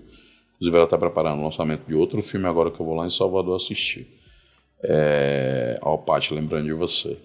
Inclusive, 0.56 0.76
ela 0.76 0.86
está 0.86 0.98
preparando 0.98 1.40
o 1.40 1.44
lançamento 1.44 1.88
de 1.88 1.96
outro 1.96 2.22
filme 2.22 2.46
agora 2.46 2.70
que 2.70 2.80
eu 2.80 2.86
vou 2.86 2.94
lá 2.94 3.08
em 3.08 3.10
Salvador 3.10 3.56
assistir. 3.56 4.08
É... 4.84 5.80
Ó, 5.82 5.98
Paty, 5.98 6.36
lembrando 6.36 6.66
de 6.66 6.74
você. 6.74 7.18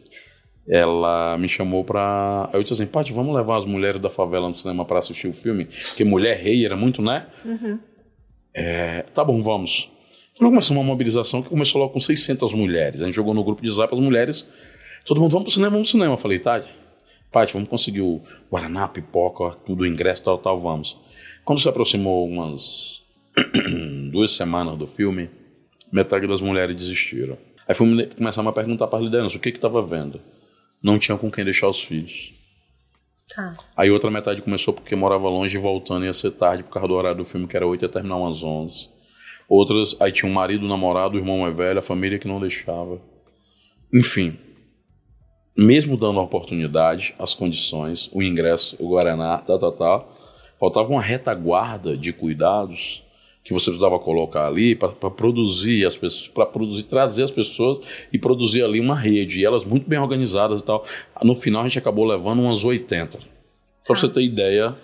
Ela 0.66 1.36
me 1.36 1.48
chamou 1.50 1.84
pra. 1.84 2.48
Eu 2.54 2.62
disse 2.62 2.72
assim: 2.72 2.86
Paty, 2.86 3.12
vamos 3.12 3.34
levar 3.34 3.58
as 3.58 3.66
mulheres 3.66 4.00
da 4.00 4.08
favela 4.08 4.48
no 4.48 4.56
cinema 4.56 4.86
para 4.86 5.00
assistir 5.00 5.26
o 5.26 5.32
filme? 5.32 5.66
Porque 5.88 6.02
Mulher 6.02 6.38
Rei 6.38 6.64
era 6.64 6.76
muito, 6.76 7.02
né? 7.02 7.26
Uhum. 7.44 7.78
É... 8.54 9.02
Tá 9.12 9.22
bom, 9.22 9.42
vamos. 9.42 9.90
Então, 10.34 10.48
começou 10.48 10.74
uma 10.74 10.82
mobilização 10.82 11.42
que 11.42 11.50
começou 11.50 11.78
logo 11.78 11.92
com 11.92 12.00
600 12.00 12.54
mulheres. 12.54 13.02
A 13.02 13.04
gente 13.04 13.14
jogou 13.14 13.34
no 13.34 13.44
grupo 13.44 13.60
de 13.60 13.70
zap 13.70 13.92
as 13.92 14.00
mulheres. 14.00 14.48
Todo 15.04 15.20
mundo, 15.20 15.30
vamos 15.30 15.44
pro 15.44 15.52
cinema, 15.52 15.72
vamos 15.72 15.88
pro 15.88 15.92
cinema. 15.92 16.14
Eu 16.14 16.16
falei, 16.16 16.38
Tati, 16.38 16.70
Paty, 17.34 17.52
vamos 17.52 17.68
conseguir 17.68 18.00
o 18.00 18.22
Guaraná, 18.48 18.86
pipoca, 18.86 19.50
tudo, 19.66 19.84
ingresso, 19.84 20.22
tal, 20.22 20.38
tal, 20.38 20.60
vamos. 20.60 20.96
Quando 21.44 21.60
se 21.60 21.68
aproximou 21.68 22.24
umas 22.28 23.02
duas 24.12 24.30
semanas 24.30 24.78
do 24.78 24.86
filme, 24.86 25.28
metade 25.92 26.28
das 26.28 26.40
mulheres 26.40 26.76
desistiram. 26.76 27.36
Aí 27.66 27.74
fui, 27.74 28.06
começar 28.06 28.48
a 28.48 28.52
perguntar 28.52 28.86
para 28.86 29.00
a 29.00 29.02
liderança 29.02 29.36
o 29.36 29.40
que 29.40 29.48
estava 29.48 29.82
vendo. 29.82 30.20
Não 30.80 30.96
tinha 30.96 31.18
com 31.18 31.28
quem 31.28 31.44
deixar 31.44 31.68
os 31.68 31.82
filhos. 31.82 32.32
Tá. 33.34 33.54
Aí 33.76 33.90
outra 33.90 34.12
metade 34.12 34.40
começou 34.40 34.72
porque 34.72 34.94
morava 34.94 35.28
longe, 35.28 35.58
voltando 35.58 36.04
ia 36.04 36.12
ser 36.12 36.30
tarde 36.30 36.62
por 36.62 36.70
causa 36.70 36.86
do 36.86 36.94
horário 36.94 37.18
do 37.18 37.24
filme, 37.24 37.48
que 37.48 37.56
era 37.56 37.66
8 37.66 37.82
ia 37.82 37.88
terminar 37.88 38.16
umas 38.16 38.44
11. 38.44 38.90
Outras, 39.48 39.96
aí 40.00 40.12
tinha 40.12 40.30
um 40.30 40.32
marido, 40.32 40.64
um 40.64 40.68
namorado, 40.68 41.16
o 41.16 41.20
irmão 41.20 41.40
mais 41.40 41.56
velho, 41.56 41.80
a 41.80 41.82
família 41.82 42.16
que 42.16 42.28
não 42.28 42.38
deixava. 42.38 43.02
Enfim, 43.92 44.38
mesmo 45.56 45.96
dando 45.96 46.18
a 46.18 46.22
oportunidade, 46.22 47.14
as 47.18 47.34
condições, 47.34 48.10
o 48.12 48.22
ingresso, 48.22 48.76
o 48.80 48.88
Guaraná, 48.88 49.38
tal, 49.38 49.58
tal, 49.58 49.72
tal, 49.72 50.16
faltava 50.58 50.88
uma 50.88 51.02
retaguarda 51.02 51.96
de 51.96 52.12
cuidados 52.12 53.02
que 53.44 53.52
você 53.52 53.66
precisava 53.66 53.98
colocar 53.98 54.46
ali 54.46 54.74
para 54.74 54.88
produzir 55.10 55.86
as 55.86 55.96
pessoas, 55.96 56.28
para 56.28 56.46
produzir, 56.46 56.84
trazer 56.84 57.24
as 57.24 57.30
pessoas 57.30 57.78
e 58.10 58.18
produzir 58.18 58.64
ali 58.64 58.80
uma 58.80 58.96
rede, 58.96 59.40
e 59.40 59.44
elas 59.44 59.64
muito 59.64 59.88
bem 59.88 59.98
organizadas 59.98 60.60
e 60.60 60.64
tal. 60.64 60.84
No 61.22 61.34
final 61.34 61.60
a 61.60 61.68
gente 61.68 61.78
acabou 61.78 62.06
levando 62.06 62.40
umas 62.40 62.64
80. 62.64 63.18
Para 63.18 63.26
ah. 63.26 63.94
você 63.94 64.08
ter 64.08 64.22
ideia 64.22 64.74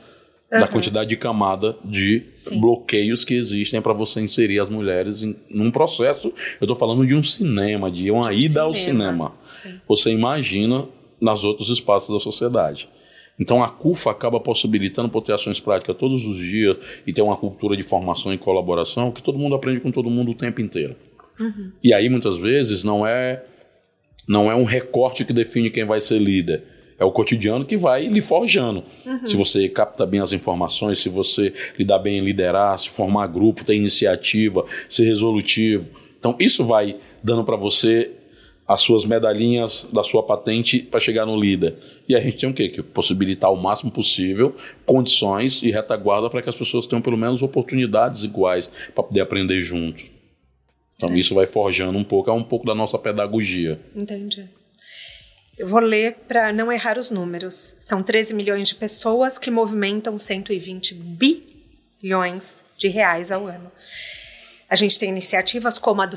uhum. 0.52 0.60
da 0.60 0.66
quantidade 0.66 1.08
de 1.08 1.16
camada 1.16 1.76
de 1.84 2.26
Sim. 2.34 2.60
bloqueios 2.60 3.24
que 3.24 3.34
existem 3.34 3.80
para 3.80 3.92
você 3.92 4.20
inserir 4.20 4.60
as 4.60 4.68
mulheres 4.68 5.22
em 5.22 5.36
num 5.48 5.70
processo. 5.70 6.28
Eu 6.60 6.64
estou 6.64 6.76
falando 6.76 7.06
de 7.06 7.14
um 7.14 7.22
cinema, 7.22 7.90
de 7.90 8.10
uma 8.10 8.22
de 8.22 8.28
um 8.28 8.32
ida 8.32 8.48
cinema. 8.48 8.64
ao 8.64 8.74
cinema. 8.74 9.32
Sim. 9.48 9.80
Você 9.86 10.10
imagina 10.10 10.86
nas 11.20 11.44
outros 11.44 11.68
espaços 11.68 12.12
da 12.12 12.20
sociedade. 12.20 12.88
Então 13.38 13.62
a 13.62 13.68
CUFA 13.68 14.10
acaba 14.10 14.38
possibilitando 14.38 15.08
por 15.08 15.22
ter 15.22 15.32
ações 15.32 15.58
práticas 15.58 15.96
todos 15.96 16.26
os 16.26 16.36
dias 16.36 16.76
e 17.06 17.12
ter 17.12 17.22
uma 17.22 17.36
cultura 17.36 17.76
de 17.76 17.82
formação 17.82 18.34
e 18.34 18.38
colaboração 18.38 19.10
que 19.10 19.22
todo 19.22 19.38
mundo 19.38 19.54
aprende 19.54 19.80
com 19.80 19.90
todo 19.90 20.10
mundo 20.10 20.32
o 20.32 20.34
tempo 20.34 20.60
inteiro. 20.60 20.94
Uhum. 21.38 21.72
E 21.82 21.94
aí 21.94 22.08
muitas 22.08 22.36
vezes 22.36 22.84
não 22.84 23.06
é 23.06 23.44
não 24.28 24.50
é 24.50 24.54
um 24.54 24.64
recorte 24.64 25.24
que 25.24 25.32
define 25.32 25.70
quem 25.70 25.84
vai 25.84 26.00
ser 26.00 26.18
líder 26.18 26.62
é 27.00 27.04
o 27.04 27.10
cotidiano 27.10 27.64
que 27.64 27.78
vai 27.78 28.06
lhe 28.06 28.20
forjando. 28.20 28.84
Uhum. 29.06 29.26
Se 29.26 29.34
você 29.34 29.66
capta 29.70 30.04
bem 30.04 30.20
as 30.20 30.34
informações, 30.34 30.98
se 30.98 31.08
você 31.08 31.52
lidar 31.78 31.98
bem 31.98 32.18
em 32.18 32.20
liderar, 32.22 32.78
se 32.78 32.90
formar 32.90 33.26
grupo, 33.26 33.64
ter 33.64 33.74
iniciativa, 33.74 34.66
ser 34.88 35.04
resolutivo. 35.04 35.90
Então, 36.18 36.36
isso 36.38 36.62
vai 36.62 36.96
dando 37.24 37.42
para 37.42 37.56
você 37.56 38.12
as 38.68 38.82
suas 38.82 39.06
medalhinhas 39.06 39.88
da 39.90 40.04
sua 40.04 40.22
patente 40.22 40.78
para 40.78 41.00
chegar 41.00 41.24
no 41.24 41.40
líder. 41.40 41.74
E 42.06 42.14
a 42.14 42.20
gente 42.20 42.36
tem 42.36 42.50
o 42.50 42.52
quê? 42.52 42.68
Que 42.68 42.82
possibilitar 42.82 43.50
o 43.50 43.56
máximo 43.56 43.90
possível 43.90 44.54
condições 44.84 45.62
e 45.62 45.70
retaguarda 45.70 46.28
para 46.28 46.42
que 46.42 46.50
as 46.50 46.54
pessoas 46.54 46.84
tenham 46.84 47.00
pelo 47.00 47.16
menos 47.16 47.40
oportunidades 47.40 48.24
iguais 48.24 48.70
para 48.94 49.02
poder 49.02 49.22
aprender 49.22 49.60
junto. 49.62 50.04
Então, 50.96 51.16
isso 51.16 51.34
vai 51.34 51.46
forjando 51.46 51.96
um 51.96 52.04
pouco, 52.04 52.28
é 52.28 52.32
um 52.32 52.44
pouco 52.44 52.66
da 52.66 52.74
nossa 52.74 52.98
pedagogia. 52.98 53.80
Entendi. 53.96 54.59
Eu 55.60 55.66
vou 55.66 55.80
ler 55.80 56.14
para 56.26 56.54
não 56.54 56.72
errar 56.72 56.96
os 56.96 57.10
números. 57.10 57.76
São 57.78 58.02
13 58.02 58.32
milhões 58.32 58.66
de 58.66 58.74
pessoas 58.74 59.36
que 59.36 59.50
movimentam 59.50 60.18
120 60.18 60.94
bilhões 60.94 62.64
de 62.78 62.88
reais 62.88 63.30
ao 63.30 63.46
ano. 63.46 63.70
A 64.70 64.74
gente 64.74 64.98
tem 64.98 65.10
iniciativas 65.10 65.78
como 65.78 66.00
a 66.00 66.06
do 66.06 66.16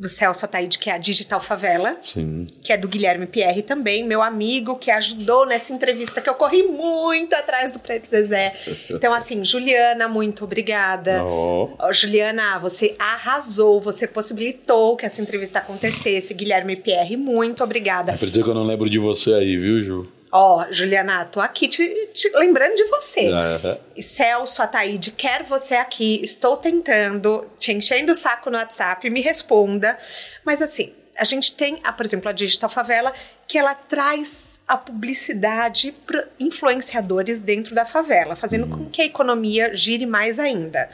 do 0.00 0.08
Celso 0.08 0.46
Ataíde, 0.46 0.78
que 0.78 0.88
é 0.88 0.94
a 0.94 0.98
Digital 0.98 1.42
Favela, 1.42 1.94
Sim. 2.02 2.46
que 2.62 2.72
é 2.72 2.76
do 2.78 2.88
Guilherme 2.88 3.26
Pierre 3.26 3.60
também, 3.60 4.02
meu 4.02 4.22
amigo, 4.22 4.76
que 4.76 4.90
ajudou 4.90 5.44
nessa 5.44 5.74
entrevista, 5.74 6.22
que 6.22 6.30
eu 6.30 6.34
corri 6.34 6.62
muito 6.62 7.34
atrás 7.34 7.74
do 7.74 7.78
Preto 7.78 8.08
Zezé. 8.08 8.52
Então, 8.90 9.12
assim, 9.12 9.44
Juliana, 9.44 10.08
muito 10.08 10.44
obrigada. 10.44 11.24
Oh. 11.24 11.68
Juliana, 11.92 12.58
você 12.58 12.94
arrasou, 12.98 13.80
você 13.80 14.06
possibilitou 14.06 14.96
que 14.96 15.04
essa 15.04 15.20
entrevista 15.20 15.58
acontecesse. 15.58 16.32
Guilherme 16.32 16.76
Pierre, 16.76 17.16
muito 17.16 17.62
obrigada. 17.62 18.12
É 18.12 18.16
pra 18.16 18.28
dizer 18.28 18.42
que 18.42 18.48
eu 18.48 18.54
não 18.54 18.64
lembro 18.64 18.88
de 18.88 18.98
você 18.98 19.34
aí, 19.34 19.56
viu, 19.56 19.82
Ju? 19.82 20.06
Ó, 20.32 20.60
oh, 20.62 20.72
Juliana, 20.72 21.24
tô 21.24 21.40
aqui 21.40 21.66
te, 21.66 22.08
te 22.12 22.30
lembrando 22.36 22.76
de 22.76 22.84
você. 22.84 23.30
Uhum. 23.32 23.78
Celso, 24.00 24.62
Ataíde, 24.62 25.10
quero 25.10 25.44
você 25.44 25.74
aqui. 25.74 26.20
Estou 26.22 26.56
tentando, 26.56 27.50
te 27.58 27.72
enchendo 27.72 28.12
o 28.12 28.14
saco 28.14 28.48
no 28.48 28.56
WhatsApp, 28.56 29.10
me 29.10 29.20
responda. 29.20 29.98
Mas 30.44 30.62
assim, 30.62 30.92
a 31.18 31.24
gente 31.24 31.56
tem, 31.56 31.80
a, 31.82 31.92
por 31.92 32.06
exemplo, 32.06 32.28
a 32.28 32.32
Digital 32.32 32.70
Favela, 32.70 33.12
que 33.48 33.58
ela 33.58 33.74
traz 33.74 34.60
a 34.68 34.76
publicidade 34.76 35.92
para 36.06 36.28
influenciadores 36.38 37.40
dentro 37.40 37.74
da 37.74 37.84
favela, 37.84 38.36
fazendo 38.36 38.66
uhum. 38.66 38.84
com 38.84 38.90
que 38.90 39.02
a 39.02 39.06
economia 39.06 39.74
gire 39.74 40.06
mais 40.06 40.38
ainda. 40.38 40.88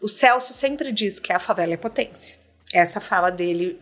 O 0.00 0.06
Celso 0.06 0.52
sempre 0.52 0.92
diz 0.92 1.18
que 1.18 1.32
a 1.32 1.40
favela 1.40 1.74
é 1.74 1.76
potência. 1.76 2.38
Essa 2.72 3.00
fala 3.00 3.30
dele 3.30 3.76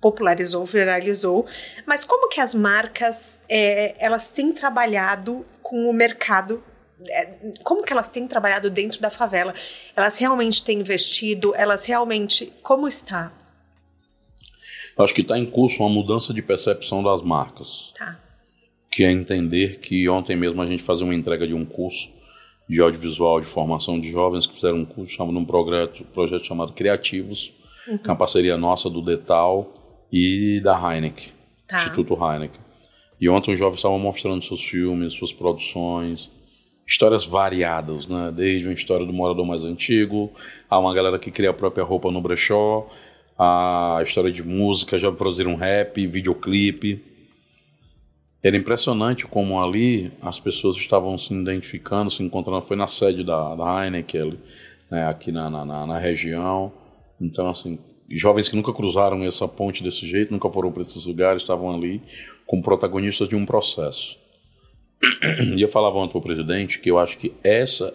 popularizou, 0.00 0.64
viralizou. 0.64 1.46
Mas 1.86 2.04
como 2.04 2.28
que 2.28 2.40
as 2.40 2.54
marcas 2.54 3.40
é, 3.48 3.94
elas 3.98 4.28
têm 4.28 4.52
trabalhado 4.52 5.44
com 5.62 5.88
o 5.88 5.92
mercado? 5.92 6.62
É, 7.08 7.26
como 7.62 7.82
que 7.82 7.92
elas 7.92 8.10
têm 8.10 8.26
trabalhado 8.26 8.70
dentro 8.70 9.00
da 9.00 9.10
favela? 9.10 9.54
Elas 9.94 10.18
realmente 10.18 10.64
têm 10.64 10.80
investido? 10.80 11.54
Elas 11.54 11.84
realmente 11.84 12.52
como 12.62 12.86
está? 12.86 13.32
Acho 14.98 15.14
que 15.14 15.20
está 15.20 15.38
em 15.38 15.44
curso 15.44 15.82
uma 15.82 15.90
mudança 15.90 16.32
de 16.32 16.40
percepção 16.40 17.02
das 17.02 17.20
marcas. 17.22 17.92
Tá. 17.98 18.18
Que 18.90 19.04
é 19.04 19.10
entender 19.10 19.78
que 19.78 20.08
ontem 20.08 20.34
mesmo 20.34 20.62
a 20.62 20.66
gente 20.66 20.82
fazia 20.82 21.04
uma 21.04 21.14
entrega 21.14 21.46
de 21.46 21.52
um 21.52 21.66
curso 21.66 22.10
de 22.68 22.80
audiovisual 22.80 23.40
de 23.40 23.46
formação 23.46 24.00
de 24.00 24.10
jovens 24.10 24.46
que 24.46 24.54
fizeram 24.54 24.78
um 24.78 24.84
curso 24.84 25.14
chamado 25.14 25.38
um 25.38 25.44
projeto, 25.44 26.04
projeto 26.06 26.46
chamado 26.46 26.72
Criativos, 26.72 27.52
uhum. 27.86 27.98
que 27.98 28.08
é 28.08 28.10
uma 28.10 28.18
parceria 28.18 28.56
nossa 28.56 28.88
do 28.88 29.02
Detal 29.02 29.75
e 30.16 30.60
da 30.60 30.74
Heineken, 30.74 31.28
tá. 31.66 31.78
Instituto 31.78 32.14
Heineken. 32.14 32.60
E 33.20 33.28
ontem 33.28 33.52
os 33.52 33.58
jovens 33.58 33.76
estavam 33.76 33.98
mostrando 33.98 34.44
seus 34.44 34.62
filmes, 34.62 35.14
suas 35.14 35.32
produções, 35.32 36.30
histórias 36.86 37.26
variadas, 37.26 38.06
né? 38.06 38.32
Desde 38.34 38.66
uma 38.66 38.74
história 38.74 39.04
do 39.04 39.12
morador 39.12 39.44
mais 39.46 39.64
antigo, 39.64 40.30
a 40.68 40.78
uma 40.78 40.94
galera 40.94 41.18
que 41.18 41.30
cria 41.30 41.50
a 41.50 41.54
própria 41.54 41.84
roupa 41.84 42.10
no 42.10 42.20
brechó, 42.20 42.88
a 43.38 44.00
história 44.02 44.30
de 44.30 44.42
música, 44.42 44.98
já 44.98 45.10
produziram 45.12 45.54
rap, 45.54 46.06
videoclipe. 46.06 47.02
Era 48.42 48.56
impressionante 48.56 49.26
como 49.26 49.60
ali 49.60 50.12
as 50.22 50.38
pessoas 50.38 50.76
estavam 50.76 51.18
se 51.18 51.34
identificando, 51.34 52.10
se 52.10 52.22
encontrando. 52.22 52.62
Foi 52.62 52.76
na 52.76 52.86
sede 52.86 53.24
da, 53.24 53.54
da 53.54 53.84
Heineken, 53.84 54.38
né, 54.90 55.06
aqui 55.08 55.32
na, 55.32 55.50
na, 55.50 55.86
na 55.86 55.98
região. 55.98 56.72
Então, 57.20 57.48
assim, 57.48 57.78
jovens 58.10 58.48
que 58.48 58.56
nunca 58.56 58.72
cruzaram 58.72 59.24
essa 59.24 59.48
ponte 59.48 59.82
desse 59.82 60.06
jeito, 60.06 60.32
nunca 60.32 60.48
foram 60.48 60.70
para 60.70 60.82
esses 60.82 61.06
lugares, 61.06 61.42
estavam 61.42 61.74
ali 61.74 62.02
como 62.46 62.62
protagonistas 62.62 63.28
de 63.28 63.36
um 63.36 63.44
processo. 63.44 64.16
E 65.56 65.60
eu 65.60 65.68
falava 65.68 65.96
ontem 65.98 66.12
para 66.12 66.18
o 66.18 66.22
presidente 66.22 66.78
que 66.78 66.90
eu 66.90 66.98
acho 66.98 67.18
que 67.18 67.32
essa 67.42 67.92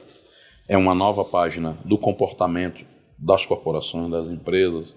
é 0.68 0.78
uma 0.78 0.94
nova 0.94 1.26
página 1.26 1.78
do 1.84 1.98
comportamento 1.98 2.86
das 3.18 3.46
corporações, 3.46 4.10
das 4.10 4.28
empresas, 4.28 4.96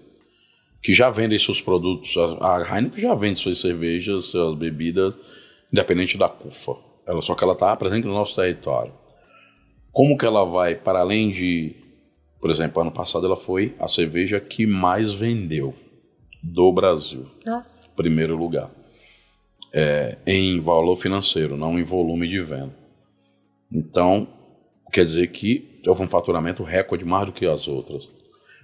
que 0.81 0.93
já 0.93 1.09
vendem 1.09 1.37
seus 1.39 1.61
produtos. 1.61 2.15
A 2.39 2.61
Heineken 2.61 2.99
já 2.99 3.15
vende 3.15 3.39
suas 3.39 3.57
cervejas, 3.59 4.25
suas 4.25 4.53
bebidas, 4.55 5.17
independente 5.71 6.17
da 6.17 6.29
CUFA. 6.29 6.75
Ela, 7.07 7.21
só 7.21 7.35
que 7.35 7.43
ela 7.43 7.53
está 7.53 7.75
presente 7.75 8.05
no 8.05 8.13
nosso 8.13 8.35
território. 8.35 8.93
Como 9.91 10.17
que 10.17 10.25
ela 10.25 10.43
vai, 10.43 10.75
para 10.75 10.99
além 10.99 11.31
de 11.31 11.75
por 12.39 12.49
exemplo, 12.49 12.81
ano 12.81 12.91
passado 12.91 13.25
ela 13.25 13.35
foi 13.35 13.75
a 13.79 13.87
cerveja 13.87 14.39
que 14.39 14.65
mais 14.65 15.13
vendeu 15.13 15.73
do 16.43 16.71
Brasil. 16.71 17.23
Nossa. 17.45 17.87
Primeiro 17.95 18.35
lugar. 18.37 18.69
É, 19.73 20.17
em 20.25 20.59
valor 20.59 20.95
financeiro, 20.95 21.57
não 21.57 21.77
em 21.77 21.83
volume 21.83 22.27
de 22.27 22.39
venda. 22.39 22.75
Então, 23.71 24.27
quer 24.91 25.03
dizer 25.03 25.27
que 25.27 25.81
houve 25.85 26.03
um 26.03 26.07
faturamento 26.07 26.63
recorde 26.63 27.03
mais 27.03 27.25
do 27.25 27.31
que 27.31 27.45
as 27.45 27.67
outras. 27.67 28.07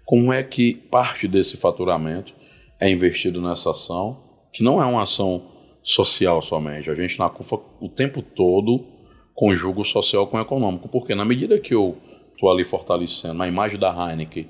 Como 0.05 0.32
é 0.32 0.43
que 0.43 0.74
parte 0.74 1.28
desse 1.28 1.57
faturamento 1.57 2.34
é 2.80 2.89
investido 2.89 3.41
nessa 3.41 3.72
ação, 3.72 4.24
que 4.53 4.63
não 4.63 4.82
é 4.82 4.86
uma 4.86 5.01
ação 5.01 5.43
social 5.84 6.41
somente? 6.41 6.89
A 6.89 6.95
gente 6.95 7.19
na 7.19 7.30
CUFA 7.30 7.59
o 7.80 7.89
tempo 7.89 8.22
todo 8.22 8.86
conjuga 9.34 9.82
o 9.82 9.86
social 9.86 10.28
com 10.28 10.38
o 10.38 10.41
econômico, 10.41 10.88
porque 10.88 11.15
na 11.15 11.26
medida 11.26 11.59
que 11.59 11.74
eu 11.74 11.97
estou 12.42 12.50
ali 12.50 12.64
fortalecendo 12.64 13.42
a 13.44 13.48
imagem 13.48 13.78
da 13.78 13.89
Heineken, 13.89 14.50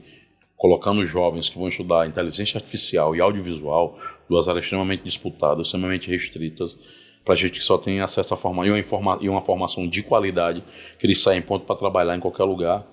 colocando 0.56 1.06
jovens 1.06 1.50
que 1.50 1.60
vão 1.60 1.68
estudar 1.68 2.08
inteligência 2.08 2.58
artificial 2.58 3.14
e 3.14 3.20
audiovisual, 3.20 4.00
duas 4.30 4.48
áreas 4.48 4.64
extremamente 4.64 5.04
disputadas, 5.04 5.68
extremamente 5.68 6.10
restritas, 6.10 6.78
para 7.26 7.36
gente 7.36 7.60
que 7.60 7.66
só 7.66 7.78
tem 7.78 8.00
acesso 8.00 8.34
a 8.34 8.38
forma, 8.38 8.66
e, 8.66 8.80
informa, 8.80 9.18
e 9.20 9.28
uma 9.28 9.42
formação 9.42 9.86
de 9.86 10.02
qualidade, 10.02 10.64
que 10.98 11.06
eles 11.06 11.22
saem 11.22 11.42
ponto 11.42 11.66
para 11.66 11.76
trabalhar 11.76 12.16
em 12.16 12.20
qualquer 12.22 12.46
lugar. 12.46 12.88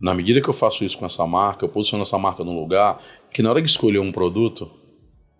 Na 0.00 0.14
medida 0.14 0.40
que 0.40 0.48
eu 0.48 0.54
faço 0.54 0.84
isso 0.84 0.96
com 0.96 1.04
essa 1.04 1.26
marca, 1.26 1.64
eu 1.64 1.68
posiciono 1.68 2.02
essa 2.02 2.16
marca 2.16 2.44
num 2.44 2.58
lugar 2.58 3.02
que 3.32 3.42
na 3.42 3.50
hora 3.50 3.60
de 3.60 3.68
escolher 3.68 3.98
um 3.98 4.12
produto, 4.12 4.70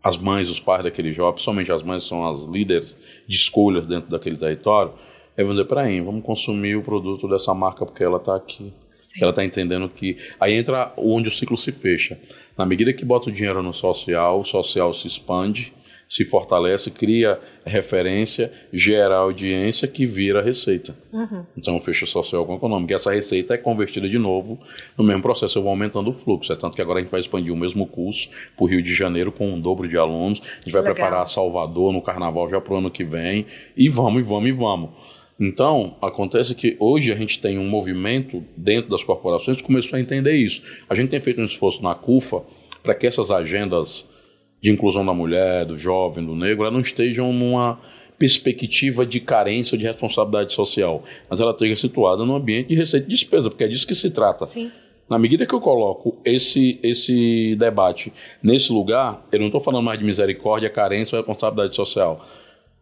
as 0.03 0.17
mães, 0.17 0.49
os 0.51 0.59
pais 0.59 0.83
daquele 0.83 1.13
jovem, 1.13 1.41
somente 1.41 1.71
as 1.71 1.83
mães 1.83 2.03
são 2.03 2.29
as 2.29 2.47
líderes 2.47 2.97
de 3.29 3.37
escolhas 3.37 3.87
dentro 3.87 4.11
daquele 4.11 4.37
território, 4.37 4.93
é 5.37 5.45
vender 5.45 5.65
para 5.65 5.83
aí, 5.83 6.01
vamos 6.01 6.25
consumir 6.25 6.77
o 6.77 6.83
produto 6.83 7.29
dessa 7.29 7.55
marca 7.55 7.85
porque 7.87 8.03
ela 8.03 8.19
está 8.19 8.37
aqui. 8.37 8.73
Sim. 9.01 9.21
Ela 9.23 9.31
está 9.31 9.45
entendendo 9.45 9.89
que. 9.89 10.17
Aí 10.39 10.55
entra 10.55 10.93
onde 10.97 11.29
o 11.29 11.33
ciclo 11.33 11.57
se 11.57 11.73
fecha. 11.73 12.19
Na 12.57 12.65
medida 12.65 12.93
que 12.93 13.05
bota 13.05 13.29
o 13.29 13.33
dinheiro 13.33 13.61
no 13.63 13.73
social, 13.73 14.39
o 14.39 14.45
social 14.45 14.95
se 14.95 15.09
expande, 15.09 15.73
se 16.11 16.25
fortalece, 16.25 16.91
cria 16.91 17.39
referência, 17.65 18.53
gera 18.73 19.17
audiência 19.17 19.89
que 19.89 20.05
vira 20.05 20.43
receita. 20.43 20.97
Uhum. 21.13 21.45
Então 21.57 21.79
fecha 21.81 22.05
social 22.05 22.45
com 22.45 22.55
o 22.55 22.57
econômico. 22.57 22.93
E 22.93 22.95
essa 22.95 23.13
receita 23.13 23.55
é 23.55 23.59
convertida 23.59 24.09
de 24.09 24.19
novo 24.19 24.59
no 24.99 25.05
mesmo 25.05 25.23
processo, 25.23 25.59
eu 25.59 25.63
vou 25.63 25.71
aumentando 25.71 26.11
o 26.11 26.13
fluxo. 26.13 26.53
É 26.53 26.57
tanto 26.57 26.75
que 26.75 26.83
agora 26.83 26.99
a 26.99 27.03
gente 27.03 27.11
vai 27.11 27.21
expandir 27.21 27.53
o 27.53 27.57
mesmo 27.57 27.87
curso 27.87 28.29
para 28.57 28.65
o 28.65 28.67
Rio 28.67 28.83
de 28.83 28.93
Janeiro 28.93 29.31
com 29.31 29.53
um 29.53 29.61
dobro 29.61 29.89
de 29.89 29.97
alunos. 29.97 30.41
A 30.41 30.63
gente 30.63 30.73
vai 30.73 30.83
Legal. 30.83 30.95
preparar 30.95 31.27
Salvador 31.27 31.93
no 31.93 32.03
carnaval 32.03 32.49
já 32.49 32.61
para 32.61 32.75
o 32.75 32.77
ano 32.77 32.91
que 32.91 33.05
vem. 33.05 33.47
E 33.77 33.89
vamos, 33.89 34.21
e 34.21 34.23
vamos, 34.25 34.49
e 34.49 34.53
vamos. 34.53 34.91
Então, 35.41 35.97
acontece 36.03 36.55
que 36.55 36.77
hoje 36.79 37.11
a 37.11 37.17
gente 37.17 37.41
tem 37.41 37.59
um 37.59 37.67
movimento 37.67 38.45
dentro 38.55 38.91
das 38.91 39.03
corporações 39.03 39.57
que 39.57 39.63
começou 39.63 39.97
a 39.97 40.01
entender 40.01 40.35
isso. 40.35 40.63
A 40.87 40.95
gente 40.95 41.09
tem 41.09 41.19
feito 41.19 41.41
um 41.41 41.45
esforço 41.45 41.83
na 41.83 41.95
CUFA 41.95 42.43
para 42.83 42.95
que 42.95 43.07
essas 43.07 43.31
agendas 43.31 44.05
de 44.61 44.71
inclusão 44.71 45.05
da 45.05 45.15
mulher, 45.15 45.65
do 45.65 45.79
jovem, 45.79 46.25
do 46.27 46.37
negro, 46.37 46.71
não 46.71 46.81
estejam 46.81 47.33
numa 47.33 47.81
perspectiva 48.19 49.07
de 49.07 49.19
carência 49.19 49.75
ou 49.75 49.79
de 49.79 49.87
responsabilidade 49.87 50.53
social, 50.53 51.03
mas 51.31 51.41
ela 51.41 51.53
esteja 51.53 51.75
situada 51.75 52.23
num 52.23 52.37
ambiente 52.37 52.69
de 52.69 52.75
receita 52.75 53.07
e 53.07 53.09
despesa, 53.09 53.49
porque 53.49 53.65
é 53.65 53.69
disso 53.69 53.87
que 53.87 53.95
se 53.95 54.11
trata. 54.11 54.45
Sim. 54.45 54.71
Na 55.09 55.19
medida 55.19 55.47
que 55.47 55.55
eu 55.55 55.61
coloco 55.61 56.19
esse, 56.23 56.79
esse 56.83 57.57
debate 57.57 58.13
nesse 58.43 58.71
lugar, 58.73 59.27
eu 59.33 59.39
não 59.39 59.47
estou 59.47 59.61
falando 59.61 59.83
mais 59.83 59.99
de 59.99 60.05
misericórdia, 60.05 60.69
carência 60.69 61.17
ou 61.17 61.21
responsabilidade 61.23 61.75
social, 61.75 62.25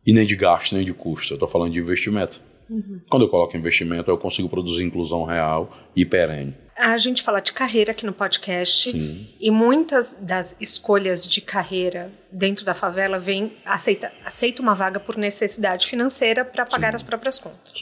e 0.09 0.13
nem 0.15 0.25
de 0.25 0.35
gasto, 0.35 0.75
nem 0.75 0.87
de 0.87 0.95
custo, 0.95 1.35
eu 1.35 1.37
estou 1.37 1.47
falando 1.47 1.75
de 1.75 1.79
investimento. 1.79 2.43
Uhum. 2.71 2.99
Quando 3.11 3.27
eu 3.27 3.29
coloco 3.29 3.55
investimento, 3.55 4.11
eu 4.11 4.17
consigo 4.17 4.49
produzir 4.49 4.83
inclusão 4.83 5.23
real 5.25 5.71
e 5.95 6.03
perene. 6.03 6.57
A 6.79 6.97
gente 6.97 7.23
fala 7.23 7.41
de 7.41 7.53
carreira 7.53 7.91
aqui 7.91 8.07
no 8.07 8.15
podcast 8.15 8.91
Sim. 8.91 9.29
e 9.39 9.51
muitas 9.51 10.17
das 10.19 10.57
escolhas 10.59 11.27
de 11.27 11.43
carreira 11.43 12.11
dentro 12.33 12.65
da 12.65 12.73
favela 12.73 13.19
vem 13.19 13.53
aceita, 13.67 14.11
aceita 14.25 14.63
uma 14.63 14.75
vaga 14.75 14.99
por 14.99 15.15
necessidade 15.15 15.87
financeira 15.87 16.43
para 16.43 16.65
pagar 16.65 16.93
Sim. 16.93 16.97
as 16.97 17.03
próprias 17.03 17.39
contas. 17.39 17.75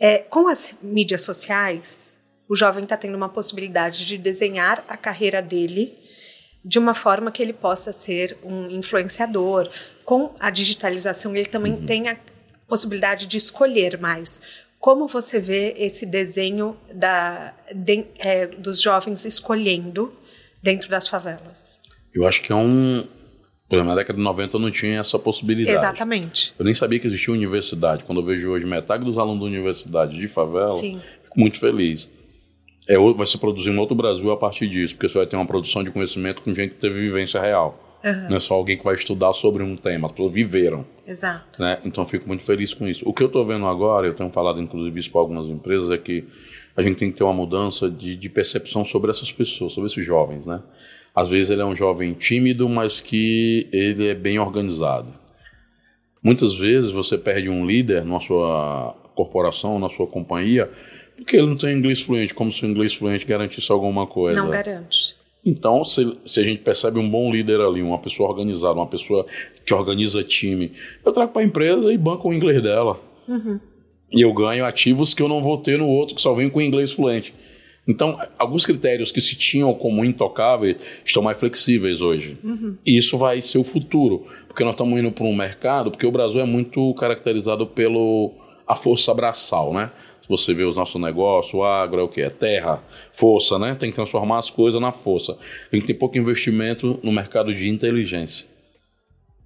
É, 0.00 0.18
com 0.18 0.48
as 0.48 0.74
mídias 0.82 1.22
sociais, 1.22 2.12
o 2.48 2.56
jovem 2.56 2.82
está 2.82 2.96
tendo 2.96 3.16
uma 3.16 3.28
possibilidade 3.28 4.04
de 4.04 4.18
desenhar 4.18 4.84
a 4.88 4.96
carreira 4.96 5.40
dele 5.40 5.96
de 6.64 6.78
uma 6.78 6.94
forma 6.94 7.30
que 7.30 7.42
ele 7.42 7.52
possa 7.52 7.92
ser 7.92 8.38
um 8.42 8.70
influenciador. 8.70 9.68
Com 10.04 10.34
a 10.40 10.50
digitalização, 10.50 11.36
ele 11.36 11.46
também 11.46 11.72
uhum. 11.72 11.84
tem 11.84 12.08
a 12.08 12.16
possibilidade 12.66 13.26
de 13.26 13.36
escolher 13.36 14.00
mais. 14.00 14.40
Como 14.78 15.06
você 15.06 15.38
vê 15.38 15.74
esse 15.78 16.06
desenho 16.06 16.76
da, 16.92 17.54
de, 17.74 18.06
é, 18.18 18.46
dos 18.46 18.80
jovens 18.80 19.24
escolhendo 19.24 20.12
dentro 20.62 20.88
das 20.88 21.06
favelas? 21.08 21.78
Eu 22.14 22.26
acho 22.26 22.42
que 22.42 22.52
é 22.52 22.54
um. 22.54 23.06
Na 23.70 23.94
década 23.94 24.16
de 24.16 24.22
90 24.22 24.56
eu 24.56 24.60
não 24.60 24.70
tinha 24.70 25.00
essa 25.00 25.18
possibilidade. 25.18 25.76
Exatamente. 25.76 26.54
Eu 26.56 26.64
nem 26.64 26.74
sabia 26.74 27.00
que 27.00 27.06
existia 27.06 27.32
universidade. 27.32 28.04
Quando 28.04 28.20
eu 28.20 28.24
vejo 28.24 28.50
hoje 28.50 28.64
metade 28.64 29.04
dos 29.04 29.18
alunos 29.18 29.40
da 29.40 29.46
universidade 29.46 30.16
de 30.16 30.28
favela, 30.28 30.70
Sim. 30.70 31.00
fico 31.24 31.40
muito 31.40 31.58
feliz. 31.58 32.08
É, 32.86 32.98
vai 32.98 33.26
se 33.26 33.38
produzir 33.38 33.70
um 33.70 33.78
outro 33.78 33.94
Brasil 33.94 34.30
a 34.30 34.36
partir 34.36 34.68
disso, 34.68 34.94
porque 34.94 35.08
você 35.08 35.18
vai 35.18 35.26
ter 35.26 35.36
uma 35.36 35.46
produção 35.46 35.82
de 35.82 35.90
conhecimento 35.90 36.42
com 36.42 36.54
gente 36.54 36.74
que 36.74 36.80
teve 36.80 37.00
vivência 37.00 37.40
real. 37.40 37.80
Uhum. 38.04 38.28
Não 38.28 38.36
é 38.36 38.40
só 38.40 38.54
alguém 38.54 38.76
que 38.76 38.84
vai 38.84 38.94
estudar 38.94 39.32
sobre 39.32 39.62
um 39.62 39.76
tema, 39.76 40.06
as 40.06 40.12
pessoas 40.12 40.34
viveram. 40.34 40.84
Exato. 41.06 41.62
Né? 41.62 41.78
Então 41.84 42.04
fico 42.04 42.28
muito 42.28 42.44
feliz 42.44 42.74
com 42.74 42.86
isso. 42.86 43.08
O 43.08 43.14
que 43.14 43.22
eu 43.22 43.28
estou 43.28 43.44
vendo 43.46 43.66
agora, 43.66 44.06
eu 44.06 44.12
tenho 44.12 44.28
falado 44.28 44.60
inclusive 44.60 45.00
isso 45.00 45.10
para 45.10 45.22
algumas 45.22 45.48
empresas, 45.48 45.90
é 45.90 45.96
que 45.96 46.24
a 46.76 46.82
gente 46.82 46.98
tem 46.98 47.10
que 47.10 47.16
ter 47.16 47.24
uma 47.24 47.32
mudança 47.32 47.90
de, 47.90 48.14
de 48.14 48.28
percepção 48.28 48.84
sobre 48.84 49.10
essas 49.10 49.32
pessoas, 49.32 49.72
sobre 49.72 49.88
esses 49.88 50.04
jovens. 50.04 50.44
Né? 50.44 50.60
Às 51.14 51.30
vezes 51.30 51.48
ele 51.48 51.62
é 51.62 51.64
um 51.64 51.74
jovem 51.74 52.12
tímido, 52.12 52.68
mas 52.68 53.00
que 53.00 53.66
ele 53.72 54.08
é 54.08 54.14
bem 54.14 54.38
organizado. 54.38 55.08
Muitas 56.22 56.54
vezes 56.54 56.90
você 56.90 57.16
perde 57.16 57.48
um 57.48 57.64
líder 57.64 58.04
na 58.04 58.20
sua 58.20 58.94
corporação, 59.14 59.78
na 59.78 59.88
sua 59.88 60.06
companhia, 60.06 60.70
porque 61.16 61.36
ele 61.36 61.46
não 61.46 61.56
tem 61.56 61.76
inglês 61.76 62.02
fluente, 62.02 62.34
como 62.34 62.50
se 62.50 62.64
o 62.64 62.68
inglês 62.68 62.94
fluente 62.94 63.24
garantisse 63.24 63.70
alguma 63.70 64.06
coisa. 64.06 64.40
Não 64.40 64.50
garante. 64.50 65.16
Então, 65.44 65.84
se, 65.84 66.16
se, 66.24 66.40
a 66.40 66.42
gente 66.42 66.62
percebe 66.62 66.98
um 66.98 67.08
bom 67.08 67.30
líder 67.30 67.60
ali, 67.60 67.82
uma 67.82 67.98
pessoa 67.98 68.30
organizada, 68.30 68.74
uma 68.74 68.86
pessoa 68.86 69.26
que 69.64 69.74
organiza 69.74 70.22
time, 70.22 70.72
eu 71.04 71.12
trago 71.12 71.32
para 71.32 71.42
a 71.42 71.44
empresa 71.44 71.92
e 71.92 71.98
banco 71.98 72.28
o 72.28 72.32
inglês 72.32 72.62
dela. 72.62 72.98
Uhum. 73.28 73.60
E 74.10 74.22
eu 74.22 74.32
ganho 74.32 74.64
ativos 74.64 75.12
que 75.12 75.22
eu 75.22 75.28
não 75.28 75.42
vou 75.42 75.58
ter 75.58 75.78
no 75.78 75.86
outro, 75.86 76.14
que 76.14 76.22
só 76.22 76.32
vem 76.32 76.48
com 76.48 76.62
inglês 76.62 76.92
fluente. 76.92 77.34
Então, 77.86 78.18
alguns 78.38 78.64
critérios 78.64 79.12
que 79.12 79.20
se 79.20 79.36
tinham 79.36 79.74
como 79.74 80.04
intocáveis 80.04 80.76
estão 81.04 81.22
mais 81.22 81.38
flexíveis 81.38 82.00
hoje. 82.00 82.38
Uhum. 82.42 82.76
E 82.84 82.96
isso 82.96 83.18
vai 83.18 83.42
ser 83.42 83.58
o 83.58 83.64
futuro, 83.64 84.26
porque 84.48 84.64
nós 84.64 84.72
estamos 84.72 84.98
indo 84.98 85.12
para 85.12 85.24
um 85.24 85.36
mercado, 85.36 85.90
porque 85.90 86.06
o 86.06 86.10
Brasil 86.10 86.40
é 86.40 86.46
muito 86.46 86.94
caracterizado 86.94 87.66
pelo 87.66 88.32
a 88.66 88.74
força 88.74 89.12
braçal, 89.12 89.74
né? 89.74 89.90
Você 90.28 90.54
vê 90.54 90.64
os 90.64 90.76
nossos 90.76 91.00
negócios, 91.00 91.54
o 91.54 91.62
agro 91.62 92.00
é 92.00 92.02
o 92.02 92.08
que? 92.08 92.22
É 92.22 92.30
terra, 92.30 92.82
força, 93.12 93.58
né? 93.58 93.74
Tem 93.74 93.90
que 93.90 93.96
transformar 93.96 94.38
as 94.38 94.50
coisas 94.50 94.80
na 94.80 94.92
força. 94.92 95.36
A 95.70 95.76
gente 95.76 95.86
tem 95.86 95.96
pouco 95.96 96.16
investimento 96.16 96.98
no 97.02 97.12
mercado 97.12 97.54
de 97.54 97.68
inteligência. 97.68 98.54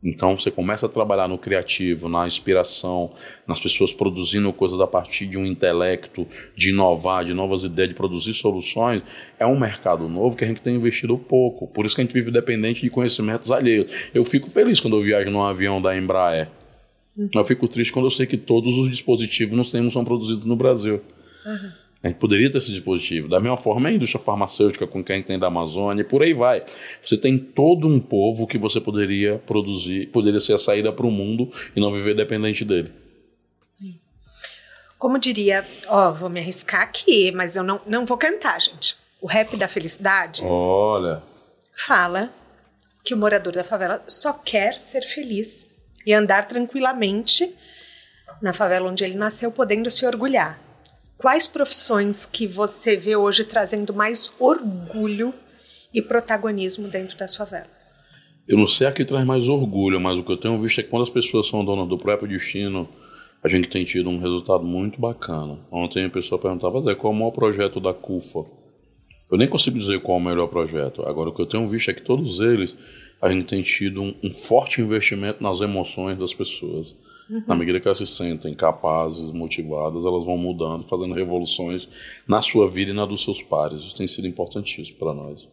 Então 0.03 0.37
você 0.37 0.51
começa 0.51 0.87
a 0.87 0.89
trabalhar 0.89 1.27
no 1.27 1.37
criativo, 1.37 2.09
na 2.09 2.25
inspiração, 2.27 3.11
nas 3.47 3.59
pessoas 3.59 3.93
produzindo 3.93 4.53
coisas 4.53 4.81
a 4.81 4.87
partir 4.87 5.27
de 5.27 5.37
um 5.37 5.45
intelecto, 5.45 6.27
de 6.55 6.71
inovar, 6.71 7.25
de 7.25 7.35
novas 7.35 7.65
ideias, 7.65 7.89
de 7.89 7.97
produzir 7.97 8.33
soluções. 8.35 9.03
É 9.39 9.47
um 9.47 9.59
mercado 9.59 10.09
novo 10.09 10.37
que 10.37 10.45
a 10.45 10.47
gente 10.47 10.61
tem 10.61 10.77
investido 10.77 11.19
pouco. 11.19 11.67
Por 11.67 11.85
isso 11.85 11.97
que 11.97 12.01
a 12.01 12.05
gente 12.05 12.15
vive 12.15 12.31
dependente 12.31 12.81
de 12.83 12.91
conhecimentos 12.91 13.51
alheios. 13.51 13.91
Eu 14.15 14.23
fico 14.23 14.49
feliz 14.49 14.79
quando 14.79 14.97
eu 14.97 15.03
viajo 15.03 15.31
num 15.31 15.43
avião 15.43 15.83
da 15.83 15.97
Embraer. 15.97 16.49
Uhum. 17.19 17.29
Eu 17.35 17.43
fico 17.43 17.67
triste 17.67 17.93
quando 17.93 18.07
eu 18.07 18.11
sei 18.11 18.27
que 18.27 18.37
todos 18.37 18.79
os 18.79 18.89
dispositivos 18.89 19.57
nós 19.57 19.71
temos 19.71 19.93
são 19.93 20.05
produzidos 20.05 20.45
no 20.45 20.55
Brasil. 20.55 20.99
Uhum. 21.45 21.73
A 22.01 22.07
gente 22.07 22.19
poderia 22.19 22.49
ter 22.49 22.59
esse 22.59 22.71
dispositivo. 22.71 23.29
Da 23.29 23.41
mesma 23.41 23.57
forma, 23.57 23.89
a 23.89 23.93
indústria 23.93 24.23
farmacêutica 24.23 24.87
com 24.87 25.03
quem 25.03 25.21
tem 25.21 25.37
da 25.37 25.49
Amazônia, 25.49 26.03
e 26.03 26.05
por 26.05 26.23
aí 26.23 26.33
vai. 26.33 26.65
Você 27.03 27.17
tem 27.17 27.37
todo 27.37 27.89
um 27.89 27.99
povo 27.99 28.47
que 28.47 28.57
você 28.57 28.81
poderia 28.81 29.39
produzir, 29.39 30.07
poderia 30.11 30.39
ser 30.39 30.55
a 30.55 30.59
saída 30.59 30.93
para 30.93 31.05
o 31.05 31.11
mundo 31.11 31.53
e 31.75 31.81
não 31.81 31.93
viver 31.93 32.15
dependente 32.15 32.65
dele. 32.65 32.93
Como 34.97 35.19
diria, 35.19 35.65
ó, 35.89 36.13
vou 36.13 36.29
me 36.29 36.41
arriscar 36.41 36.83
aqui, 36.83 37.31
mas 37.33 37.57
eu 37.57 37.63
não, 37.63 37.81
não 37.87 38.07
vou 38.07 38.17
cantar, 38.17 38.61
gente. 38.61 38.97
O 39.21 39.27
rap 39.27 39.57
da 39.57 39.69
felicidade. 39.69 40.43
Olha. 40.45 41.23
Fala 41.75 42.33
que 43.05 43.15
o 43.15 43.17
morador 43.17 43.53
da 43.53 43.65
favela 43.65 44.01
só 44.07 44.33
quer 44.33 44.75
ser 44.75 45.03
feliz 45.03 45.77
e 46.09 46.15
andar 46.15 46.49
tranquilamente 46.49 47.55
na 48.41 48.55
favela 48.55 48.89
onde 48.89 49.05
ele 49.05 49.19
nasceu, 49.19 49.53
podendo 49.53 49.91
se 49.91 50.07
orgulhar. 50.07 50.59
Quais 51.19 51.47
profissões 51.47 52.25
que 52.25 52.47
você 52.47 52.97
vê 52.97 53.15
hoje 53.15 53.45
trazendo 53.45 53.93
mais 53.93 54.35
orgulho 54.39 55.35
e 55.93 56.01
protagonismo 56.01 56.89
dentro 56.89 57.19
das 57.19 57.37
favelas? 57.37 58.03
Eu 58.49 58.57
não 58.57 58.67
sei 58.67 58.87
a 58.87 58.93
que 58.93 59.05
traz 59.05 59.27
mais 59.27 59.51
orgulho, 59.51 60.01
mas 60.01 60.17
o 60.17 60.25
que 60.25 60.33
eu 60.33 60.39
tenho 60.39 60.59
visto 60.59 60.81
é 60.81 60.83
que 60.83 60.89
quando 60.89 61.03
as 61.03 61.11
pessoas 61.11 61.47
são 61.47 61.63
donas 61.63 61.87
do 61.87 61.99
próprio 61.99 62.27
destino, 62.27 62.89
a 63.45 63.49
gente 63.49 63.69
tem 63.69 63.85
tido 63.85 64.09
um 64.09 64.19
resultado 64.19 64.65
muito 64.65 64.99
bacana. 64.99 65.59
Ontem 65.71 66.07
a 66.07 66.11
pessoa 66.11 66.41
perguntava, 66.41 66.81
Zé, 66.81 66.95
qual 66.95 67.13
é 67.13 67.17
o 67.17 67.19
maior 67.19 67.33
projeto 67.33 67.81
da 67.81 67.93
CUFA? 67.93 68.47
Eu 69.31 69.37
nem 69.37 69.47
consigo 69.47 69.79
dizer 69.79 70.01
qual 70.01 70.17
é 70.17 70.21
o 70.23 70.25
melhor 70.25 70.47
projeto. 70.47 71.03
Agora, 71.03 71.29
o 71.29 71.35
que 71.35 71.43
eu 71.43 71.47
tenho 71.47 71.69
visto 71.69 71.91
é 71.91 71.93
que 71.93 72.01
todos 72.01 72.41
eles, 72.41 72.75
a 73.21 73.31
gente 73.31 73.47
tem 73.47 73.63
tido 73.63 74.03
um, 74.03 74.15
um 74.23 74.33
forte 74.33 74.81
investimento 74.81 75.43
nas 75.43 75.61
emoções 75.61 76.19
das 76.19 76.35
pessoas. 76.35 76.97
Uhum. 77.29 77.45
Na 77.47 77.55
medida 77.55 77.79
que 77.79 77.87
elas 77.87 77.99
se 77.99 78.07
sentem 78.07 78.55
capazes, 78.55 79.33
motivadas, 79.33 80.05
elas 80.05 80.25
vão 80.25 80.39
mudando, 80.39 80.85
fazendo 80.85 81.15
revoluções 81.15 81.89
na 82.27 82.41
sua 82.41 82.71
vida 82.71 82.91
e 82.91 82.95
na 82.95 83.05
dos 83.05 83.23
seus 83.23 83.43
pares. 83.43 83.83
Isso 83.83 83.97
tem 83.97 84.09
sido 84.09 84.27
importantíssimo 84.27 84.97
para 84.99 85.13
nós. 85.13 85.47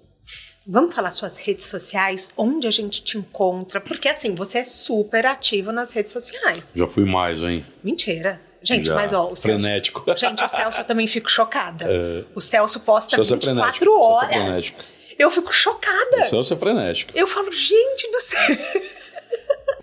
Vamos 0.68 0.96
falar 0.96 1.12
suas 1.12 1.38
redes 1.38 1.66
sociais, 1.66 2.32
onde 2.36 2.66
a 2.66 2.72
gente 2.72 3.04
te 3.04 3.18
encontra, 3.20 3.80
porque 3.80 4.08
assim, 4.08 4.34
você 4.34 4.60
é 4.60 4.64
super 4.64 5.26
ativo 5.28 5.72
nas 5.72 5.92
redes 5.92 6.12
sociais. 6.12 6.72
Já 6.76 6.88
fui 6.88 7.06
mais, 7.06 7.42
hein? 7.44 7.64
Mentira. 7.84 8.42
Gente, 8.64 8.88
Já. 8.88 8.96
mas 8.96 9.14
ó, 9.14 9.30
o 9.30 9.36
Celso. 9.36 9.62
Frenético. 9.64 10.04
Gente, 10.18 10.44
o 10.44 10.48
Celso 10.50 10.82
eu 10.82 10.86
também 10.86 11.06
fico 11.06 11.30
chocada. 11.30 11.86
É. 11.96 12.26
O 12.34 12.42
Celso 12.42 12.80
posta 12.80 13.16
Celso 13.16 13.36
24 13.36 13.86
é 13.86 13.90
horas. 13.90 14.74
Eu 15.18 15.32
fico 15.32 15.54
chocada. 15.54 16.26
Celso 16.30 16.54
é 16.54 16.58
frenético. 16.58 17.12
Eu 17.16 17.28
falo, 17.28 17.52
gente 17.52 18.12
do 18.12 18.20
céu. 18.20 18.58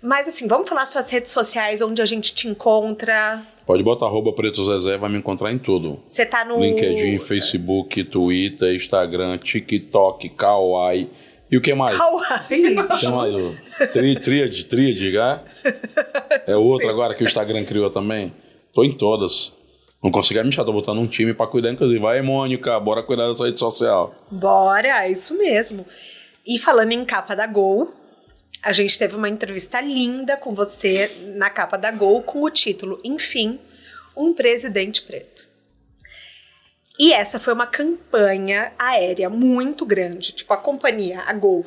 Mas 0.01 0.27
assim, 0.27 0.47
vamos 0.47 0.67
falar 0.67 0.85
suas 0.85 1.09
redes 1.09 1.31
sociais, 1.31 1.81
onde 1.81 2.01
a 2.01 2.05
gente 2.05 2.35
te 2.35 2.47
encontra. 2.47 3.41
Pode 3.65 3.81
botar 3.81 4.07
arroba 4.07 4.33
Preto 4.33 4.65
Zezé, 4.65 4.97
vai 4.97 5.09
me 5.09 5.17
encontrar 5.17 5.51
em 5.51 5.57
tudo. 5.57 6.01
Você 6.09 6.25
tá 6.25 6.43
no... 6.43 6.59
LinkedIn, 6.59 7.17
Facebook, 7.19 8.03
Twitter, 8.03 8.75
Instagram, 8.75 9.37
TikTok, 9.37 10.27
Kawaii. 10.29 11.09
E 11.49 11.55
o 11.55 11.61
que 11.61 11.73
mais? 11.73 11.97
Kawaii. 11.97 12.75
Chama 12.99 13.27
tri, 13.93 14.19
tríade, 14.19 14.65
tríade, 14.65 15.17
ah? 15.17 15.41
É 16.45 16.55
outro 16.57 16.89
agora 16.89 17.15
que 17.15 17.23
o 17.23 17.27
Instagram 17.27 17.63
criou 17.63 17.89
também. 17.89 18.33
Tô 18.73 18.83
em 18.83 18.91
todas. 18.91 19.55
Não 20.03 20.11
consegui 20.11 20.43
me 20.43 20.49
achar, 20.49 20.65
tô 20.65 20.73
botando 20.73 20.99
um 20.99 21.07
time 21.07 21.33
pra 21.33 21.47
cuidar, 21.47 21.71
inclusive. 21.71 21.97
Vai, 21.97 22.21
Mônica, 22.21 22.77
bora 22.77 23.01
cuidar 23.01 23.29
dessa 23.29 23.45
rede 23.45 23.57
social. 23.57 24.13
Bora, 24.29 25.05
é 25.05 25.09
isso 25.09 25.37
mesmo. 25.37 25.85
E 26.45 26.59
falando 26.59 26.91
em 26.91 27.05
capa 27.05 27.33
da 27.33 27.47
Gol, 27.47 27.89
a 28.61 28.73
gente 28.73 28.99
teve 28.99 29.15
uma 29.15 29.29
entrevista 29.29 29.79
linda 29.79 30.35
com 30.35 30.53
você 30.53 31.09
na 31.37 31.49
capa 31.49 31.77
da 31.77 31.89
Gol 31.89 32.21
com 32.21 32.43
o 32.43 32.49
título 32.49 32.99
Enfim, 33.01 33.57
um 34.15 34.33
presidente 34.33 35.03
preto. 35.03 35.47
E 36.99 37.13
essa 37.13 37.39
foi 37.39 37.53
uma 37.53 37.65
campanha 37.65 38.73
aérea 38.77 39.29
muito 39.29 39.85
grande, 39.85 40.33
tipo 40.33 40.53
a 40.53 40.57
companhia, 40.57 41.21
a 41.21 41.31
Gol. 41.33 41.65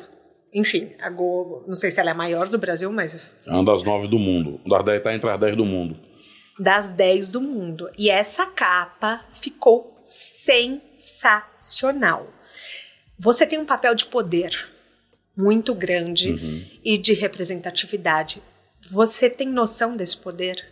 Enfim, 0.53 0.91
a 1.01 1.09
Gol, 1.09 1.63
não 1.67 1.75
sei 1.75 1.89
se 1.89 1.99
ela 1.99 2.11
é 2.11 2.13
a 2.13 2.15
maior 2.15 2.47
do 2.47 2.57
Brasil, 2.59 2.91
mas. 2.91 3.35
É 3.47 3.51
uma 3.51 3.65
das 3.65 3.81
nove 3.81 4.07
do 4.07 4.19
mundo. 4.19 4.61
Das 4.65 4.85
dez 4.85 4.99
está 4.99 5.13
entre 5.13 5.27
as 5.27 5.39
dez 5.39 5.55
do 5.57 5.65
mundo. 5.65 5.97
Das 6.59 6.91
dez 6.91 7.31
do 7.31 7.41
mundo. 7.41 7.89
E 7.97 8.09
essa 8.09 8.45
capa 8.45 9.23
ficou 9.39 9.97
sensacional. 10.01 12.27
Você 13.19 13.45
tem 13.45 13.59
um 13.59 13.65
papel 13.65 13.95
de 13.95 14.05
poder 14.05 14.69
muito 15.35 15.75
grande 15.75 16.31
uhum. 16.31 16.63
e 16.83 16.97
de 16.97 17.13
representatividade. 17.13 18.41
Você 18.89 19.29
tem 19.29 19.47
noção 19.47 19.95
desse 19.95 20.17
poder? 20.17 20.65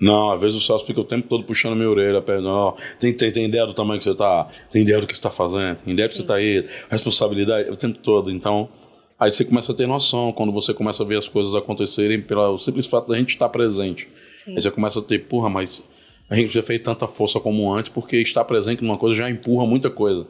Não, 0.00 0.32
às 0.32 0.40
vezes 0.40 0.56
o 0.56 0.60
Celso 0.60 0.84
fica 0.84 1.00
o 1.00 1.04
tempo 1.04 1.28
todo 1.28 1.44
puxando 1.44 1.74
minha 1.74 1.88
orelha, 1.88 2.22
ó, 2.44 2.74
tem, 3.00 3.14
tem, 3.14 3.32
tem 3.32 3.46
ideia 3.46 3.66
do 3.66 3.72
tamanho 3.72 3.98
que 3.98 4.04
você 4.04 4.14
tá, 4.14 4.46
tem 4.70 4.82
ideia 4.82 5.00
do 5.00 5.06
que 5.06 5.14
você 5.14 5.22
tá 5.22 5.30
fazendo, 5.30 5.76
tem 5.76 5.94
ideia 5.94 6.08
Sim. 6.08 6.14
que 6.14 6.20
você 6.20 6.26
tá 6.26 6.34
aí, 6.34 6.68
responsabilidade, 6.90 7.70
o 7.70 7.76
tempo 7.76 7.98
todo. 7.98 8.30
Então, 8.30 8.68
aí 9.18 9.30
você 9.30 9.44
começa 9.44 9.72
a 9.72 9.74
ter 9.74 9.86
noção, 9.86 10.32
quando 10.32 10.52
você 10.52 10.74
começa 10.74 11.02
a 11.02 11.06
ver 11.06 11.18
as 11.18 11.28
coisas 11.28 11.54
acontecerem 11.54 12.20
pelo 12.20 12.58
simples 12.58 12.86
fato 12.86 13.08
da 13.08 13.18
gente 13.18 13.30
estar 13.30 13.48
presente. 13.48 14.08
Sim. 14.34 14.54
Aí 14.54 14.60
você 14.60 14.70
começa 14.70 15.00
a 15.00 15.02
ter, 15.02 15.20
porra, 15.20 15.48
mas 15.48 15.82
a 16.28 16.36
gente 16.36 16.52
já 16.52 16.62
fez 16.62 16.82
tanta 16.82 17.06
força 17.06 17.38
como 17.38 17.72
antes, 17.72 17.90
porque 17.90 18.16
estar 18.18 18.44
presente 18.44 18.82
numa 18.82 18.98
coisa 18.98 19.14
já 19.14 19.30
empurra 19.30 19.66
muita 19.66 19.88
coisa. 19.90 20.26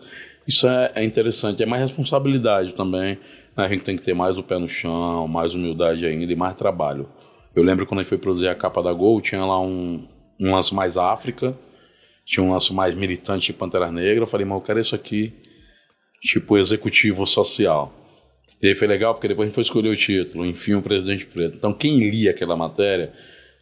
Isso 0.47 0.69
é, 0.69 0.93
é 0.95 1.05
interessante, 1.05 1.63
é 1.63 1.67
mais 1.67 1.83
responsabilidade 1.83 2.73
também. 2.75 3.19
Né? 3.57 3.65
A 3.65 3.69
gente 3.69 3.85
tem 3.85 3.97
que 3.97 4.03
ter 4.03 4.15
mais 4.15 4.39
o 4.39 4.43
pé 4.43 4.59
no 4.59 4.69
chão, 4.69 5.27
mais 5.27 5.55
humildade 5.55 6.07
ainda 6.07 6.33
e 6.33 6.37
mais 6.37 6.55
trabalho. 6.55 7.09
Eu 7.55 7.65
lembro 7.65 7.87
quando 7.87 8.01
a 8.01 8.03
gente 8.03 8.11
foi 8.11 8.19
produzir 8.19 8.49
a 8.49 8.55
capa 8.55 8.83
da 8.83 8.93
Gol, 8.93 9.21
tinha 9.21 9.45
lá 9.45 9.61
um, 9.61 10.07
um 10.39 10.55
lance 10.55 10.75
mais 10.75 10.97
África, 10.97 11.57
tinha 12.25 12.45
um 12.45 12.53
lance 12.53 12.73
mais 12.73 12.95
militante 12.95 13.47
de 13.47 13.53
Pantera 13.55 13.91
Negra. 13.91 14.23
Eu 14.23 14.27
falei, 14.27 14.45
mas 14.47 14.57
eu 14.57 14.63
quero 14.63 14.79
isso 14.79 14.95
aqui, 14.95 15.33
tipo 16.21 16.59
executivo 16.59 17.27
social. 17.27 17.93
E 18.63 18.69
aí 18.69 18.75
foi 18.75 18.89
legal 18.89 19.15
porque 19.15 19.29
depois 19.29 19.47
a 19.47 19.49
gente 19.49 19.55
foi 19.55 19.63
escolher 19.63 19.89
o 19.89 19.97
título, 19.97 20.47
enfim, 20.47 20.75
o 20.75 20.83
presidente 20.83 21.27
preto. 21.27 21.57
Então 21.57 21.73
quem 21.73 22.11
lia 22.11 22.31
aquela 22.31 22.57
matéria 22.57 23.13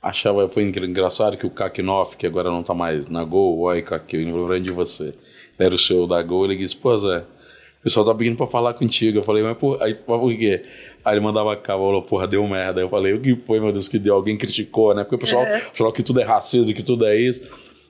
achava, 0.01 0.47
foi 0.49 0.65
engraçado 0.65 1.37
que 1.37 1.47
o 1.47 1.51
Kakinoff, 1.51 2.17
que 2.17 2.27
agora 2.27 2.51
não 2.51 2.61
está 2.61 2.75
mais 2.75 3.09
na 3.09 3.25
Gol, 3.25 3.59
oi 3.61 3.83
Kaki, 3.83 4.17
eu 4.17 4.25
lembrando 4.25 4.63
de 4.63 4.71
você, 4.71 5.13
era 5.59 5.75
o 5.75 5.79
seu 5.79 6.07
da 6.07 6.23
Gol, 6.23 6.45
ele 6.45 6.57
disse, 6.57 6.77
pô 6.77 6.97
Zé, 6.97 7.19
o 7.19 7.83
pessoal 7.85 8.07
tá 8.07 8.15
pedindo 8.15 8.37
pra 8.37 8.47
falar 8.47 8.73
contigo. 8.73 9.19
Eu 9.19 9.23
falei, 9.23 9.43
mas 9.43 9.59
por, 9.59 9.83
aí, 9.83 9.95
por 9.95 10.35
quê? 10.35 10.63
Aí 11.05 11.15
ele 11.15 11.21
mandava 11.21 11.55
cá, 11.55 11.75
falou, 11.75 12.01
porra, 12.01 12.27
deu 12.27 12.47
merda. 12.49 12.81
Eu 12.81 12.89
falei, 12.89 13.13
o 13.13 13.21
que 13.21 13.37
foi, 13.47 13.61
meu 13.61 13.71
Deus, 13.71 13.89
que 13.89 13.99
deu? 13.99 14.15
Alguém 14.15 14.39
criticou, 14.39 14.95
né? 14.95 15.05
Porque 15.05 15.17
o 15.17 15.19
pessoal 15.19 15.45
é. 15.45 15.61
falou 15.75 15.93
que 15.93 16.03
tudo 16.03 16.19
é 16.19 16.25
racismo, 16.25 16.73
que 16.73 16.83
tudo 16.83 17.05
é 17.05 17.15
isso. 17.15 17.43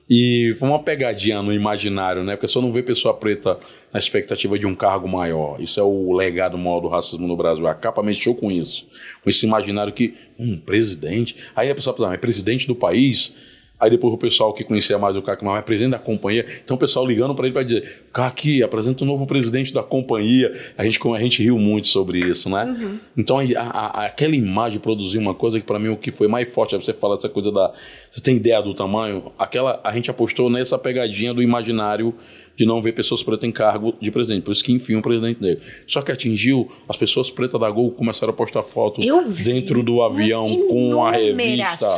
E 0.09 0.55
foi 0.59 0.69
uma 0.69 0.83
pegadinha 0.83 1.41
no 1.41 1.51
imaginário, 1.51 2.23
né? 2.23 2.35
Porque 2.35 2.47
só 2.47 2.61
não 2.61 2.71
vê 2.71 2.83
pessoa 2.83 3.13
preta 3.13 3.57
na 3.91 3.99
expectativa 3.99 4.57
de 4.59 4.67
um 4.67 4.75
cargo 4.75 5.07
maior. 5.07 5.59
Isso 5.59 5.79
é 5.79 5.83
o 5.83 6.13
legado 6.13 6.57
maior 6.57 6.79
do 6.79 6.87
racismo 6.87 7.27
no 7.27 7.35
Brasil. 7.35 7.65
A 7.67 7.73
capa 7.73 8.03
mexeu 8.03 8.35
com 8.35 8.51
isso. 8.51 8.87
Com 9.23 9.29
esse 9.29 9.45
imaginário 9.45 9.91
que, 9.91 10.13
um 10.37 10.57
presidente. 10.57 11.35
Aí 11.55 11.71
a 11.71 11.75
pessoa 11.75 11.95
pensa, 11.95 12.13
é 12.13 12.17
presidente 12.17 12.67
do 12.67 12.75
país? 12.75 13.33
Aí 13.77 13.89
depois 13.89 14.13
o 14.13 14.17
pessoal 14.17 14.53
que 14.53 14.63
conhecia 14.63 14.97
mais 14.97 15.17
o 15.17 15.23
é 15.25 15.61
presidente 15.61 15.91
da 15.91 15.99
companhia. 15.99 16.45
Então 16.63 16.77
o 16.77 16.79
pessoal 16.79 17.05
ligando 17.05 17.35
para 17.35 17.45
ele 17.45 17.53
para 17.53 17.63
dizer: 17.63 18.05
Kaki, 18.13 18.63
apresenta 18.63 19.03
o 19.03 19.07
um 19.07 19.09
novo 19.09 19.27
presidente 19.27 19.73
da 19.73 19.83
companhia. 19.83 20.55
A 20.77 20.83
gente, 20.85 20.99
a 21.07 21.19
gente 21.19 21.43
riu 21.43 21.59
muito 21.59 21.87
sobre 21.87 22.19
isso, 22.19 22.49
né? 22.49 22.63
Uhum. 22.65 22.99
Então 23.17 23.37
a, 23.39 23.61
a, 23.61 24.05
aquela 24.05 24.35
imagem 24.35 24.79
produziu 24.79 25.19
uma 25.19 25.33
coisa 25.33 25.59
que 25.59 25.65
para 25.65 25.77
mim 25.77 25.89
o 25.89 25.97
que 25.97 26.09
foi 26.09 26.27
mais 26.27 26.47
forte 26.47 26.73
é 26.73 26.79
você 26.79 26.93
falar 26.93 27.15
essa 27.15 27.27
coisa 27.27 27.51
da. 27.51 27.73
Você 28.09 28.21
tem 28.21 28.37
ideia 28.37 28.61
do 28.61 28.73
tamanho? 28.73 29.31
Aquela, 29.37 29.81
a 29.83 29.93
gente 29.93 30.09
apostou 30.09 30.49
nessa 30.49 30.77
pegadinha 30.77 31.33
do 31.33 31.43
imaginário 31.43 32.13
de 32.55 32.65
não 32.65 32.81
ver 32.81 32.93
pessoas 32.93 33.21
pretas 33.21 33.47
em 33.47 33.51
cargo 33.51 33.93
de 33.99 34.09
presidente. 34.11 34.43
Por 34.43 34.51
isso 34.51 34.63
que, 34.63 34.71
enfim, 34.71 34.95
um 34.95 35.01
presidente 35.01 35.41
negro. 35.41 35.63
Só 35.87 36.01
que 36.01 36.11
atingiu, 36.11 36.71
as 36.87 36.95
pessoas 36.97 37.29
pretas 37.29 37.59
da 37.59 37.69
Gol 37.69 37.91
começaram 37.91 38.31
a 38.31 38.35
postar 38.35 38.63
fotos 38.63 39.05
dentro 39.43 39.83
do 39.83 40.01
avião 40.01 40.47
com 40.69 41.05
a 41.05 41.11
revista. 41.11 41.35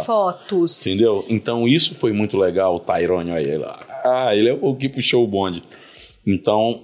fotos. 0.03 0.86
Entendeu? 0.86 1.26
Então 1.30 1.68
isso 1.68 1.93
foi 1.93 2.12
muito 2.12 2.38
legal, 2.38 2.76
o 2.76 2.80
Tyrone 2.80 3.32
aí. 3.32 3.43
Ele, 3.43 3.64
ah, 4.03 4.36
ele 4.36 4.49
é 4.49 4.58
o 4.60 4.76
que 4.76 4.89
puxou 4.89 5.24
o 5.24 5.28
bonde. 5.28 5.64
Então, 6.26 6.82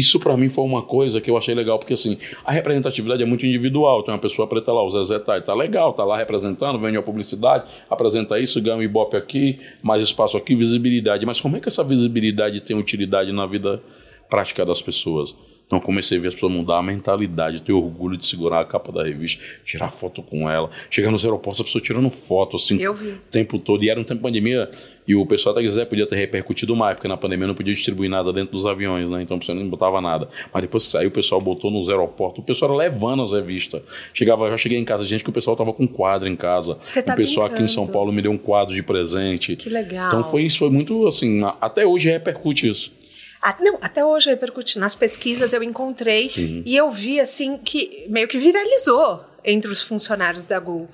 isso 0.00 0.18
para 0.18 0.36
mim 0.36 0.48
foi 0.48 0.64
uma 0.64 0.82
coisa 0.82 1.20
que 1.20 1.30
eu 1.30 1.36
achei 1.36 1.54
legal, 1.54 1.78
porque 1.78 1.94
assim, 1.94 2.18
a 2.44 2.50
representatividade 2.50 3.22
é 3.22 3.26
muito 3.26 3.46
individual. 3.46 4.02
Tem 4.02 4.12
uma 4.12 4.20
pessoa 4.20 4.48
preta 4.48 4.72
lá, 4.72 4.82
o 4.82 4.90
Zezé 4.90 5.18
tá, 5.18 5.40
tá 5.40 5.54
legal, 5.54 5.92
tá 5.92 6.04
lá 6.04 6.16
representando, 6.16 6.78
vende 6.78 6.96
a 6.96 7.02
publicidade, 7.02 7.64
apresenta 7.88 8.38
isso, 8.38 8.60
ganha 8.60 8.76
um 8.76 8.82
ibope 8.82 9.16
aqui, 9.16 9.60
mais 9.82 10.02
espaço 10.02 10.36
aqui, 10.36 10.54
visibilidade. 10.54 11.24
Mas 11.24 11.40
como 11.40 11.56
é 11.56 11.60
que 11.60 11.68
essa 11.68 11.84
visibilidade 11.84 12.60
tem 12.60 12.76
utilidade 12.76 13.30
na 13.30 13.46
vida 13.46 13.80
prática 14.28 14.66
das 14.66 14.82
pessoas? 14.82 15.34
Então 15.70 15.78
comecei 15.78 16.18
a 16.18 16.20
ver 16.20 16.26
as 16.26 16.34
pessoas 16.34 16.52
mudar 16.52 16.78
a 16.78 16.82
mentalidade, 16.82 17.62
ter 17.62 17.72
orgulho 17.72 18.16
de 18.16 18.26
segurar 18.26 18.58
a 18.58 18.64
capa 18.64 18.90
da 18.90 19.04
revista, 19.04 19.40
tirar 19.64 19.88
foto 19.88 20.20
com 20.20 20.50
ela. 20.50 20.68
Chegar 20.90 21.12
nos 21.12 21.24
aeroportos, 21.24 21.60
a 21.60 21.64
pessoa 21.64 21.80
tirando 21.80 22.10
foto, 22.10 22.56
assim, 22.56 22.84
o 22.84 22.94
tempo 23.30 23.56
todo. 23.56 23.84
E 23.84 23.88
era 23.88 24.00
um 24.00 24.02
tempo 24.02 24.18
de 24.18 24.22
pandemia, 24.22 24.68
e 25.06 25.14
o 25.14 25.24
pessoal 25.24 25.54
até 25.54 25.64
quiser 25.64 25.86
podia 25.86 26.08
ter 26.08 26.16
repercutido 26.16 26.74
mais, 26.74 26.96
porque 26.96 27.06
na 27.06 27.16
pandemia 27.16 27.46
não 27.46 27.54
podia 27.54 27.72
distribuir 27.72 28.10
nada 28.10 28.32
dentro 28.32 28.50
dos 28.50 28.66
aviões, 28.66 29.08
né? 29.08 29.22
Então 29.22 29.40
você 29.40 29.54
não 29.54 29.68
botava 29.68 30.00
nada. 30.00 30.28
Mas 30.52 30.62
depois 30.62 30.86
que 30.86 30.92
saiu, 30.92 31.08
o 31.08 31.12
pessoal 31.12 31.40
botou 31.40 31.70
nos 31.70 31.88
aeroportos, 31.88 32.42
o 32.42 32.44
pessoal 32.44 32.72
era 32.72 32.90
levando 32.90 33.22
as 33.22 33.32
revistas. 33.32 33.80
Chegava, 34.12 34.46
eu 34.46 34.50
já 34.50 34.56
cheguei 34.56 34.76
em 34.76 34.84
casa, 34.84 35.06
gente, 35.06 35.22
que 35.22 35.30
o 35.30 35.32
pessoal 35.32 35.54
tava 35.54 35.72
com 35.72 35.86
quadro 35.86 36.28
em 36.28 36.34
casa. 36.34 36.78
Você 36.82 37.00
tá 37.00 37.12
o 37.12 37.16
pessoal 37.16 37.46
brincando. 37.46 37.64
aqui 37.64 37.72
em 37.72 37.72
São 37.72 37.86
Paulo 37.86 38.12
me 38.12 38.20
deu 38.20 38.32
um 38.32 38.38
quadro 38.38 38.74
de 38.74 38.82
presente. 38.82 39.54
Que 39.54 39.70
legal. 39.70 40.08
Então 40.08 40.24
foi 40.24 40.42
isso, 40.42 40.58
foi 40.58 40.70
muito 40.70 41.06
assim, 41.06 41.42
até 41.60 41.86
hoje 41.86 42.10
repercute 42.10 42.68
isso. 42.68 42.98
Ah, 43.42 43.56
não, 43.60 43.78
até 43.80 44.04
hoje 44.04 44.28
repercute. 44.30 44.78
Nas 44.78 44.94
pesquisas 44.94 45.52
eu 45.52 45.62
encontrei 45.62 46.30
Uhum. 46.36 46.62
e 46.66 46.76
eu 46.76 46.90
vi 46.90 47.18
assim 47.20 47.56
que 47.56 48.04
meio 48.08 48.28
que 48.28 48.38
viralizou 48.38 49.24
entre 49.44 49.70
os 49.70 49.82
funcionários 49.82 50.44
da 50.44 50.58
Gol. 50.58 50.88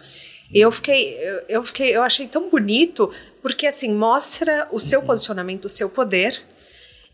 Eu 0.55 0.71
fiquei, 0.71 1.19
eu, 1.21 1.43
eu 1.49 1.65
fiquei, 1.65 1.97
eu 1.97 2.03
achei 2.03 2.29
tão 2.29 2.49
bonito 2.49 3.11
porque 3.43 3.67
assim 3.67 3.93
mostra 3.93 4.69
o 4.71 4.79
seu 4.79 5.03
posicionamento, 5.03 5.65
o 5.65 5.69
seu 5.69 5.89
poder 5.91 6.41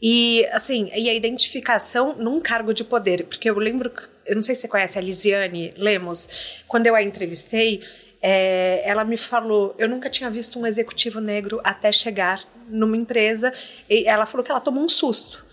e 0.02 0.44
assim 0.52 0.90
e 0.94 1.08
a 1.08 1.14
identificação 1.14 2.14
num 2.18 2.40
cargo 2.40 2.74
de 2.74 2.84
poder. 2.84 3.24
Porque 3.24 3.48
eu 3.48 3.58
lembro, 3.58 3.90
eu 4.26 4.34
não 4.34 4.42
sei 4.42 4.54
se 4.54 4.60
você 4.62 4.68
conhece 4.68 4.98
a 4.98 5.00
Lisiane 5.00 5.72
Lemos, 5.78 6.28
quando 6.68 6.86
eu 6.86 6.94
a 6.94 7.02
entrevistei, 7.02 7.80
é, 8.22 8.82
ela 8.88 9.04
me 9.04 9.16
falou, 9.16 9.74
eu 9.76 9.88
nunca 9.88 10.08
tinha 10.08 10.30
visto 10.30 10.58
um 10.58 10.66
executivo 10.66 11.20
negro 11.20 11.60
até 11.64 11.90
chegar 11.90 12.40
numa 12.68 12.96
empresa. 12.96 13.52
E 13.90 14.06
ela 14.06 14.24
falou 14.26 14.44
que 14.44 14.50
ela 14.50 14.60
tomou 14.60 14.82
um 14.84 14.88
susto. 14.88 15.44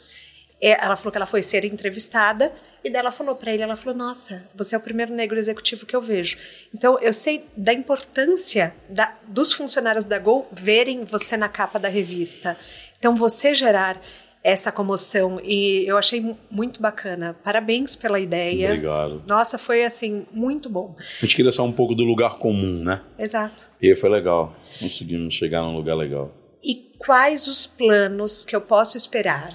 É, 0.62 0.72
Ela 0.84 0.98
falou 0.98 1.10
que 1.12 1.18
ela 1.18 1.26
foi 1.26 1.42
ser 1.42 1.64
entrevistada 1.64 2.52
e 2.84 2.90
daí 2.90 3.00
ela 3.00 3.12
falou 3.14 3.34
para 3.34 3.50
ele, 3.54 3.64
ela 3.64 3.78
falou, 3.78 3.98
nossa, 3.98 4.46
você 4.54 4.76
é 4.76 4.78
o 4.78 4.82
primeiro 4.82 5.14
negro 5.14 5.40
executivo 5.40 5.86
que 5.86 5.96
eu 5.96 6.02
vejo. 6.02 6.38
Então 6.76 7.00
eu 7.00 7.14
sei 7.14 7.46
da 7.56 7.72
importância 7.72 8.76
da- 8.90 9.16
dos 9.26 9.54
funcionários 9.54 10.04
da 10.04 10.20
Gol 10.20 10.50
verem 10.52 11.06
você 11.06 11.38
na 11.38 11.48
capa 11.48 11.80
da 11.80 11.88
revista. 11.88 12.58
Então 13.00 13.16
você 13.16 13.54
gerar 13.56 13.98
essa 14.44 14.72
comoção 14.72 15.40
e 15.44 15.84
eu 15.86 15.98
achei 15.98 16.22
mu- 16.22 16.38
muito 16.50 16.82
bacana. 16.82 17.36
Parabéns 17.44 17.96
pela 17.96 18.20
ideia. 18.20 18.70
Obrigado. 18.70 19.24
Nossa, 19.28 19.58
foi 19.58 19.84
assim 19.84 20.26
muito 20.32 20.70
bom. 20.70 20.96
A 21.00 21.26
gente 21.26 21.36
queria 21.36 21.52
sair 21.52 21.66
um 21.66 21.72
pouco 21.72 21.94
do 21.94 22.04
lugar 22.04 22.38
comum, 22.38 22.84
né? 22.84 23.02
Exato. 23.18 23.70
E 23.82 23.94
foi 23.96 24.10
legal. 24.10 24.56
Conseguimos 24.80 25.34
chegar 25.34 25.62
num 25.64 25.76
lugar 25.76 25.96
legal. 25.96 26.32
E 26.64 26.94
quais 26.98 27.48
os 27.48 27.68
planos 27.68 28.44
que 28.44 28.56
eu 28.56 28.62
posso 28.62 28.96
esperar 28.98 29.52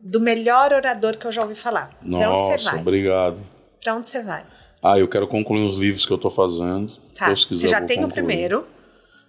do 0.00 0.20
melhor 0.20 0.72
orador 0.72 1.16
que 1.18 1.26
eu 1.26 1.32
já 1.32 1.42
ouvi 1.42 1.54
falar? 1.54 1.90
Pra 2.00 2.30
onde 2.30 2.44
você 2.44 2.50
Nossa, 2.52 2.70
vai? 2.70 2.80
obrigado. 2.80 3.38
Pra 3.82 3.94
onde 3.96 4.08
você 4.08 4.22
vai? 4.22 4.44
Ah, 4.82 4.98
eu 4.98 5.06
quero 5.08 5.26
concluir 5.26 5.66
os 5.66 5.76
livros 5.76 6.06
que 6.06 6.12
eu 6.12 6.18
tô 6.18 6.30
fazendo. 6.30 6.92
Tá. 7.14 7.28
Você 7.34 7.68
já 7.68 7.80
tem 7.82 7.98
o 7.98 8.02
concluir. 8.08 8.12
primeiro, 8.26 8.66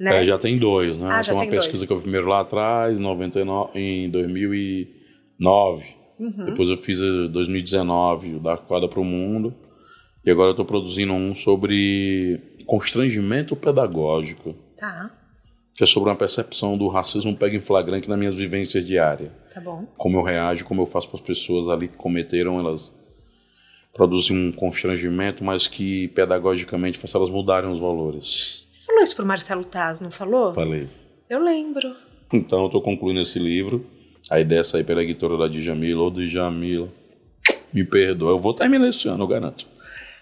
né? 0.02 0.24
É, 0.24 0.26
já 0.26 0.38
tem 0.38 0.58
dois, 0.58 0.97
né? 0.97 1.08
Ah, 1.12 1.22
já 1.22 1.32
tem 1.32 1.34
uma 1.36 1.41
tem 1.41 1.52
pesquisa 1.52 1.78
dois. 1.80 1.88
que 1.88 1.93
eu 1.93 1.97
fiz 1.97 2.04
primeiro 2.04 2.28
lá 2.28 2.41
atrás, 2.41 2.97
99, 2.99 3.80
em 3.80 4.10
2009. 4.10 5.86
Uhum. 6.20 6.45
Depois 6.45 6.70
eu 6.70 6.78
fiz 6.78 6.99
em 6.99 7.28
2019, 7.32 8.36
o 8.36 8.39
da 8.39 8.58
Quadra 8.58 8.88
para 8.88 8.99
o 8.99 9.06
Mundo. 9.06 9.54
E 10.26 10.30
agora 10.30 10.49
eu 10.49 10.52
estou 10.52 10.66
produzindo 10.66 11.14
um 11.14 11.36
sobre 11.36 12.39
constrangimento 12.66 13.56
pedagógico, 13.56 14.56
Tá, 14.78 15.12
que 15.74 15.84
é 15.84 15.88
sobre 15.88 16.10
uma 16.10 16.16
percepção 16.16 16.78
do 16.78 16.88
racismo 16.88 17.36
pega 17.36 17.56
em 17.56 17.62
flagrante 17.62 18.08
nas 18.10 18.18
minhas 18.20 18.36
vivências 18.36 18.86
diárias. 18.86 19.32
tá 19.54 19.60
bom. 19.62 19.86
Como 19.97 20.18
eu 20.18 20.24
reajo, 20.24 20.64
como 20.66 20.82
eu 20.82 20.86
faço 20.86 21.08
para 21.08 21.20
as 21.20 21.26
pessoas 21.26 21.68
ali 21.68 21.88
que 21.88 21.97
cometeram, 21.97 22.60
elas 22.60 22.91
produzem 23.93 24.38
um 24.38 24.52
constrangimento, 24.52 25.43
mas 25.43 25.68
que 25.68 26.08
pedagogicamente 26.10 26.97
faz 26.97 27.14
elas 27.16 27.30
mudarem 27.30 27.70
os 27.70 27.80
valores. 27.80 28.61
Falou 28.92 29.04
isso 29.06 29.16
pro 29.16 29.26
Marcelo 29.26 29.64
Taz, 29.64 30.02
não 30.02 30.12
falou? 30.12 30.54
Falei. 30.54 30.86
Eu 31.30 31.39
lembro. 31.42 31.96
Então 32.34 32.60
eu 32.60 32.66
estou 32.66 32.82
concluindo 32.82 33.22
esse 33.22 33.39
livro. 33.39 33.86
A 34.30 34.38
ideia 34.39 34.60
é 34.60 34.64
sair 34.66 34.84
pela 34.84 35.02
editora 35.02 35.38
da 35.38 35.48
Djamila. 35.48 36.04
Ô, 36.04 36.12
Djamila, 36.12 36.89
me 37.74 37.86
perdoa. 37.86 38.32
Eu 38.32 38.39
vou 38.39 38.54
terminar 38.54 38.89
esse 38.89 39.08
ano, 39.08 39.24
eu 39.24 39.28
garanto. 39.28 39.66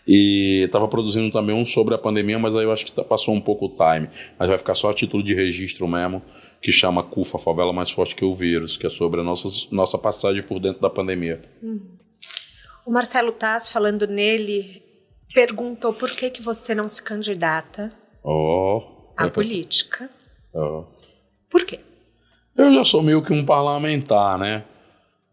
E 0.08 0.62
estava 0.66 0.88
produzindo 0.88 1.32
também 1.32 1.56
um 1.56 1.66
sobre 1.66 1.96
a 1.96 1.98
pandemia, 1.98 2.38
mas 2.38 2.56
aí 2.56 2.64
eu 2.64 2.72
acho 2.72 2.86
que 2.86 2.92
tá- 2.92 3.04
passou 3.04 3.34
um 3.34 3.42
pouco 3.42 3.66
o 3.66 3.70
time. 3.70 4.08
Mas 4.38 4.48
vai 4.48 4.58
ficar 4.58 4.76
só 4.76 4.92
a 4.92 4.94
título 4.94 5.24
de 5.24 5.34
registro 5.34 5.88
mesmo, 5.88 6.22
que 6.62 6.72
chama 6.72 7.02
CUFA, 7.02 7.40
favela 7.40 7.74
mais 7.74 7.90
forte 7.90 8.16
que 8.16 8.24
o 8.24 8.36
vírus, 8.36 8.78
que 8.78 8.86
é 8.86 8.90
sobre 8.90 9.20
a 9.22 9.24
nossa, 9.24 9.50
nossa 9.72 9.98
passagem 9.98 10.44
por 10.44 10.60
dentro 10.60 10.80
da 10.80 10.90
pandemia. 10.92 11.42
O 12.86 12.92
Marcelo 12.92 13.32
Taz, 13.32 13.68
falando 13.70 14.06
nele, 14.08 14.82
perguntou 15.34 15.92
por 15.92 16.12
que, 16.12 16.30
que 16.30 16.42
você 16.42 16.74
não 16.76 16.88
se 16.88 17.02
candidata 17.04 17.92
Ó. 18.24 18.82
à 19.18 19.30
política. 19.30 20.10
ó. 20.54 20.84
Por 21.50 21.66
quê? 21.66 21.80
Eu 22.56 22.74
já 22.74 22.84
sou 22.84 23.02
meio 23.02 23.24
que 23.24 23.34
um 23.34 23.46
parlamentar, 23.46 24.38
né? 24.38 24.64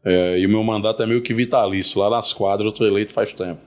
É, 0.04 0.38
e 0.38 0.46
o 0.46 0.48
meu 0.48 0.62
mandato 0.62 1.02
é 1.02 1.06
meio 1.06 1.22
que 1.22 1.34
vitalício. 1.34 2.00
Lá 2.00 2.08
nas 2.08 2.32
quadras 2.32 2.66
eu 2.66 2.70
estou 2.70 2.86
eleito 2.86 3.12
faz 3.12 3.32
tempo. 3.32 3.60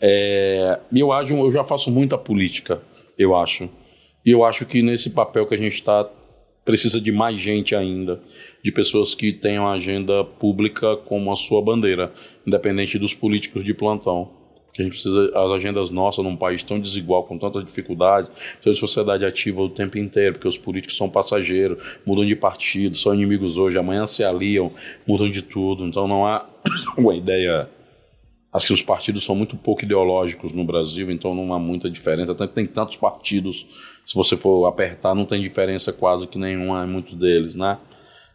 É, 0.00 0.78
e 0.92 1.00
eu 1.00 1.12
acho, 1.12 1.34
eu 1.34 1.50
já 1.50 1.64
faço 1.64 1.90
muita 1.90 2.16
política, 2.16 2.80
eu 3.18 3.36
acho. 3.36 3.68
E 4.24 4.30
eu 4.30 4.44
acho 4.44 4.64
que 4.64 4.82
nesse 4.82 5.10
papel 5.10 5.46
que 5.46 5.54
a 5.54 5.58
gente 5.58 5.74
está, 5.74 6.08
precisa 6.64 7.00
de 7.00 7.10
mais 7.10 7.40
gente 7.40 7.74
ainda. 7.74 8.20
De 8.62 8.70
pessoas 8.70 9.14
que 9.14 9.32
tenham 9.32 9.66
a 9.66 9.72
agenda 9.72 10.24
pública 10.24 10.96
como 10.96 11.32
a 11.32 11.36
sua 11.36 11.60
bandeira, 11.60 12.12
independente 12.46 12.98
dos 12.98 13.14
políticos 13.14 13.64
de 13.64 13.74
plantão. 13.74 14.30
Que 14.72 14.80
a 14.80 14.84
gente 14.84 14.94
precisa, 14.94 15.30
as 15.34 15.50
agendas 15.52 15.90
nossas 15.90 16.24
num 16.24 16.36
país 16.36 16.62
tão 16.62 16.80
desigual, 16.80 17.24
com 17.24 17.36
tanta 17.36 17.62
dificuldade, 17.62 18.28
precisa 18.28 18.72
de 18.72 18.78
sociedade 18.78 19.24
ativa 19.24 19.60
o 19.60 19.68
tempo 19.68 19.98
inteiro, 19.98 20.34
porque 20.34 20.48
os 20.48 20.56
políticos 20.56 20.96
são 20.96 21.10
passageiros, 21.10 21.78
mudam 22.06 22.24
de 22.24 22.34
partido, 22.34 22.96
são 22.96 23.14
inimigos 23.14 23.58
hoje, 23.58 23.76
amanhã 23.76 24.06
se 24.06 24.24
aliam, 24.24 24.72
mudam 25.06 25.30
de 25.30 25.42
tudo. 25.42 25.84
Então 25.84 26.08
não 26.08 26.26
há 26.26 26.46
uma 26.96 27.14
ideia. 27.14 27.68
Acho 28.50 28.68
que 28.68 28.72
os 28.72 28.82
partidos 28.82 29.24
são 29.24 29.34
muito 29.34 29.56
pouco 29.56 29.84
ideológicos 29.84 30.52
no 30.52 30.64
Brasil, 30.64 31.10
então 31.10 31.34
não 31.34 31.52
há 31.52 31.58
muita 31.58 31.90
diferença. 31.90 32.34
Tanto 32.34 32.50
que 32.50 32.54
tem 32.54 32.66
tantos 32.66 32.96
partidos, 32.96 33.66
se 34.06 34.14
você 34.14 34.36
for 34.36 34.66
apertar, 34.66 35.14
não 35.14 35.24
tem 35.24 35.40
diferença 35.40 35.92
quase 35.92 36.26
que 36.26 36.38
nenhuma 36.38 36.84
em 36.84 36.88
muitos 36.88 37.14
deles, 37.14 37.54
né? 37.54 37.78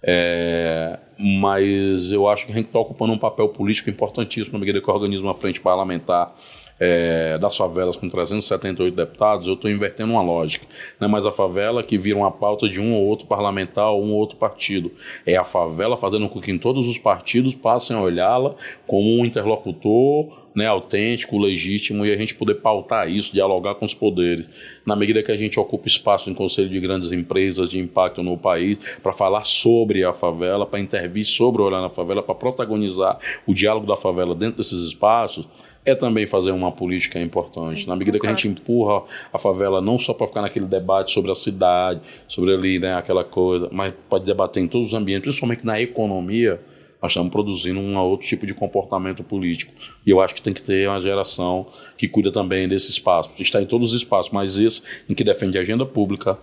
É, 0.02 1.00
mas 1.18 2.12
eu 2.12 2.28
acho 2.28 2.46
que 2.46 2.52
a 2.52 2.56
gente 2.56 2.68
está 2.68 2.80
ocupando 2.80 3.14
um 3.14 3.18
papel 3.18 3.50
político 3.50 3.90
importantíssimo 3.90 4.54
na 4.54 4.60
medida 4.60 4.82
que 4.82 4.90
organiza 4.90 5.24
uma 5.24 5.34
frente 5.34 5.60
parlamentar 5.60 6.36
é, 6.80 7.38
das 7.38 7.56
favelas 7.56 7.96
com 7.96 8.10
378 8.10 8.96
deputados, 8.96 9.48
eu 9.48 9.54
estou 9.54 9.70
invertendo 9.70 10.14
uma 10.14 10.22
lógica. 10.22 10.66
Não 11.00 11.08
é 11.08 11.12
mais 11.12 11.26
a 11.26 11.32
favela 11.32 11.84
que 11.84 11.98
vira 11.98 12.18
uma 12.18 12.32
pauta 12.32 12.68
de 12.70 12.80
um 12.80 12.94
ou 12.94 13.06
outro 13.06 13.28
parlamentar 13.28 13.90
ou 13.92 14.04
um 14.04 14.12
ou 14.12 14.18
outro 14.18 14.38
partido. 14.38 14.92
É 15.26 15.36
a 15.36 15.44
favela 15.44 15.98
fazendo 15.98 16.28
com 16.30 16.40
que 16.40 16.58
todos 16.58 16.88
os 16.88 16.98
partidos 16.98 17.54
passem 17.54 17.96
a 17.96 18.02
olhá-la 18.02 18.56
como 18.86 19.20
um 19.20 19.26
interlocutor 19.26 20.48
né, 20.58 20.66
autêntico, 20.66 21.38
legítimo, 21.38 22.04
e 22.04 22.12
a 22.12 22.18
gente 22.18 22.34
poder 22.34 22.56
pautar 22.56 23.08
isso, 23.08 23.32
dialogar 23.32 23.76
com 23.76 23.86
os 23.86 23.94
poderes. 23.94 24.50
Na 24.84 24.96
medida 24.96 25.22
que 25.22 25.32
a 25.32 25.38
gente 25.38 25.60
ocupa 25.60 25.88
espaço 25.88 26.32
em 26.32 26.34
conselho 26.34 26.68
de 26.68 26.80
grandes 26.80 27.12
empresas 27.12 27.70
de 27.70 27.78
impacto 27.78 28.24
no 28.24 28.36
país, 28.36 28.80
para 29.04 29.14
falar 29.14 29.46
sobre 29.46 30.04
a 30.04 30.12
favela, 30.12 30.66
para 30.66 30.80
intervir 30.80 31.26
sobre 31.26 31.62
o 31.62 31.66
olhar 31.66 31.80
na 31.80 31.90
favela, 31.90 32.24
para 32.24 32.34
protagonizar 32.34 33.20
o 33.46 33.54
diálogo 33.54 33.86
da 33.86 33.96
favela 33.96 34.34
dentro 34.34 34.58
desses 34.58 34.82
espaços, 34.82 35.48
é 35.88 35.96
também 35.96 36.28
fazer 36.28 36.52
uma 36.52 36.72
política 36.72 37.18
importante. 37.20 37.82
Sim, 37.82 37.88
Na 37.88 37.96
medida 37.96 38.20
que 38.20 38.28
a 38.28 38.30
gente 38.30 38.48
empurra 38.48 39.04
a 39.32 39.38
favela 39.38 39.82
não 39.82 39.98
só 39.98 40.14
para 40.14 40.28
ficar 40.28 40.42
naquele 40.42 40.66
debate 40.66 41.14
sobre 41.14 41.32
a 41.32 41.36
cidade, 41.36 42.02
sobre 42.28 42.54
ali, 42.54 42.78
né, 42.78 42.94
aquela 42.94 43.24
coisa, 43.24 43.70
mas 43.72 43.94
pode 44.10 44.26
debater 44.26 44.62
em 44.62 44.68
todos 44.68 44.90
os 44.90 44.94
ambientes, 44.94 45.24
principalmente 45.24 45.66
na 45.66 45.80
economia, 45.80 46.60
nós 47.02 47.12
estamos 47.12 47.32
produzindo 47.32 47.80
um 47.80 47.98
outro 47.98 48.28
tipo 48.28 48.46
de 48.46 48.54
comportamento 48.54 49.24
político. 49.24 49.72
E 50.06 50.10
eu 50.10 50.20
acho 50.20 50.36
que 50.36 50.42
tem 50.42 50.52
que 50.52 50.62
ter 50.62 50.90
uma 50.90 51.00
geração 51.00 51.68
que 51.98 52.08
cuida 52.08 52.32
também 52.32 52.68
desse 52.68 52.90
espaço. 52.90 53.30
Está 53.40 53.62
em 53.62 53.66
todos 53.66 53.94
os 53.94 54.02
espaços, 54.02 54.32
mas 54.32 54.58
esse 54.58 54.82
em 55.08 55.14
que 55.14 55.24
defende 55.24 55.58
a 55.58 55.62
agenda 55.62 55.86
pública 55.86 56.38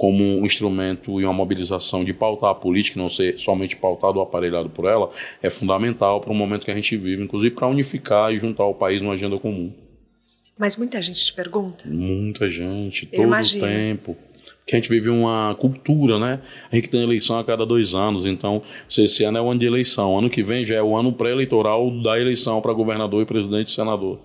como 0.00 0.24
um 0.24 0.46
instrumento 0.46 1.20
e 1.20 1.24
uma 1.26 1.32
mobilização 1.34 2.02
de 2.02 2.14
pautar 2.14 2.48
a 2.48 2.54
política, 2.54 2.98
não 2.98 3.10
ser 3.10 3.38
somente 3.38 3.76
pautado 3.76 4.16
ou 4.16 4.22
aparelhado 4.22 4.70
por 4.70 4.86
ela, 4.86 5.10
é 5.42 5.50
fundamental 5.50 6.22
para 6.22 6.32
o 6.32 6.34
momento 6.34 6.64
que 6.64 6.70
a 6.70 6.74
gente 6.74 6.96
vive, 6.96 7.22
inclusive 7.22 7.54
para 7.54 7.66
unificar 7.68 8.32
e 8.32 8.38
juntar 8.38 8.64
o 8.64 8.72
país 8.72 9.02
numa 9.02 9.12
agenda 9.12 9.38
comum. 9.38 9.70
Mas 10.58 10.74
muita 10.78 11.02
gente 11.02 11.22
te 11.22 11.34
pergunta. 11.34 11.84
Muita 11.86 12.48
gente, 12.48 13.04
Eu 13.04 13.10
todo 13.10 13.20
o 13.20 13.26
imagino. 13.28 13.66
tempo. 13.66 14.16
que 14.66 14.74
a 14.74 14.78
gente 14.78 14.88
vive 14.88 15.10
uma 15.10 15.54
cultura, 15.60 16.18
né? 16.18 16.40
A 16.72 16.76
gente 16.76 16.88
tem 16.88 17.02
eleição 17.02 17.38
a 17.38 17.44
cada 17.44 17.66
dois 17.66 17.94
anos, 17.94 18.24
então 18.24 18.62
esse 18.88 19.22
ano 19.24 19.36
é 19.36 19.42
o 19.42 19.50
ano 19.50 19.60
de 19.60 19.66
eleição. 19.66 20.18
Ano 20.18 20.30
que 20.30 20.42
vem 20.42 20.64
já 20.64 20.76
é 20.76 20.82
o 20.82 20.96
ano 20.96 21.12
pré-eleitoral 21.12 21.90
da 22.02 22.18
eleição 22.18 22.62
para 22.62 22.72
governador 22.72 23.20
e 23.20 23.26
presidente 23.26 23.68
e 23.68 23.72
senador 23.72 24.18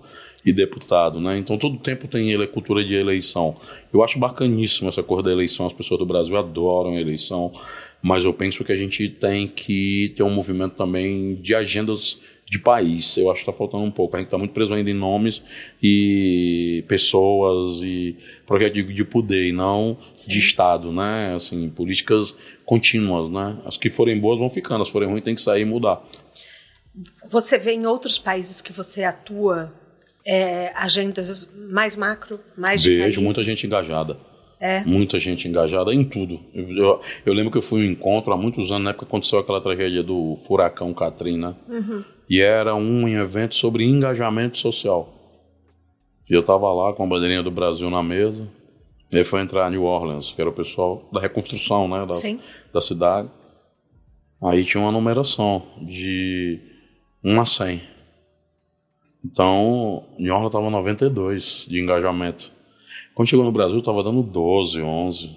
e 0.46 0.52
deputado, 0.52 1.20
né? 1.20 1.36
Então 1.36 1.58
todo 1.58 1.76
tempo 1.76 2.06
tem 2.06 2.30
ele, 2.30 2.46
cultura 2.46 2.84
de 2.84 2.94
eleição. 2.94 3.56
Eu 3.92 4.04
acho 4.04 4.16
bacaníssimo 4.16 4.88
essa 4.88 5.02
cor 5.02 5.20
da 5.20 5.32
eleição, 5.32 5.66
as 5.66 5.72
pessoas 5.72 5.98
do 5.98 6.06
Brasil 6.06 6.36
adoram 6.36 6.94
a 6.94 7.00
eleição, 7.00 7.52
mas 8.00 8.24
eu 8.24 8.32
penso 8.32 8.64
que 8.64 8.70
a 8.70 8.76
gente 8.76 9.08
tem 9.08 9.48
que 9.48 10.14
ter 10.16 10.22
um 10.22 10.30
movimento 10.30 10.76
também 10.76 11.34
de 11.34 11.52
agendas 11.52 12.20
de 12.48 12.60
país. 12.60 13.16
Eu 13.16 13.28
acho 13.28 13.42
que 13.42 13.50
está 13.50 13.58
faltando 13.58 13.82
um 13.82 13.90
pouco. 13.90 14.14
A 14.14 14.20
gente 14.20 14.28
está 14.28 14.38
muito 14.38 14.52
preso 14.52 14.72
ainda 14.72 14.88
em 14.88 14.94
nomes 14.94 15.42
e 15.82 16.84
pessoas 16.86 17.82
e 17.82 18.16
projetos 18.46 18.94
de 18.94 19.04
poder, 19.04 19.48
e 19.48 19.52
não 19.52 19.98
Sim. 20.14 20.30
de 20.30 20.38
Estado, 20.38 20.92
né? 20.92 21.34
Assim, 21.34 21.68
políticas 21.68 22.32
contínuas, 22.64 23.28
né? 23.28 23.58
As 23.64 23.76
que 23.76 23.90
forem 23.90 24.20
boas 24.20 24.38
vão 24.38 24.48
ficando, 24.48 24.82
as 24.82 24.88
que 24.88 24.92
forem 24.92 25.08
ruins 25.08 25.24
tem 25.24 25.34
que 25.34 25.40
sair 25.40 25.62
e 25.62 25.64
mudar. 25.64 26.00
Você 27.28 27.58
vê 27.58 27.72
em 27.72 27.84
outros 27.84 28.16
países 28.16 28.62
que 28.62 28.72
você 28.72 29.02
atua 29.02 29.74
é, 30.26 30.72
agendas 30.74 31.50
mais 31.70 31.94
macro, 31.94 32.40
mais 32.56 32.84
Vejo 32.84 33.20
muita 33.20 33.44
gente 33.44 33.66
engajada. 33.66 34.18
É. 34.58 34.82
Muita 34.84 35.18
gente 35.18 35.46
engajada 35.46 35.94
em 35.94 36.02
tudo. 36.02 36.40
Eu, 36.54 37.00
eu, 37.26 37.32
lembro 37.34 37.52
que 37.52 37.58
eu 37.58 37.62
fui 37.62 37.84
em 37.84 37.88
um 37.88 37.92
encontro 37.92 38.32
há 38.32 38.36
muitos 38.36 38.72
anos, 38.72 38.84
na 38.84 38.90
época 38.90 39.04
aconteceu 39.04 39.38
aquela 39.38 39.60
tragédia 39.60 40.02
do 40.02 40.36
furacão 40.46 40.92
Katrina. 40.94 41.56
Uhum. 41.68 42.02
E 42.28 42.40
era 42.40 42.74
um 42.74 43.06
evento 43.06 43.54
sobre 43.54 43.84
engajamento 43.84 44.58
social. 44.58 45.12
E 46.28 46.34
eu 46.34 46.40
estava 46.40 46.72
lá 46.72 46.92
com 46.94 47.04
a 47.04 47.06
bandeirinha 47.06 47.42
do 47.42 47.50
Brasil 47.50 47.88
na 47.90 48.02
mesa. 48.02 48.48
E 49.12 49.18
aí 49.18 49.24
foi 49.24 49.40
entrar 49.40 49.70
New 49.70 49.84
Orleans, 49.84 50.32
que 50.32 50.40
era 50.40 50.50
o 50.50 50.54
pessoal 50.54 51.08
da 51.12 51.20
reconstrução 51.20 51.86
né, 51.86 52.04
da, 52.06 52.14
da 52.72 52.80
cidade. 52.80 53.28
Aí 54.42 54.64
tinha 54.64 54.82
uma 54.82 54.90
numeração 54.90 55.62
de 55.82 56.60
1 57.22 57.40
a 57.40 57.44
100. 57.44 57.95
Então, 59.30 60.04
New 60.18 60.32
Orleans 60.32 60.50
estava 60.50 60.70
92 60.70 61.66
de 61.68 61.80
engajamento. 61.80 62.52
Quando 63.14 63.28
chegou 63.28 63.44
no 63.44 63.50
Brasil, 63.50 63.78
estava 63.78 64.02
dando 64.02 64.22
12, 64.22 64.80
11. 64.80 65.30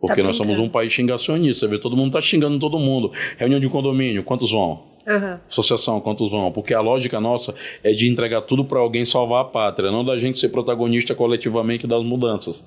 Porque 0.00 0.20
tá 0.20 0.26
nós 0.26 0.36
somos 0.36 0.58
um 0.58 0.68
país 0.68 0.92
xingacionista. 0.92 1.60
Você 1.60 1.66
vê, 1.68 1.78
todo 1.78 1.96
mundo 1.96 2.08
está 2.08 2.20
xingando 2.20 2.58
todo 2.58 2.78
mundo. 2.78 3.12
Reunião 3.36 3.60
de 3.60 3.68
condomínio, 3.68 4.24
quantos 4.24 4.50
vão? 4.50 4.82
Uhum. 5.06 5.38
Associação, 5.48 6.00
quantos 6.00 6.30
vão? 6.30 6.50
Porque 6.50 6.74
a 6.74 6.80
lógica 6.80 7.20
nossa 7.20 7.54
é 7.82 7.92
de 7.92 8.08
entregar 8.08 8.42
tudo 8.42 8.64
para 8.64 8.78
alguém 8.78 9.04
salvar 9.04 9.42
a 9.42 9.44
pátria, 9.44 9.90
não 9.90 10.04
da 10.04 10.18
gente 10.18 10.38
ser 10.38 10.48
protagonista 10.50 11.14
coletivamente 11.14 11.86
das 11.86 12.02
mudanças. 12.04 12.64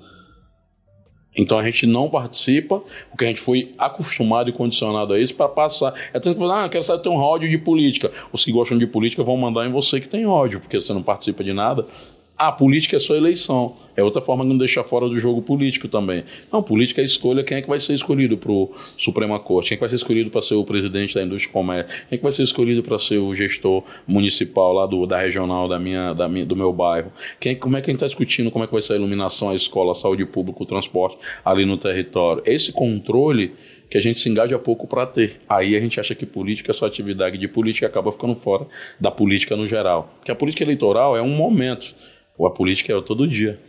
Então 1.36 1.58
a 1.58 1.64
gente 1.64 1.88
não 1.88 2.10
participa, 2.10 2.82
porque 3.10 3.26
a 3.26 3.28
gente 3.28 3.40
foi 3.40 3.74
acostumado 3.78 4.50
e 4.50 4.54
condicionado 4.54 5.14
a 5.14 5.20
isso 5.20 5.36
para 5.36 5.48
passar. 5.48 5.94
É 6.14 6.20
tanto 6.20 6.38
que 6.38 6.46
ah, 6.46 6.68
quero 6.70 6.84
saber 6.84 7.04
ter 7.04 7.10
um 7.10 7.16
ódio 7.16 7.50
de 7.50 7.58
política. 7.58 8.12
Os 8.32 8.44
que 8.44 8.52
gostam 8.52 8.78
de 8.78 8.86
política 8.86 9.24
vão 9.24 9.38
mandar 9.38 9.66
em 9.66 9.72
você 9.72 10.00
que 10.00 10.10
tem 10.10 10.26
ódio, 10.26 10.60
porque 10.60 10.80
você 10.80 10.94
não 10.94 11.02
participa 11.02 11.44
de 11.44 11.54
nada. 11.54 11.86
Ah, 12.44 12.52
política 12.52 12.96
é 12.96 13.00
só 13.00 13.16
eleição. 13.16 13.76
É 13.96 14.02
outra 14.02 14.20
forma 14.20 14.44
de 14.44 14.50
não 14.50 14.58
deixar 14.58 14.84
fora 14.84 15.08
do 15.08 15.16
jogo 15.20 15.44
político 15.44 15.88
também. 15.88 16.24
Não, 16.52 16.64
política 16.64 17.00
é 17.00 17.04
escolha 17.04 17.44
quem 17.44 17.58
é 17.58 17.62
que 17.62 17.68
vai 17.68 17.80
ser 17.80 17.94
escolhido 17.94 18.36
para 18.36 18.52
o 18.52 18.74
Suprema 18.98 19.40
Corte, 19.40 19.68
quem 19.68 19.76
é 19.76 19.78
que 19.78 19.82
vai 19.82 19.90
ser 19.90 19.98
escolhido 19.98 20.32
para 20.32 20.42
ser 20.42 20.56
o 20.56 20.64
presidente 20.64 21.14
da 21.14 21.22
indústria 21.22 21.54
comércio, 21.54 21.86
quem 22.10 22.16
é 22.16 22.18
que 22.18 22.24
vai 22.24 22.32
ser 22.32 22.42
escolhido 22.42 22.82
para 22.82 22.98
ser 22.98 23.20
o 23.20 23.36
gestor 23.36 23.84
municipal 24.08 24.74
lá 24.74 24.88
do, 24.88 25.06
da 25.06 25.20
regional 25.20 25.68
da 25.68 25.78
minha, 25.78 26.14
da 26.14 26.28
minha, 26.28 26.44
do 26.44 26.56
meu 26.56 26.74
bairro. 26.74 27.12
Quem, 27.40 27.56
como 27.56 27.78
é 27.78 27.82
que 27.82 27.92
a 27.92 27.94
gente 27.94 27.98
está 27.98 28.08
discutindo 28.08 28.50
como 28.50 28.64
é 28.64 28.68
que 28.68 28.74
vai 28.74 28.82
ser 28.82 28.94
a 28.94 28.96
iluminação, 28.96 29.52
a 29.52 29.54
escola, 29.54 29.92
a 29.92 29.96
saúde 29.96 30.26
pública, 30.26 30.64
o 30.64 30.66
transporte 30.66 31.20
ali 31.46 31.64
no 31.64 31.78
território. 31.78 32.42
Esse 32.44 32.72
controle 32.72 33.54
que 33.88 34.00
a 34.00 34.02
gente 34.02 34.20
se 34.20 34.28
engaja 34.30 34.58
pouco 34.58 34.88
para 34.88 35.06
ter. 35.06 35.42
Aí 35.48 35.76
a 35.76 35.80
gente 35.80 36.00
acha 36.00 36.16
que 36.16 36.26
política, 36.26 36.74
sua 36.74 36.88
atividade 36.88 37.38
de 37.38 37.48
política 37.48 37.86
acaba 37.86 38.12
ficando 38.12 38.34
fora 38.34 38.66
da 39.00 39.12
política 39.12 39.56
no 39.56 39.68
geral. 39.68 40.12
Porque 40.18 40.32
a 40.32 40.36
política 40.36 40.64
eleitoral 40.64 41.16
é 41.16 41.22
um 41.22 41.36
momento. 41.36 41.94
A 42.46 42.52
política 42.52 42.94
é 42.94 43.02
todo 43.02 43.28
dia. 43.28 43.60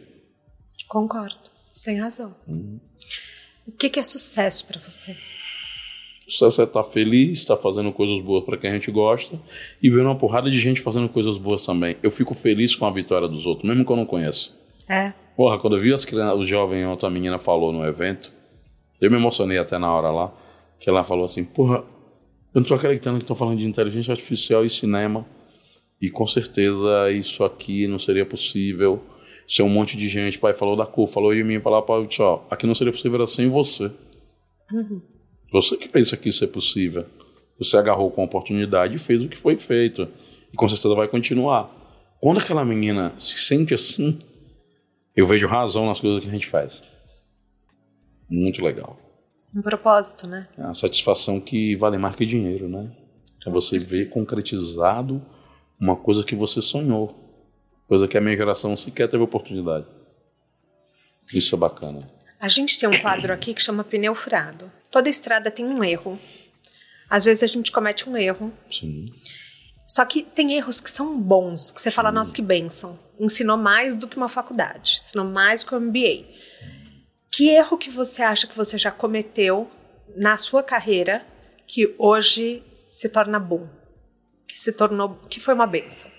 Concordo, 0.89 1.37
você 1.73 1.91
tem 1.91 2.01
razão. 2.01 2.35
Hum. 2.49 2.79
O 3.67 3.73
que, 3.73 3.89
que 3.89 4.01
é 4.01 4.03
sucesso 4.03 4.67
para 4.67 4.81
você? 4.81 5.17
Sucesso 6.27 6.63
é 6.63 6.65
estar 6.65 6.83
tá 6.83 6.89
feliz, 6.89 7.41
estar 7.41 7.57
tá 7.57 7.63
fazendo 7.63 7.93
coisas 7.93 8.21
boas 8.23 8.45
para 8.45 8.57
quem 8.57 8.71
a 8.71 8.73
gente 8.75 8.91
gosta 8.91 9.39
e 9.83 9.91
ver 9.91 10.01
uma 10.01 10.17
porrada 10.17 10.51
de 10.51 10.59
gente 10.59 10.81
fazendo 10.81 11.09
coisas 11.09 11.39
boas 11.39 11.65
também. 11.65 11.97
Eu 12.03 12.11
fico 12.11 12.35
feliz 12.35 12.75
com 12.75 12.87
a 12.87 12.91
vitória 12.91 13.29
dos 13.29 13.47
outros, 13.47 13.69
mesmo 13.69 13.85
que 13.85 13.93
eu 13.93 13.97
não 13.97 14.07
conheça. 14.07 14.51
É. 14.89 15.13
Porra, 15.37 15.59
quando 15.59 15.77
eu 15.77 15.83
vi 15.83 15.93
as 15.93 16.05
crianças, 16.05 16.39
o 16.39 16.45
jovem, 16.45 16.87
outra 16.87 17.09
menina 17.11 17.39
falou 17.39 17.73
no 17.73 17.85
evento, 17.87 18.33
eu 19.01 19.11
me 19.11 19.17
emocionei 19.17 19.59
até 19.59 19.79
na 19.79 19.93
hora 19.93 20.11
lá, 20.11 20.33
que 20.79 20.89
ela 20.89 21.03
falou 21.05 21.25
assim: 21.25 21.45
Porra, 21.45 21.79
eu 21.79 21.85
não 22.57 22.63
estou 22.63 22.77
acreditando 22.77 23.19
que 23.19 23.25
estão 23.25 23.37
falando 23.37 23.59
de 23.59 23.67
inteligência 23.67 24.13
artificial 24.13 24.65
e 24.65 24.71
cinema 24.71 25.27
e 26.03 26.11
com 26.11 26.27
certeza 26.27 27.11
isso 27.13 27.45
aqui 27.45 27.87
não 27.87 27.99
seria 27.99 28.27
possível 28.27 29.01
se 29.47 29.63
um 29.63 29.69
monte 29.69 29.97
de 29.97 30.09
gente, 30.09 30.39
pai 30.39 30.53
falou 30.53 30.77
da 30.77 30.87
cor, 30.87 31.07
falou 31.07 31.35
de 31.35 31.45
mim, 31.45 31.61
falar, 31.61 31.83
pai, 31.83 32.07
tchau, 32.07 32.47
aqui 32.51 32.67
não 32.67 32.75
seria 32.75 32.93
possível 32.93 33.23
assim 33.23 33.49
você. 33.49 33.91
Uhum. 34.73 35.01
Você 35.53 35.77
que 35.77 35.89
fez 35.89 36.07
isso 36.07 36.15
aqui 36.15 36.33
ser 36.33 36.47
possível. 36.49 37.05
Você 37.59 37.77
agarrou 37.77 38.11
com 38.11 38.23
a 38.23 38.25
oportunidade 38.25 38.95
e 38.95 38.99
fez 38.99 39.23
o 39.23 39.29
que 39.29 39.37
foi 39.37 39.57
feito. 39.57 40.09
E 40.53 40.57
com 40.57 40.69
certeza 40.69 40.95
vai 40.95 41.07
continuar. 41.07 41.71
Quando 42.21 42.39
aquela 42.39 42.65
menina 42.65 43.13
se 43.19 43.39
sente 43.39 43.75
assim, 43.75 44.19
eu 45.15 45.27
vejo 45.27 45.47
razão 45.47 45.87
nas 45.87 46.01
coisas 46.01 46.23
que 46.23 46.29
a 46.29 46.33
gente 46.33 46.47
faz. 46.47 46.83
Muito 48.31 48.65
legal. 48.65 48.99
Um 49.55 49.61
propósito, 49.61 50.27
né? 50.27 50.49
É 50.57 50.63
uma 50.63 50.75
satisfação 50.75 51.39
que 51.39 51.77
vale 51.77 51.99
mais 51.99 52.17
que 52.17 52.25
dinheiro, 52.25 52.69
né? 52.69 52.91
É 53.47 53.51
você 53.51 53.79
ver 53.79 54.09
concretizado 54.09 55.21
uma 55.83 55.97
coisa 55.97 56.23
que 56.23 56.37
você 56.37 56.63
sonhou, 56.63 57.13
coisa 57.89 58.07
que 58.07 58.17
a 58.17 58.21
minha 58.21 58.37
geração 58.37 58.77
sequer 58.77 59.11
teve 59.11 59.25
oportunidade. 59.25 59.85
Isso 61.35 61.57
é 61.57 61.59
bacana. 61.59 62.09
A 62.41 62.47
gente 62.47 62.79
tem 62.79 62.89
um 62.89 63.01
quadro 63.01 63.33
aqui 63.33 63.53
que 63.53 63.61
chama 63.61 63.83
pneu 63.83 64.15
furado. 64.15 64.71
Toda 64.93 65.09
estrada 65.09 65.51
tem 65.51 65.65
um 65.65 65.83
erro. 65.83 66.17
Às 67.11 67.25
vezes 67.25 67.43
a 67.43 67.49
gente 67.49 67.73
comete 67.73 68.09
um 68.09 68.17
erro. 68.17 68.53
Sim. 68.71 69.07
Só 69.89 70.05
que 70.05 70.23
tem 70.23 70.53
erros 70.53 70.81
que 70.81 70.91
são 70.91 71.21
bons, 71.21 71.73
que 71.73 71.83
você 71.83 71.91
fala, 71.91 72.11
Sim. 72.11 72.15
nossa, 72.15 72.33
que 72.33 72.43
benção. 72.43 72.97
Ensinou 73.19 73.57
mais 73.57 73.97
do 73.97 74.07
que 74.07 74.17
uma 74.17 74.29
faculdade, 74.29 75.01
ensinou 75.03 75.27
mais 75.27 75.65
que 75.65 75.75
um 75.75 75.81
MBA. 75.81 76.27
Que 77.31 77.49
erro 77.49 77.77
que 77.77 77.91
você 77.91 78.23
acha 78.23 78.47
que 78.47 78.57
você 78.57 78.79
já 78.79 78.93
cometeu 78.93 79.69
na 80.17 80.37
sua 80.37 80.63
carreira 80.63 81.27
que 81.67 81.93
hoje 81.99 82.63
se 82.87 83.09
torna 83.09 83.41
bom? 83.41 83.82
Que 84.53 84.61
se 84.61 84.71
tornou, 84.71 85.19
que 85.31 85.41
foi 85.41 85.55
uma 85.55 85.67
benção? 85.67 86.11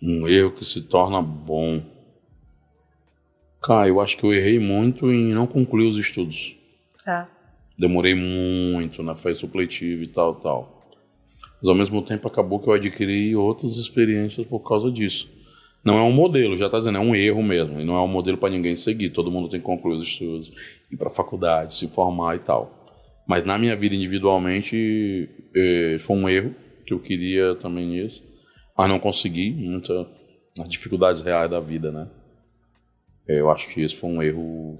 Um 0.00 0.28
erro 0.28 0.52
que 0.52 0.64
se 0.64 0.82
torna 0.82 1.20
bom. 1.20 1.82
Cara, 3.60 3.88
eu 3.88 4.00
acho 4.00 4.16
que 4.16 4.24
eu 4.24 4.32
errei 4.32 4.60
muito 4.60 5.10
em 5.10 5.34
não 5.34 5.48
concluir 5.48 5.88
os 5.88 5.98
estudos. 5.98 6.54
Tá. 7.04 7.28
Demorei 7.76 8.14
muito 8.14 9.02
na 9.02 9.16
fase 9.16 9.40
supletiva 9.40 10.04
e 10.04 10.06
tal, 10.06 10.36
tal. 10.36 10.88
Mas 11.58 11.68
ao 11.68 11.74
mesmo 11.74 12.00
tempo 12.02 12.28
acabou 12.28 12.60
que 12.60 12.68
eu 12.68 12.74
adquiri 12.74 13.34
outras 13.34 13.76
experiências 13.76 14.46
por 14.46 14.60
causa 14.60 14.92
disso. 14.92 15.28
Não 15.82 15.98
é 15.98 16.02
um 16.02 16.12
modelo, 16.12 16.56
já 16.56 16.66
está 16.66 16.78
dizendo, 16.78 16.98
é 16.98 17.00
um 17.00 17.16
erro 17.16 17.42
mesmo. 17.42 17.80
E 17.80 17.84
não 17.84 17.96
é 17.96 18.00
um 18.00 18.08
modelo 18.08 18.38
para 18.38 18.50
ninguém 18.50 18.76
seguir. 18.76 19.10
Todo 19.10 19.30
mundo 19.30 19.48
tem 19.48 19.58
que 19.58 19.66
concluir 19.66 19.96
os 19.96 20.04
estudos, 20.04 20.52
ir 20.88 20.96
para 20.96 21.08
a 21.08 21.12
faculdade, 21.12 21.74
se 21.74 21.88
formar 21.88 22.36
e 22.36 22.38
tal. 22.38 22.83
Mas 23.26 23.44
na 23.44 23.58
minha 23.58 23.74
vida 23.74 23.94
individualmente 23.94 25.28
eh, 25.54 25.96
foi 26.00 26.16
um 26.16 26.28
erro 26.28 26.54
que 26.86 26.92
eu 26.92 27.00
queria 27.00 27.54
também 27.56 27.86
nisso, 27.86 28.22
mas 28.76 28.88
não 28.88 28.98
consegui, 28.98 29.50
muita 29.50 30.06
as 30.60 30.68
dificuldades 30.68 31.22
reais 31.22 31.50
da 31.50 31.58
vida, 31.58 31.90
né? 31.90 32.08
Eh, 33.26 33.40
eu 33.40 33.50
acho 33.50 33.68
que 33.68 33.80
esse 33.80 33.96
foi 33.96 34.10
um 34.10 34.22
erro 34.22 34.76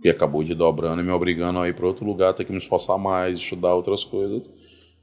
que 0.00 0.08
acabou 0.08 0.44
de 0.44 0.54
dobrando 0.54 1.00
e 1.00 1.04
me 1.04 1.10
obrigando 1.10 1.58
a 1.58 1.68
ir 1.68 1.74
para 1.74 1.86
outro 1.86 2.04
lugar, 2.04 2.34
ter 2.34 2.44
que 2.44 2.52
me 2.52 2.58
esforçar 2.58 2.98
mais, 2.98 3.38
estudar 3.38 3.74
outras 3.74 4.04
coisas 4.04 4.42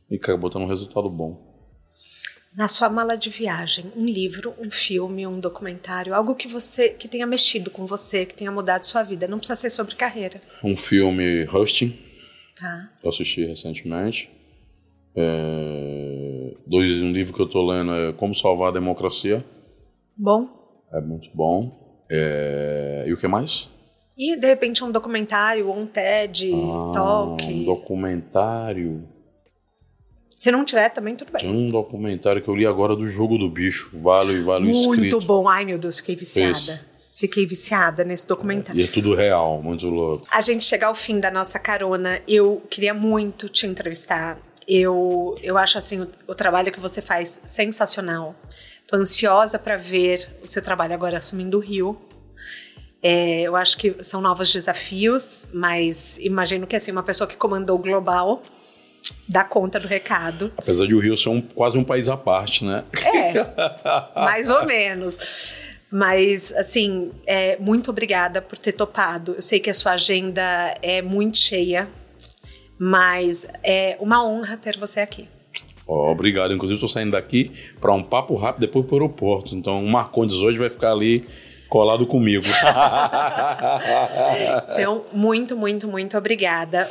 e 0.10 0.16
acabou 0.16 0.50
tendo 0.50 0.66
um 0.66 0.68
resultado 0.68 1.10
bom. 1.10 1.52
Na 2.56 2.68
sua 2.68 2.88
mala 2.88 3.18
de 3.18 3.32
viagem, 3.32 3.86
um 3.96 4.06
livro, 4.06 4.54
um 4.60 4.70
filme, 4.70 5.26
um 5.26 5.40
documentário, 5.40 6.14
algo 6.14 6.36
que 6.36 6.48
você 6.48 6.90
que 6.90 7.08
tenha 7.08 7.26
mexido 7.26 7.72
com 7.72 7.88
você, 7.88 8.28
que 8.28 8.36
tenha 8.36 8.52
mudado 8.52 8.84
sua 8.84 9.02
vida, 9.02 9.28
não 9.28 9.40
precisa 9.40 9.56
ser 9.56 9.72
sobre 9.72 9.96
carreira. 9.96 10.40
Um 10.64 10.78
filme 10.78 11.46
Husting, 11.46 11.98
Tá. 12.64 12.90
Eu 13.04 13.10
assisti 13.10 13.46
recentemente. 13.46 14.30
É... 15.14 16.54
Dois, 16.66 17.04
um 17.04 17.12
livro 17.12 17.34
que 17.34 17.42
eu 17.42 17.46
estou 17.46 17.68
lendo 17.68 17.94
é 17.94 18.14
Como 18.14 18.34
Salvar 18.34 18.70
a 18.70 18.72
Democracia. 18.72 19.44
Bom. 20.16 20.48
É 20.94 21.02
muito 21.02 21.30
bom. 21.34 22.06
É... 22.10 23.04
E 23.06 23.12
o 23.12 23.18
que 23.18 23.28
mais? 23.28 23.70
E, 24.18 24.38
de 24.38 24.48
repente, 24.48 24.82
um 24.82 24.92
documentário, 24.92 25.70
um 25.70 25.86
TED, 25.86 26.54
ah, 26.54 26.92
Talk. 26.94 27.44
Um 27.44 27.66
documentário. 27.66 29.10
Se 30.34 30.50
não 30.50 30.64
tiver, 30.64 30.90
também 30.90 31.18
tudo 31.18 31.34
bem. 31.34 31.42
Tem 31.42 31.52
um 31.52 31.70
documentário 31.70 32.42
que 32.42 32.48
eu 32.48 32.56
li 32.56 32.66
agora 32.66 32.96
do 32.96 33.08
Jogo 33.08 33.38
do 33.38 33.50
Bicho. 33.50 33.90
Vale, 33.94 34.42
vale 34.42 34.66
Muito 34.66 34.94
escrito. 34.94 35.20
bom. 35.20 35.50
Ai, 35.50 35.66
meu 35.66 35.78
Deus, 35.78 36.00
fiquei 36.00 36.16
viciada. 36.16 36.80
Fiquei 37.16 37.46
viciada 37.46 38.04
nesse 38.04 38.28
documentário. 38.28 38.80
E 38.80 38.84
é 38.84 38.88
tudo 38.88 39.14
real, 39.14 39.62
muito 39.62 39.88
louco. 39.88 40.28
A 40.32 40.42
gente 40.42 40.64
chegar 40.64 40.88
ao 40.88 40.96
fim 40.96 41.20
da 41.20 41.30
nossa 41.30 41.60
carona, 41.60 42.20
eu 42.28 42.62
queria 42.70 42.94
muito 42.94 43.48
te 43.48 43.68
entrevistar. 43.68 44.40
Eu, 44.68 45.38
eu 45.42 45.58
acho 45.58 45.78
assim 45.78 46.02
o, 46.02 46.08
o 46.28 46.34
trabalho 46.34 46.72
que 46.72 46.80
você 46.80 47.02
faz 47.02 47.42
sensacional. 47.46 48.36
Tô 48.88 48.96
ansiosa 48.96 49.60
para 49.60 49.78
ver 49.78 50.28
o 50.42 50.48
seu 50.48 50.62
trabalho 50.62 50.94
agora 50.94 51.18
assumindo 51.18 51.58
o 51.58 51.62
Rio. 51.62 51.98
É, 53.02 53.42
eu 53.42 53.56
acho 53.56 53.78
que 53.78 54.02
são 54.02 54.22
novos 54.22 54.52
desafios, 54.52 55.46
mas 55.54 56.18
imagino 56.20 56.66
que 56.66 56.76
assim 56.76 56.92
uma 56.92 57.04
pessoa 57.04 57.28
que 57.28 57.36
comandou 57.36 57.78
o 57.78 57.80
global 57.80 58.42
dá 59.28 59.44
conta 59.44 59.80
do 59.80 59.88
recado. 59.88 60.52
Apesar 60.58 60.88
de 60.88 60.96
o 60.96 61.00
Rio 61.00 61.18
ser 61.18 61.30
um, 61.30 61.42
quase 61.42 61.78
um 61.78 61.84
país 61.84 62.08
à 62.08 62.16
parte, 62.16 62.64
né? 62.64 62.86
É, 63.04 63.34
mais 64.16 64.50
ou 64.50 64.66
menos. 64.66 65.73
Mas, 65.96 66.52
assim, 66.54 67.12
é, 67.24 67.56
muito 67.60 67.92
obrigada 67.92 68.42
por 68.42 68.58
ter 68.58 68.72
topado. 68.72 69.34
Eu 69.34 69.44
sei 69.44 69.60
que 69.60 69.70
a 69.70 69.74
sua 69.76 69.92
agenda 69.92 70.42
é 70.82 71.04
muito 71.04 71.38
cheia, 71.38 71.88
mas 72.80 73.46
é 73.64 73.96
uma 74.00 74.28
honra 74.28 74.58
ter 74.58 74.76
você 74.76 75.02
aqui. 75.02 75.30
Oh, 75.86 76.10
obrigado. 76.10 76.52
Inclusive, 76.52 76.78
estou 76.78 76.90
saindo 76.90 77.12
daqui 77.12 77.52
para 77.80 77.94
um 77.94 78.02
papo 78.02 78.36
rápido 78.36 78.62
depois 78.62 78.88
para 78.88 78.96
o 78.96 78.98
aeroporto. 78.98 79.54
Então, 79.54 79.86
o 79.86 79.88
Marcondes 79.88 80.38
hoje 80.38 80.58
vai 80.58 80.72
ficar 80.72 80.94
ali 80.94 81.28
colado 81.70 82.08
comigo. 82.08 82.42
então, 84.74 85.06
muito, 85.14 85.56
muito, 85.56 85.88
muito 85.88 86.18
obrigada. 86.18 86.90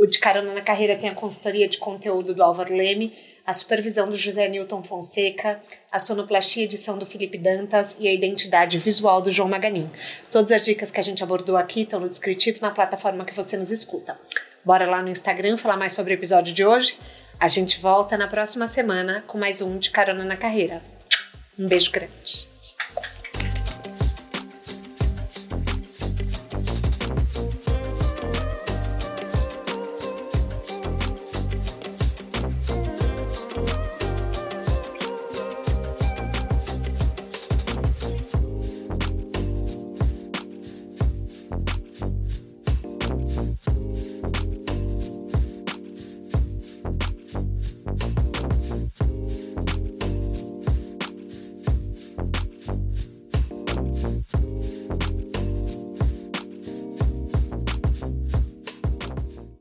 O 0.00 0.06
De 0.06 0.18
Carona 0.18 0.54
na 0.54 0.62
Carreira 0.62 0.96
tem 0.96 1.10
a 1.10 1.14
consultoria 1.14 1.68
de 1.68 1.76
conteúdo 1.76 2.32
do 2.32 2.42
Álvaro 2.42 2.74
Leme, 2.74 3.12
a 3.44 3.52
supervisão 3.52 4.08
do 4.08 4.16
José 4.16 4.48
Newton 4.48 4.82
Fonseca, 4.82 5.62
a 5.92 5.98
sonoplastia 5.98 6.64
edição 6.64 6.96
do 6.96 7.04
Felipe 7.04 7.36
Dantas 7.36 7.98
e 8.00 8.08
a 8.08 8.12
identidade 8.12 8.78
visual 8.78 9.20
do 9.20 9.30
João 9.30 9.46
Maganin. 9.46 9.90
Todas 10.30 10.52
as 10.52 10.62
dicas 10.62 10.90
que 10.90 10.98
a 10.98 11.02
gente 11.02 11.22
abordou 11.22 11.54
aqui 11.54 11.82
estão 11.82 12.00
no 12.00 12.08
descritivo 12.08 12.60
na 12.62 12.70
plataforma 12.70 13.26
que 13.26 13.34
você 13.34 13.58
nos 13.58 13.70
escuta. 13.70 14.18
Bora 14.64 14.88
lá 14.88 15.02
no 15.02 15.10
Instagram 15.10 15.58
falar 15.58 15.76
mais 15.76 15.92
sobre 15.92 16.14
o 16.14 16.16
episódio 16.16 16.54
de 16.54 16.64
hoje. 16.64 16.98
A 17.38 17.46
gente 17.46 17.78
volta 17.78 18.16
na 18.16 18.26
próxima 18.26 18.66
semana 18.68 19.22
com 19.26 19.36
mais 19.36 19.60
um 19.60 19.78
De 19.78 19.90
Carona 19.90 20.24
na 20.24 20.34
Carreira. 20.38 20.82
Um 21.58 21.68
beijo 21.68 21.90
grande. 21.90 22.48